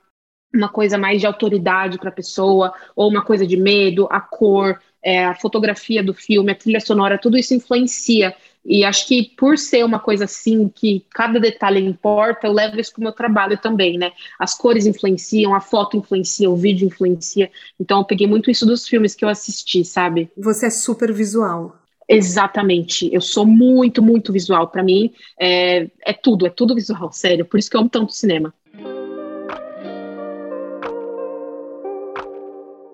uma 0.53 0.69
coisa 0.69 0.97
mais 0.97 1.19
de 1.19 1.27
autoridade 1.27 1.99
para 1.99 2.09
a 2.09 2.13
pessoa, 2.13 2.73
ou 2.95 3.07
uma 3.07 3.23
coisa 3.23 3.45
de 3.45 3.55
medo, 3.55 4.07
a 4.09 4.19
cor, 4.19 4.81
é, 5.03 5.23
a 5.25 5.35
fotografia 5.35 6.03
do 6.03 6.13
filme, 6.13 6.51
a 6.51 6.55
trilha 6.55 6.79
sonora, 6.79 7.19
tudo 7.19 7.37
isso 7.37 7.53
influencia. 7.53 8.35
E 8.65 8.83
acho 8.83 9.07
que 9.07 9.31
por 9.37 9.57
ser 9.57 9.83
uma 9.83 9.99
coisa 9.99 10.25
assim, 10.25 10.69
que 10.69 11.05
cada 11.11 11.39
detalhe 11.39 11.79
importa, 11.83 12.47
eu 12.47 12.53
levo 12.53 12.79
isso 12.79 12.91
para 12.91 12.99
o 12.99 13.03
meu 13.03 13.13
trabalho 13.13 13.57
também, 13.57 13.97
né? 13.97 14.11
As 14.37 14.53
cores 14.55 14.85
influenciam, 14.85 15.55
a 15.55 15.61
foto 15.61 15.97
influencia, 15.97 16.49
o 16.49 16.55
vídeo 16.55 16.85
influencia. 16.85 17.49
Então 17.79 17.99
eu 17.99 18.05
peguei 18.05 18.27
muito 18.27 18.51
isso 18.51 18.65
dos 18.65 18.87
filmes 18.87 19.15
que 19.15 19.23
eu 19.23 19.29
assisti, 19.29 19.83
sabe? 19.83 20.29
Você 20.37 20.67
é 20.67 20.69
super 20.69 21.11
visual. 21.13 21.79
Exatamente. 22.07 23.07
Eu 23.13 23.21
sou 23.21 23.45
muito, 23.45 24.01
muito 24.01 24.33
visual. 24.33 24.67
Para 24.67 24.81
mim, 24.81 25.11
é, 25.39 25.87
é 26.03 26.11
tudo, 26.11 26.47
é 26.47 26.49
tudo 26.49 26.73
visual, 26.73 27.11
sério. 27.11 27.45
Por 27.45 27.59
isso 27.59 27.69
que 27.69 27.77
eu 27.77 27.81
amo 27.81 27.89
tanto 27.89 28.11
cinema. 28.11 28.51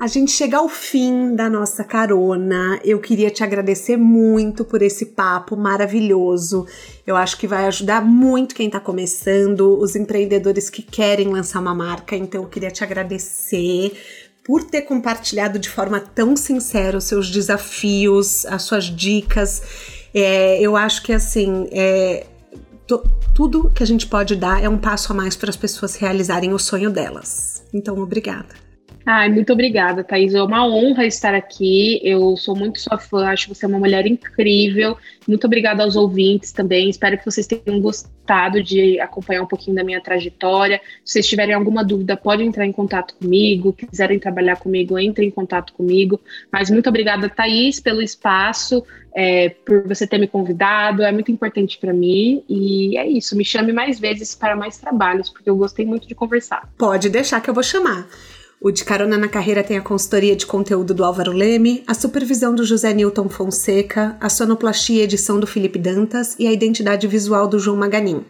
A 0.06 0.08
gente 0.08 0.32
chega 0.34 0.58
ao 0.58 0.70
fim 0.70 1.36
da 1.36 1.50
nossa 1.50 1.84
carona. 1.84 2.80
Eu 2.84 3.00
queria 3.00 3.32
te 3.32 3.44
agradecer 3.44 3.98
muito 3.98 4.64
por 4.64 4.84
esse 4.84 5.08
papo 5.08 5.58
maravilhoso. 5.58 6.68
Eu 7.08 7.16
acho 7.16 7.36
que 7.40 7.48
vai 7.48 7.66
ajudar 7.66 8.06
muito 8.06 8.54
quem 8.54 8.68
está 8.68 8.80
começando, 8.80 9.80
os 9.80 9.96
empreendedores 9.96 10.70
que 10.70 10.84
querem 10.84 11.30
lançar 11.30 11.60
uma 11.60 11.74
marca. 11.74 12.16
Então, 12.16 12.44
eu 12.44 12.48
queria 12.48 12.70
te 12.70 12.84
agradecer 12.84 14.00
por 14.44 14.64
ter 14.64 14.84
compartilhado 14.84 15.58
de 15.58 15.72
forma 15.72 16.00
tão 16.00 16.38
sincera 16.38 17.00
os 17.00 17.06
seus 17.06 17.32
desafios, 17.32 18.46
as 18.46 18.62
suas 18.62 18.84
dicas. 18.84 19.64
É, 20.14 20.62
eu 20.62 20.76
acho 20.78 21.02
que 21.02 21.14
assim, 21.14 21.68
é, 21.72 22.28
tudo 23.34 23.72
que 23.72 23.82
a 23.82 23.88
gente 23.88 24.06
pode 24.06 24.36
dar 24.36 24.64
é 24.64 24.70
um 24.70 24.78
passo 24.78 25.12
a 25.12 25.16
mais 25.16 25.36
para 25.36 25.50
as 25.50 25.58
pessoas 25.58 25.96
realizarem 25.96 26.54
o 26.54 26.60
sonho 26.60 26.92
delas. 26.92 27.64
Então, 27.74 27.98
obrigada. 27.98 28.65
Ai, 29.06 29.30
muito 29.30 29.54
obrigada, 29.54 30.04
Thaís. 30.04 30.34
É 30.34 30.42
uma 30.42 30.66
honra 30.66 31.06
estar 31.06 31.36
aqui. 31.36 32.02
Eu 32.04 32.36
sou 32.36 32.56
muito 32.56 32.80
sua 32.82 32.98
fã, 32.98 33.28
acho 33.28 33.54
você 33.54 33.68
uma 33.68 33.78
mulher 33.78 34.08
incrível. 34.08 34.98
Muito 35.28 35.46
obrigada 35.46 35.84
aos 35.84 35.96
ouvintes 35.96 36.52
também. 36.52 36.90
Espero 36.90 37.16
que 37.16 37.24
vocês 37.24 37.46
tenham 37.46 37.80
gostado 37.80 38.64
de 38.64 39.00
acompanhar 39.00 39.44
um 39.44 39.46
pouquinho 39.46 39.76
da 39.76 39.84
minha 39.84 40.02
trajetória. 40.02 40.82
Se 41.04 41.14
vocês 41.14 41.28
tiverem 41.28 41.54
alguma 41.54 41.84
dúvida, 41.84 42.18
podem 42.18 42.48
entrar 42.48 42.66
em 42.66 42.72
contato 42.72 43.14
comigo. 43.14 43.74
Quiserem 43.74 44.18
trabalhar 44.18 44.56
comigo, 44.56 44.98
entrem 44.98 45.28
em 45.28 45.32
contato 45.32 45.74
comigo. 45.74 46.20
Mas 46.52 46.72
muito 46.72 46.90
obrigada, 46.90 47.30
Thaís, 47.30 47.80
pelo 47.80 48.02
espaço, 48.02 48.84
é, 49.16 49.50
por 49.50 49.88
você 49.88 50.08
ter 50.08 50.18
me 50.18 50.28
convidado. 50.28 51.04
É 51.04 51.12
muito 51.12 51.32
importante 51.32 51.78
para 51.78 51.94
mim. 51.94 52.44
E 52.50 52.98
é 52.98 53.08
isso. 53.08 53.38
Me 53.38 53.46
chame 53.46 53.72
mais 53.72 54.00
vezes 54.00 54.34
para 54.34 54.56
mais 54.56 54.80
trabalhos, 54.80 55.30
porque 55.30 55.48
eu 55.48 55.56
gostei 55.56 55.86
muito 55.86 56.08
de 56.08 56.16
conversar. 56.16 56.68
Pode 56.76 57.08
deixar 57.08 57.40
que 57.40 57.52
eu 57.52 57.54
vou 57.54 57.62
chamar. 57.62 58.08
O 58.60 58.72
De 58.72 58.84
Carona 58.84 59.18
na 59.18 59.28
Carreira 59.28 59.64
tem 59.64 59.78
a 59.78 59.82
consultoria 59.82 60.36
de 60.36 60.46
conteúdo 60.46 60.94
do 60.94 61.04
Álvaro 61.04 61.32
Leme, 61.32 61.84
a 61.86 61.94
supervisão 61.94 62.56
do 62.56 62.66
José 62.66 62.94
Newton 62.94 63.30
Fonseca, 63.30 64.18
a 64.20 64.30
sonoplastia 64.30 65.02
e 65.02 65.04
edição 65.04 65.40
do 65.40 65.46
Felipe 65.46 65.78
Dantas 65.78 66.36
e 66.40 66.48
a 66.48 66.52
identidade 66.52 67.06
visual 67.08 67.48
do 67.48 67.60
João 67.60 67.78
Maganin. 67.78 68.26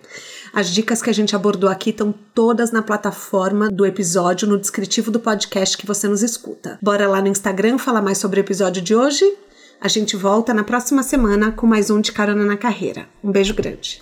As 0.51 0.69
dicas 0.69 1.01
que 1.01 1.09
a 1.09 1.13
gente 1.13 1.35
abordou 1.35 1.69
aqui 1.69 1.89
estão 1.89 2.13
todas 2.33 2.71
na 2.71 2.81
plataforma 2.81 3.69
do 3.69 3.85
episódio, 3.85 4.47
no 4.47 4.57
descritivo 4.57 5.11
do 5.11 5.19
podcast 5.19 5.77
que 5.77 5.85
você 5.85 6.07
nos 6.07 6.23
escuta. 6.23 6.79
Bora 6.81 7.07
lá 7.07 7.21
no 7.21 7.27
Instagram 7.27 7.77
falar 7.77 8.01
mais 8.01 8.17
sobre 8.17 8.39
o 8.39 8.41
episódio 8.41 8.81
de 8.81 8.95
hoje? 8.95 9.25
A 9.79 9.87
gente 9.87 10.15
volta 10.15 10.53
na 10.53 10.63
próxima 10.63 11.03
semana 11.03 11.51
com 11.51 11.67
mais 11.67 11.89
um 11.89 12.01
De 12.01 12.11
Carona 12.11 12.45
na 12.45 12.57
Carreira. 12.57 13.07
Um 13.23 13.31
beijo 13.31 13.53
grande. 13.53 14.01